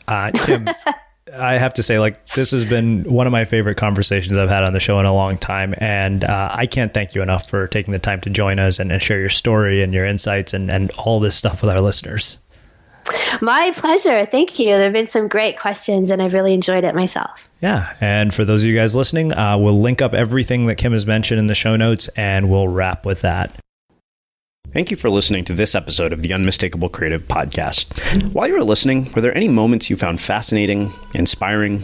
Uh, 0.08 0.32
Kim, 0.34 0.68
I 1.34 1.58
have 1.58 1.74
to 1.76 1.84
say, 1.84 2.00
like, 2.00 2.26
this 2.28 2.52
has 2.52 2.66
been 2.66 3.04
one 3.06 3.28
of 3.28 3.32
my 3.32 3.46
favorite 3.46 3.76
conversations 3.76 4.38
I've 4.38 4.50
had 4.50 4.64
on 4.64 4.74
the 4.74 4.80
show 4.80 5.00
in 5.00 5.06
a 5.06 5.14
long 5.14 5.38
time. 5.38 5.74
And 5.78 6.24
uh, 6.24 6.50
I 6.52 6.66
can't 6.66 6.94
thank 6.94 7.16
you 7.16 7.22
enough 7.22 7.50
for 7.50 7.68
taking 7.68 7.92
the 7.92 8.00
time 8.00 8.22
to 8.22 8.30
join 8.30 8.60
us 8.60 8.80
and, 8.80 8.92
and 8.92 9.02
share 9.02 9.20
your 9.20 9.30
story 9.30 9.82
and 9.82 9.94
your 9.94 10.06
insights 10.06 10.54
and, 10.54 10.70
and 10.70 10.92
all 10.98 11.20
this 11.20 11.36
stuff 11.36 11.62
with 11.62 11.72
our 11.72 11.82
listeners. 11.82 12.40
My 13.42 13.72
pleasure. 13.76 14.26
Thank 14.26 14.60
you. 14.60 14.68
There 14.68 14.84
have 14.84 14.94
been 14.94 15.06
some 15.06 15.28
great 15.28 15.60
questions, 15.60 16.10
and 16.10 16.22
I've 16.22 16.34
really 16.34 16.54
enjoyed 16.54 16.84
it 16.84 16.94
myself. 16.94 17.50
Yeah. 17.62 17.94
And 18.02 18.34
for 18.34 18.46
those 18.46 18.64
of 18.64 18.70
you 18.70 18.76
guys 18.76 18.96
listening, 18.96 19.34
uh, 19.34 19.58
we'll 19.58 19.80
link 19.80 20.02
up 20.02 20.14
everything 20.14 20.66
that 20.68 20.76
Kim 20.76 20.92
has 20.92 21.06
mentioned 21.06 21.40
in 21.40 21.48
the 21.48 21.56
show 21.56 21.76
notes, 21.76 22.08
and 22.10 22.50
we'll 22.50 22.68
wrap 22.68 23.06
with 23.06 23.22
that. 23.22 23.56
Thank 24.74 24.90
you 24.90 24.96
for 24.96 25.10
listening 25.10 25.44
to 25.46 25.54
this 25.54 25.76
episode 25.76 26.14
of 26.14 26.22
the 26.22 26.32
Unmistakable 26.32 26.88
Creative 26.88 27.22
Podcast. 27.24 28.32
While 28.34 28.48
you 28.48 28.54
were 28.54 28.64
listening, 28.64 29.12
were 29.14 29.22
there 29.22 29.36
any 29.36 29.50
moments 29.50 29.90
you 29.90 29.98
found 29.98 30.22
fascinating, 30.22 30.94
inspiring, 31.14 31.84